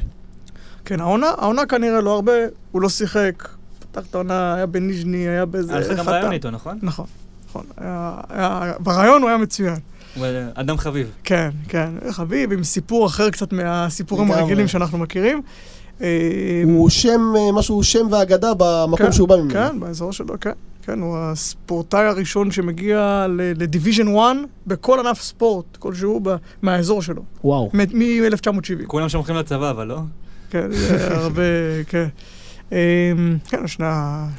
[0.86, 2.32] כן, העונה, העונה כנראה לא הרבה,
[2.72, 3.48] הוא לא שיחק.
[3.92, 5.72] פתח את העונה, היה בניז'ני, היה באיזה...
[5.78, 6.10] היה לך גם.
[6.10, 6.80] רעיון איתו, נכון?
[6.82, 7.06] נכון,
[7.50, 7.66] נכון.
[7.78, 9.76] היה, היה, ברעיון הוא היה מצוין.
[10.18, 11.12] אה, אדם חביב.
[11.24, 11.90] כן, כן.
[12.12, 14.32] חביב, עם סיפור אחר קצת מהסיפורים.
[14.32, 15.42] הרגילים שאנחנו מכירים.
[16.02, 19.54] אה, הוא שם, אה, משהו, שם ואגדה במקום כן, שהוא בא ממנו.
[19.54, 20.52] כן, באזור שלו, כן.
[20.82, 24.36] כן, הוא הספורטאי הראשון שמגיע לדיוויז'ן 1
[24.68, 26.22] בכל ענף ספורט כלשהו
[26.62, 27.70] מהאזור שלו, וואו.
[27.74, 28.86] מ-1970.
[28.88, 30.00] כולם שולחים לצבא, אבל לא?
[30.50, 30.70] כן,
[31.12, 31.42] הרבה,
[31.88, 32.08] כן.
[32.72, 32.78] אמ,
[33.50, 33.86] כן, שני,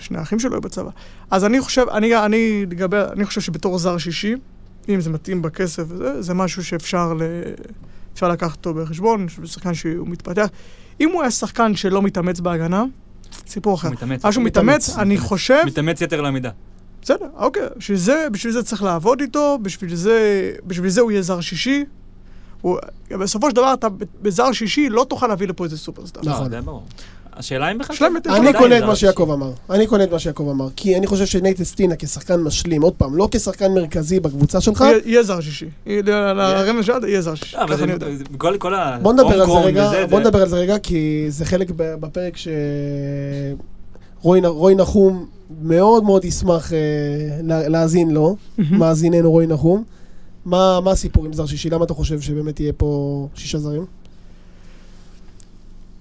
[0.01, 0.91] שני האחים שלו היו בצבא.
[1.31, 4.35] אז אני חושב, אני, אני, לגבי, אני חושב שבתור זר שישי,
[4.95, 7.23] אם זה מתאים בכסף וזה, זה משהו שאפשר ל,
[8.15, 10.49] אפשר לקחת אותו בחשבון, שזה שחקן שהוא מתפתח.
[11.01, 12.85] אם הוא היה שחקן שלא מתאמץ בהגנה,
[13.47, 13.91] סיפור אחר.
[13.91, 14.25] מתאמץ.
[14.25, 16.51] משהו מתאמץ, אני חושב, מתאמץ יתר לעמידה.
[17.03, 21.23] בסדר, אוקיי, בשביל זה, בשביל זה צריך לעבוד איתו, בשביל זה, בשביל זה הוא יהיה
[21.23, 21.85] זר שישי.
[22.61, 22.79] הוא,
[23.11, 23.87] בסופו של דבר, אתה
[24.23, 26.23] בזר שישי לא תוכל להביא לפה איזה סופרסטאר.
[26.25, 26.45] נכון.
[26.45, 26.85] לא, זה ברור.
[27.41, 27.97] השאלה אם בכלל...
[27.97, 29.53] שלם את- אני קונה את מה רק שיעקב אמר.
[29.71, 30.69] אני קונה את מה שיעקב אמר.
[30.77, 35.23] כי אני חושב שנייט אסטינה כשחקן משלים, עוד פעם, לא כשחקן מרכזי בקבוצה שלך, יהיה-
[35.23, 35.67] זר שישי.
[36.67, 37.57] לרמז שלנו יהיה זר שישי.
[37.57, 38.07] לא, ככה אני יודע.
[39.03, 39.81] בוא נדבר על זה רגע,
[40.11, 45.27] בוא נדבר על זה רגע, כי זה חלק בפרק שרוי רוי נחום
[45.63, 46.79] מאוד מאוד ישמח אה,
[47.43, 48.37] לה- להאזין לו,
[48.71, 49.85] מאזיננו רוי נחום.
[50.45, 51.71] מה מה הסיפור עם זר שישי?
[51.71, 52.89] למה אתה חושב שבאמת יהיה פה
[53.35, 53.85] שישה זרים?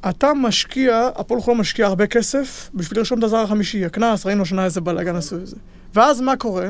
[0.10, 4.66] אתה משקיע, הפועל חולון משקיע הרבה כסף בשביל לרשום את הזר החמישי, הקנס, ראינו השנה
[4.66, 5.56] איזה בלאגן עשו את זה.
[5.95, 6.70] ואז מה קורה?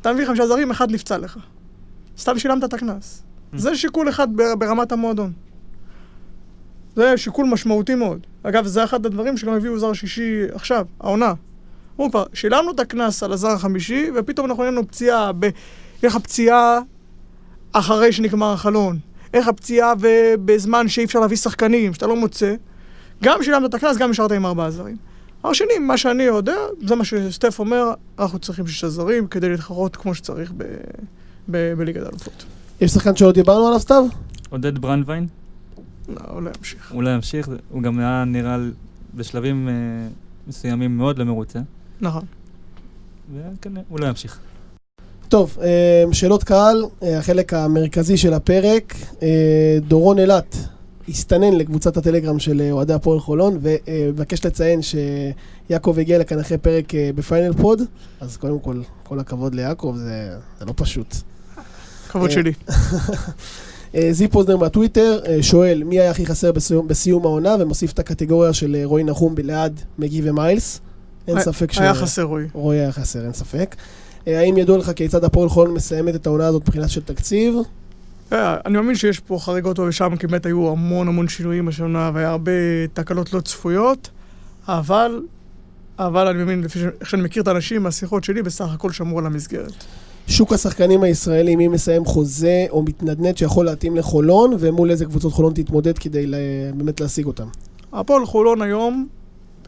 [0.00, 1.38] אתה מביא חמישה זרים, אחד נפצע לך.
[2.18, 3.22] סתם שילמת את הקנס.
[3.52, 5.32] זה שיקול אחד בר- ברמת המועדון.
[6.96, 8.20] זה שיקול משמעותי מאוד.
[8.42, 11.32] אגב, זה אחד הדברים שגם הביאו זר שישי עכשיו, העונה.
[11.96, 15.44] אמרו כבר, שילמנו את הקנס על הזר החמישי, ופתאום אנחנו לנו פציעה, ב...
[15.44, 15.50] יהיה
[16.02, 16.78] לך פציעה
[17.72, 18.98] אחרי שנגמר החלון.
[19.34, 19.92] איך הפציעה
[20.44, 22.54] בזמן שאי אפשר להביא שחקנים, שאתה לא מוצא.
[23.22, 24.96] גם שילמת את הקנס, גם נשארת עם ארבעה זרים.
[25.40, 26.56] דבר שני, מה שאני יודע,
[26.86, 27.84] זה מה שסטף אומר,
[28.18, 30.64] אנחנו צריכים שישה זרים כדי להתחרות כמו שצריך ב-
[31.50, 32.44] ב- בליגת האלופות.
[32.80, 34.04] יש שחקן שלא דיברנו עליו סתיו?
[34.50, 35.26] עודד ברנדווין,
[36.08, 36.92] לא, לא ימשיך.
[36.92, 38.56] הוא לא ימשיך, הוא גם היה נראה
[39.14, 39.74] בשלבים אה,
[40.48, 41.58] מסוימים מאוד לא מרוצה.
[42.00, 42.22] נכון.
[43.34, 44.38] וכנראה, הוא לא ימשיך.
[45.28, 48.94] טוב, אה, שאלות קהל, אה, החלק המרכזי של הפרק.
[49.22, 50.56] אה, דורון אילת
[51.08, 57.52] הסתנן לקבוצת הטלגרם של אוהדי הפועל חולון, ומבקש לציין שיעקב הגיע לכאן אחרי פרק בפיינל
[57.52, 57.82] פוד,
[58.20, 61.14] אז קודם כל, כל הכבוד ליעקב, זה, זה לא פשוט.
[62.08, 62.52] כבוד שלי.
[64.10, 68.76] זיו פוזנר מהטוויטר שואל מי היה הכי חסר בסיום, בסיום העונה, ומוסיף את הקטגוריה של
[68.84, 70.80] רועי נחום ליד מגי ומיילס.
[71.28, 71.78] אין ספק ש...
[71.78, 72.44] היה חסר רועי.
[72.52, 73.76] רועי היה חסר, אין ספק.
[74.28, 77.54] אה, האם ידוע לך כיצד הפועל חולון מסיימת את העונה הזאת מבחינה של תקציב?
[78.32, 82.10] אה, אני מאמין שיש פה חריגות פה ושם, כי באמת היו המון המון שינויים השנה,
[82.14, 82.52] והיה הרבה
[82.92, 84.10] תקלות לא צפויות,
[84.68, 85.22] אבל
[85.98, 89.26] אבל אני מבין, לפי איך שאני מכיר את האנשים מהשיחות שלי, בסך הכל שמרו על
[89.26, 89.84] המסגרת.
[90.28, 95.52] שוק השחקנים הישראלים, מי מסיים חוזה או מתנדנד שיכול להתאים לחולון, ומול איזה קבוצות חולון
[95.54, 96.26] תתמודד כדי
[96.74, 97.46] באמת להשיג אותם.
[97.92, 99.06] הפועל חולון היום,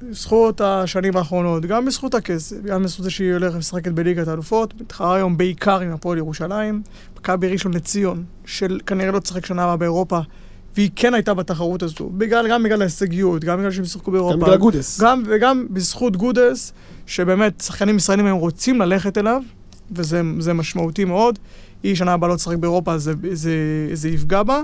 [0.03, 5.17] בזכות השנים האחרונות, גם בזכות הכסף, גם בזכות זה שהיא הולכת משחקת בליגת האלופות, מתחרה
[5.17, 6.83] היום בעיקר עם הפועל ירושלים,
[7.17, 10.21] מכבי ראשון לציון, שכנראה לא תשחק שנה הבאה באירופה,
[10.77, 14.35] והיא כן הייתה בתחרות הזו, בגלל, גם בגלל ההישגיות, גם בגלל שהם שיחקו באירופה.
[14.35, 15.01] גם בגלל גודס.
[15.01, 16.73] גם, וגם בזכות גודס,
[17.07, 19.43] שבאמת שחקנים ישראלים היום רוצים ללכת אליו,
[19.93, 21.39] וזה זה משמעותי מאוד.
[21.83, 23.53] היא שנה הבאה לא תשחק באירופה, אז זה, זה,
[23.93, 24.63] זה יפגע בה.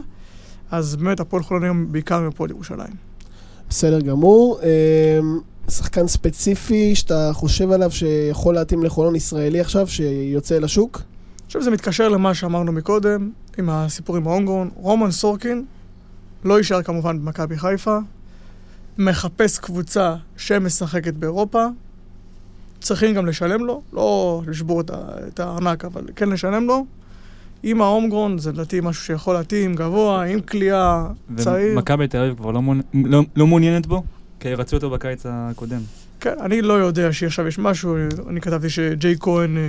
[0.70, 3.13] אז באמת הפועל חולון היום בעיקר עם הפועל ירושלים.
[3.68, 4.60] בסדר גמור.
[4.62, 10.96] אמ, שחקן ספציפי שאתה חושב עליו שיכול להתאים לחולון ישראלי עכשיו, שיוצא לשוק?
[10.96, 14.70] אני חושב שזה מתקשר למה שאמרנו מקודם, עם הסיפור עם ההונגרון.
[14.76, 15.64] רומן סורקין
[16.44, 17.98] לא יישאר כמובן במכבי חיפה,
[18.98, 21.66] מחפש קבוצה שמשחקת באירופה,
[22.80, 26.84] צריכים גם לשלם לו, לא לשבור את, הארנק, אבל כן לשלם לו.
[27.66, 31.06] עם ההומגרון זה לדעתי משהו שיכול להתאים, גבוה, עם כליאה,
[31.36, 31.72] צעיר.
[31.72, 34.02] ומכבי תל אביב כבר לא מעוני- לא- לא מעוניינת בו,
[34.40, 35.80] כי רצו אותו בקיץ הקודם.
[36.20, 37.96] כן, אני לא יודע שעכשיו יש משהו,
[38.28, 39.56] אני כתבתי שג'יי כהן...
[39.56, 39.62] אה,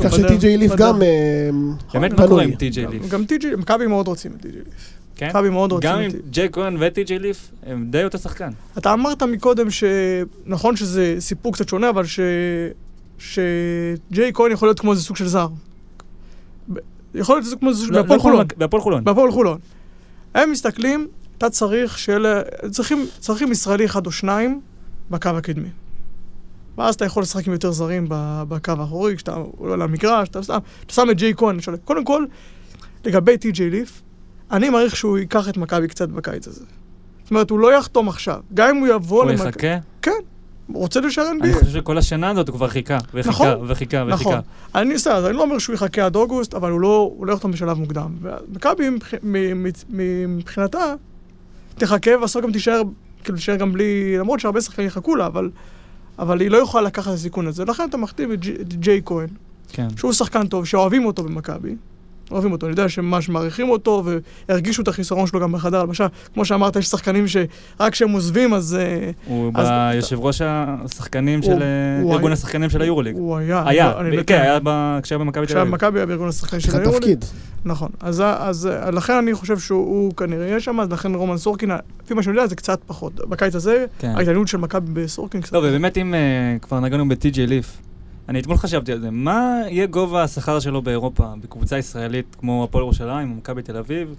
[0.00, 0.72] בדרך- שטי.ג'יי ליף.
[0.76, 2.28] גם אמ, באמת, מה פנוי.
[2.28, 3.08] קורה עם טי.ג'יי ליף?
[3.10, 4.74] גם טי.ג'יי, מכבי מאוד רוצים את טי.ג'יי ליף.
[5.16, 5.28] כן?
[5.28, 6.10] מכבי מאוד רוצים גם עם.
[6.30, 8.50] ג'יי כהן וטי.ג'יי ליף, הם די אותו שחקן.
[8.78, 12.20] אתה אמרת מקודם שנכון שזה סיפור קצת שונה, אבל ש...
[13.18, 15.48] שג'יי כהן יכול להיות כמו איזה סוג של זר.
[17.16, 18.46] יכול להיות שזה כמו לא- בהפועל לא חולון.
[18.56, 19.04] בהפועל חולון.
[19.04, 19.58] בהפועל חולון.
[20.34, 21.08] הם מסתכלים,
[21.38, 22.40] אתה צריך שאלה...
[22.70, 24.60] צריכים, צריכים ישראלי אחד או שניים
[25.10, 25.68] בקו הקדמי.
[26.78, 28.06] ואז אתה יכול לשחק עם יותר זרים
[28.48, 31.60] בקו האחורי, כשאתה עולה למגרש, אתה שם, אתה שם את ג'יי כהן.
[31.60, 32.24] שואל- קודם כל,
[33.04, 34.02] לגבי טי.ג'יי ליף,
[34.50, 36.64] אני מעריך שהוא ייקח את מכבי קצת בקיץ הזה.
[37.22, 38.40] זאת אומרת, הוא לא יחתום עכשיו.
[38.54, 39.48] גם אם הוא יבוא הוא למכבי...
[39.48, 39.74] יחכה?
[40.10, 40.12] הוא
[40.74, 41.54] רוצה להישאר אני NBA.
[41.58, 44.12] חושב שכל השנה הזאת הוא כבר חיכה, וחיכה, נכון, וחיכה, נכון.
[44.32, 44.40] וחיכה.
[44.74, 47.32] אני בסדר, אז אני לא אומר שהוא יחכה עד אוגוסט, אבל הוא לא, הוא לא
[47.32, 48.10] יחתום בשלב מוקדם.
[48.22, 48.84] ומכבי
[50.28, 50.94] מבחינתה,
[51.74, 52.82] תחכה ובסוף גם תישאר,
[53.24, 55.50] כאילו תישאר גם בלי, למרות שהרבה שחקנים יחכו לה, אבל,
[56.18, 57.64] אבל היא לא יכולה לקחת את הסיכון הזה.
[57.64, 59.28] לכן אתה מחתים ג'י- את ג'יי כהן,
[59.72, 59.88] כן.
[59.96, 61.76] שהוא שחקן טוב, שאוהבים אותו במכבי.
[62.30, 64.04] אוהבים אותו, אני יודע שממש מעריכים אותו,
[64.48, 66.06] והרגישו את החיסרון שלו גם בחדר הלבשה.
[66.34, 67.46] כמו שאמרת, יש שחקנים שרק
[67.92, 72.32] כשהם עוזבים, אז אה, הוא אז- ביושב ראש השחקנים הוא- של אה, הוא ארגון היה-
[72.32, 73.16] השחקנים של היורוליג.
[73.16, 73.62] הוא היה.
[73.66, 75.72] היה, אני לא- ב- כן, היה ב- כשהיה במכבי תל כשהיה אביב.
[75.72, 77.00] במכבי היה בארגון השחקנים של היורוליג.
[77.00, 77.24] תפקיד.
[77.64, 77.88] נכון.
[78.00, 81.70] אז, אז אה, לכן אני חושב שהוא הוא כנראה יהיה שם, אז לכן רומן סורקין,
[82.04, 83.28] לפי מה שאני יודע, זה קצת פחות.
[83.28, 84.08] בקיץ הזה, כן.
[84.16, 85.52] ההתעניינות של מכבי בסורקין קצת...
[85.52, 86.14] לא, ובאמת אם
[86.62, 87.76] כבר נגענו בטי.ג'יי ליף,
[88.28, 92.84] אני אתמול חשבתי על זה, מה יהיה גובה השכר שלו באירופה, בקבוצה ישראלית כמו הפועל
[92.84, 94.14] ירושלים או מכבי תל אביב,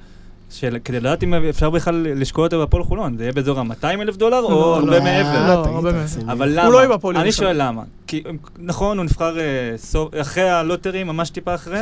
[0.49, 4.15] של- כדי לדעת אם אפשר בכלל לשקול אותו בהפועל חולון, זה יהיה באזור ה-200 אלף
[4.17, 5.03] דולר או לא, הרבה לא.
[5.03, 5.47] מעבר?
[5.47, 6.01] לא, הרבה מעבר.
[6.01, 6.23] תעצמי.
[6.31, 6.69] אבל הוא למה?
[6.69, 7.47] לא יהיה בהפועל אני ירושלים.
[7.55, 7.83] שואל למה.
[8.07, 8.23] כי
[8.59, 9.75] נכון, הוא נבחר אה,
[10.21, 11.79] אחרי הלוטרי, ממש טיפה אחרי,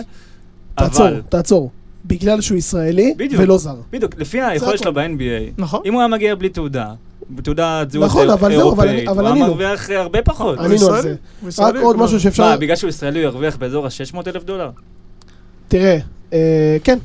[0.75, 1.21] תעצור, אבל...
[1.29, 1.71] תעצור.
[2.05, 3.41] בגלל שהוא ישראלי בדיוק.
[3.43, 3.75] ולא זר.
[3.91, 4.79] בדיוק, לפי היכולת.
[4.79, 5.81] שלו ב-NBA, נכון.
[5.85, 6.93] אם הוא היה מגיע בלי תעודה,
[7.29, 9.37] בתעודת זהות נכון, אבל זהו, אבל אני- אבל הוא.
[9.37, 10.57] מרוויח אה, הרבה פחות.
[10.57, 11.15] הוא ענינו על ישראלי,
[11.49, 11.63] זה.
[11.63, 11.97] רק עוד.
[11.97, 12.43] משהו שאפשר...
[12.43, 14.69] מה, בגלל שהוא ישראלי הוא ירוויח באזור ה-600 אלף דולר?
[15.67, 15.97] תראה,
[16.33, 16.97] אה, כן,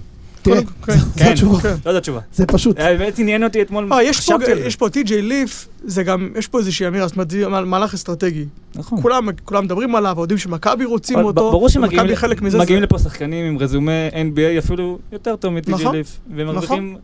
[0.42, 0.56] תראה,
[0.86, 0.92] כן.
[0.98, 1.32] זו כן.
[1.32, 1.60] התשובה.
[1.60, 1.74] כן.
[1.86, 2.20] לא זו התשובה.
[2.34, 2.78] זה פשוט.
[2.78, 4.64] אה, באמת עניין אותי אתמול, יש פה- חשבתי על זה.
[4.66, 8.44] יש פה טי.ג'יי ליף, זה גם, יש פה איזושהי אמירה, זאת אומרת, מהלך אסטרטגי.
[8.74, 9.02] נכון.
[9.02, 11.50] כולם כולם מדברים עליו, יודעים שמכבי רוצים אותו.
[11.50, 12.58] ברור שמגיעים ל- חלק מזה.
[12.58, 15.96] מגיעים לפה שחקנים עם רזומה NBA אפילו יותר טוב מטי.ג'י נכון.
[15.96, 16.96] ליף, והם מרוויחים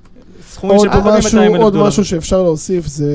[0.57, 1.86] סכומים עוד של פחות מ-200 משהו, אלף עוד דולר.
[1.86, 3.07] משהו שאפשר להוסיף זה,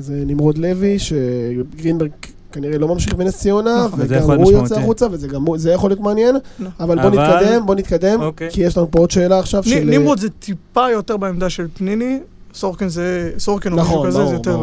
[0.00, 2.10] זה נמרוד לוי, שגרינברג
[2.52, 4.00] כנראה לא ממשיך בנס ציונה, נכון.
[4.02, 4.74] וגם הוא יוצא.
[4.80, 6.72] החוצה, וזה גם הוא- זה יכול להיות מעניין, נכון.
[6.80, 8.48] אבל בוא נתקדם, בוא נתקדם, אוקיי.
[8.50, 9.84] כי יש לנו פה עוד שאלה עכשיו נ- של...
[9.84, 12.18] נמרוד זה טיפה יותר בעמדה של פניני,
[12.54, 14.56] סורקין זה, סורקין או נכון, משהו כזה, ברור, זה יותר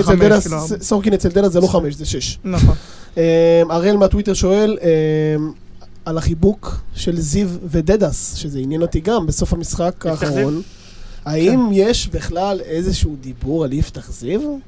[0.00, 0.82] לכיוון אצל החמש, כאילו.
[0.84, 2.38] סורקין אצל דלס זה לא חמש, זה שש.
[2.44, 2.74] נכון.
[3.18, 4.88] אה, הראל מהטוויטר שואל אה,
[6.04, 10.06] על החיבוק של זיו ודדס, שזה עניין אותי גם בסוף המשחק?
[10.06, 10.62] האחרון.
[11.26, 14.58] האם יש בכלל איזשהו דיבור על יפתח זיו?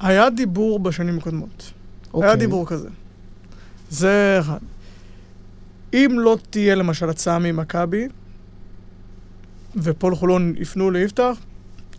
[0.00, 1.62] היה דיבור בשנים הקודמות.
[1.62, 2.36] היה אוקיי.
[2.36, 2.88] דיבור כזה.
[3.90, 4.58] זה אחד.
[5.94, 8.08] אם לא תהיה למשל הצעה ממכבי,
[9.76, 11.36] ופועל חולון יפנו ליפתח,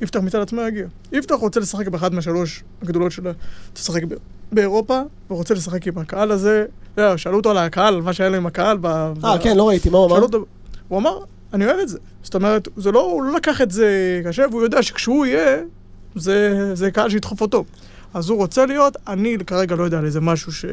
[0.02, 0.88] יפתח מצד עצמו יגיע.
[1.12, 3.32] יפתח רוצה לשחק באחת מהשלוש הגדולות שלה,
[3.76, 4.14] לשחק ב-
[4.52, 6.66] באירופה, ורוצה לשחק עם הקהל הזה.
[6.98, 8.78] יודע, שאלו אותו על הקהל, מה שהיה לו עם הקהל.
[8.86, 10.26] אה, כן, לא ראיתי, מה הוא אמר?
[10.88, 11.20] הוא אמר,
[11.54, 11.98] אני אוהב את זה.
[12.24, 15.58] זאת אומרת, זה לא, הוא לא לקח את זה קשה, והוא יודע שכשהוא יהיה,
[16.16, 17.66] זה, זה קהל שידחוף אותו.
[18.14, 20.66] אז הוא רוצה להיות, אני כרגע לא יודע על איזה משהו ש,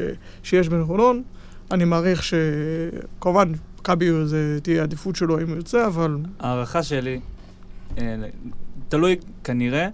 [0.43, 1.23] שיש בין חולון.
[1.71, 7.19] אני מעריך שכמובן, מכבי זה תהיה עדיפות שלו אם הוא יוצא, אבל ההערכה שלי,
[7.97, 8.15] אה,
[8.89, 9.87] תלוי כנראה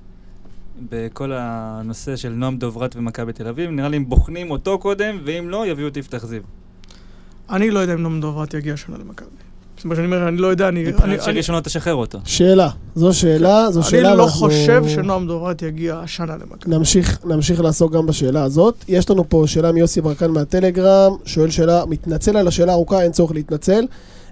[0.89, 3.69] בכל הנושא של נועם דוברת ומכבי תל אביב.
[3.69, 6.41] נראה לי הם בוחנים אותו קודם, ואם לא, יביאו את יפתח זיו.
[7.49, 9.29] אני לא יודע אם נועם דוברת יגיע השנה למכבי.
[9.77, 10.79] זאת אומרת, שאני אומר, אני לא יודע, אני...
[10.83, 12.19] אני- מבחינת אני- שראשון לא תשחרר אותו.
[12.25, 14.09] שאלה, זו שאלה, זו שאלה.
[14.09, 16.75] אני לא חושב שנועם דוברת יגיע השנה למכבי.
[16.75, 18.75] נמשיך, נמשיך לעסוק גם בשאלה הזאת.
[18.87, 23.31] יש לנו פה שאלה מיוסי ברקן מהטלגרם, שואל שאלה, מתנצל על השאלה הארוכה, אין צורך
[23.31, 23.85] להתנצל.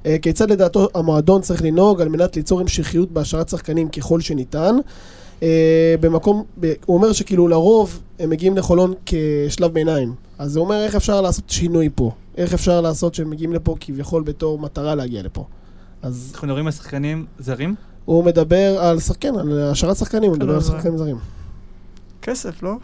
[0.06, 4.76] אה, כיצד לדעתו המועדון צריך לנהוג על מנת ליצור המשכיות בהשארת שחקנים ככל שניתן?
[5.44, 6.44] אה, במקום,
[6.86, 10.14] הוא אומר שכאילו לרוב הם מגיעים לחולון כשלב ביניים.
[10.40, 12.12] אז הוא אומר איך אפשר לעשות שינוי פה?
[12.38, 15.46] איך אפשר לעשות שהם מגיעים לפה כביכול בתור מטרה להגיע לפה?
[16.02, 17.76] אז אנחנו מדברים על שחקנים זרים?
[18.06, 21.18] הוא מדבר על שחקן, על השארת שחקנים, הוא כן, מדבר על שחקנים זרים.
[22.22, 22.76] כסף, לא?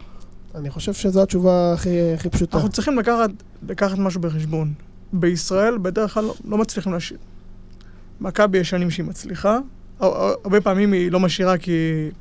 [0.54, 2.56] אני חושב שזו התשובה הכי, הכי פשוטה.
[2.56, 3.30] אנחנו צריכים לקחת,
[3.68, 4.72] לקחת משהו בחשבון.
[5.12, 7.18] בישראל בדרך כלל לא, לא מצליחים להשאיר.
[8.20, 9.58] מכבי יש שנים שהיא מצליחה,
[10.00, 10.12] הר-
[10.44, 11.72] הרבה פעמים היא לא משאירה כי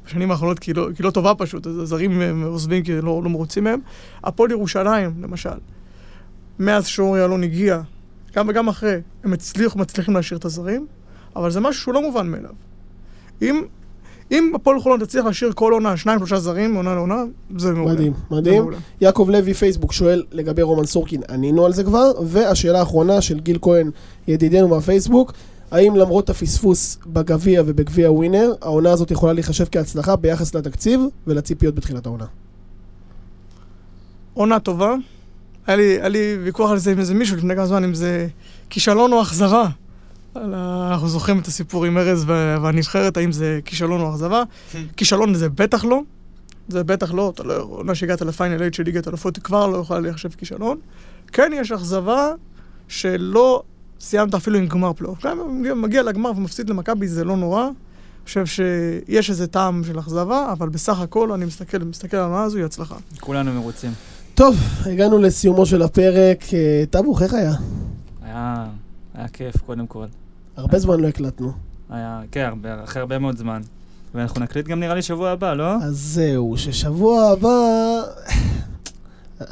[0.05, 3.21] בשנים האחרונות כי היא לא, כי לא טובה פשוט, אז הזרים הם עוזבים כי לא,
[3.23, 3.79] לא מרוצים מהם.
[4.23, 5.49] הפועל ירושלים, למשל,
[6.59, 7.81] מאז שאורי אלון הגיע,
[8.35, 10.87] גם וגם אחרי, הם הצליחו, מצליחים להשאיר את הזרים,
[11.35, 12.51] אבל זה משהו שהוא לא מובן מאליו.
[13.41, 13.63] אם,
[14.31, 17.23] אם הפועל חולון תצליח להשאיר כל עונה שניים, שלושה זרים, מעונה לעונה,
[17.57, 17.93] זה מעולה.
[17.93, 18.61] מדהים, מדהים.
[18.61, 18.77] מעולה.
[19.01, 22.11] יעקב לוי, פייסבוק, שואל לגבי רומן סורקין, ענינו על זה כבר.
[22.25, 23.91] והשאלה האחרונה של גיל כהן,
[24.27, 25.33] ידידנו מהפייסבוק,
[25.71, 32.05] האם למרות הפספוס בגביע ובגביע ווינר, העונה הזאת יכולה להיחשב כהצלחה ביחס לתקציב ולציפיות בתחילת
[32.05, 32.25] העונה?
[34.33, 34.95] עונה טובה.
[35.69, 38.27] היה לי, היה לי ויכוח על זה עם איזה מישהו לפני כמה זמן, אם זה
[38.69, 39.67] כישלון או אכזבה.
[40.35, 44.43] אנחנו זוכרים את הסיפור עם ארז וה- והנבחרת, האם זה כישלון או אכזבה.
[44.97, 46.01] כישלון זה בטח לא.
[46.67, 49.99] זה בטח לא, אתה לא, עונה שהגעת לפיינל 8 של ליגת אלופות, כבר לא יכולה
[49.99, 50.77] להיחשב כישלון.
[51.31, 52.27] כן, יש אכזבה
[52.87, 53.63] שלא
[53.99, 55.25] סיימת אפילו עם גמר פלייאוף.
[55.25, 57.63] גם אם מגיע- מגיע לגמר ומפסיד למכבי זה לא נורא.
[57.63, 57.73] אני
[58.25, 62.57] חושב שיש איזה טעם של אכזבה, אבל בסך הכל אני מסתכל, מסתכל על העונה הזו,
[62.57, 62.95] היא הצלחה.
[63.19, 63.91] כולנו מרוצים.
[64.39, 66.43] טוב, הגענו לסיומו של הפרק.
[66.53, 67.51] אה, טאבוך, איך היה?
[68.25, 68.65] היה,
[69.15, 70.05] היה כיף, קודם כל.
[70.57, 71.51] הרבה זמן לא הקלטנו.
[71.89, 73.61] היה, כן, הרבה, אחרי הרבה מאוד זמן.
[74.15, 75.75] ואנחנו נקליט גם נראה לי שבוע הבא, לא?
[75.83, 77.49] אז זהו, ששבוע הבא...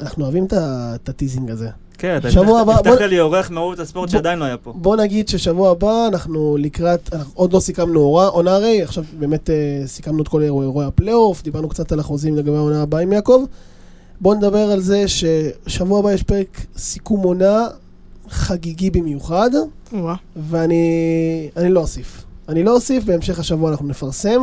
[0.02, 1.70] אנחנו אוהבים את הטיזינג הזה.
[1.98, 2.30] כן, אתה
[2.62, 4.74] הבטחת- הבא, בוא- לי עורך מערוץ הספורט שעדיין לא היה פה.
[4.76, 9.56] בוא נגיד ששבוע הבא אנחנו לקראת, אנחנו עוד לא סיכמנו עונה- הרי, עכשיו באמת אה,
[9.86, 13.44] סיכמנו את כל אירועי הפלייאוף, דיברנו קצת על החוזים לגבי העונה הבאה עם יעקב.
[14.22, 17.68] בוא נדבר על זה ששבוע הבא יש פרק סיכום עונה
[18.30, 19.50] חגיגי במיוחד.
[20.36, 20.84] ואני
[21.58, 22.24] אני לא אוסיף.
[22.50, 24.42] אני לא אוסיף, בהמשך השבוע אנחנו נפרסם.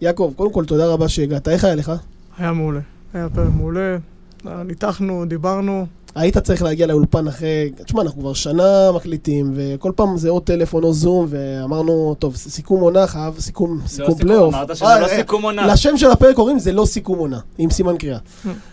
[0.00, 1.92] יעקב, קודם כל תודה רבה שהגעת, איך היה לך?
[2.38, 2.80] היה מעולה.
[3.14, 3.96] היה פרק מעולה.
[4.44, 5.86] ניתחנו, דיברנו.
[6.14, 10.84] היית צריך להגיע לאולפן אחרי, תשמע, אנחנו כבר שנה מקליטים, וכל פעם זה או טלפון
[10.84, 14.54] או זום, ואמרנו, טוב, סיכום עונה חייב, סיכום, סיכום פלייאוף.
[14.54, 15.66] אמרת שזה אה, לא אה, סיכום עונה.
[15.66, 18.18] לשם של הפרק קוראים זה לא סיכום עונה, עם סימן קריאה.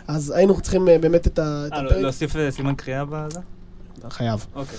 [0.07, 3.39] אז היינו צריכים אה, באמת את אה, לא- הפרק, להוסיף אה, סימן קריאה בזה?
[4.09, 4.45] חייב.
[4.55, 4.77] אוקיי.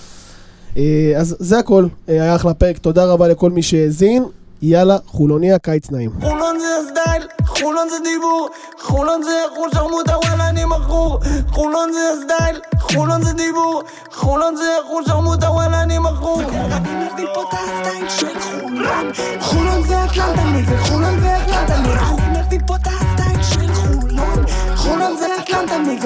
[0.77, 4.23] אה, אז זה הכל, אה, היה אחלה פרק, תודה רבה לכל מי שהאזין,
[4.61, 6.11] יאללה, חולוניה, קיץ נעים.
[6.21, 8.49] חולון זה הסטייל, חולון זה דיבור,
[8.81, 11.19] חולון זה אחוז שרמוטה וואלה אני מכור.
[11.51, 16.41] חולון זה הסטייל, חולון זה דיבור, חולון זה אחוז שרמוטה וואלה אני מכור.
[16.41, 19.11] אני מביא פה את הסטייל של חולון.
[19.39, 24.45] חולון זה אטלנטה נגד חולון זה אטלנטה נגד אני מביא פה את הסטייל של חולון.
[24.75, 25.27] חולון זה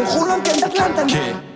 [0.06, 1.53] חולון כן אטלנטה נגד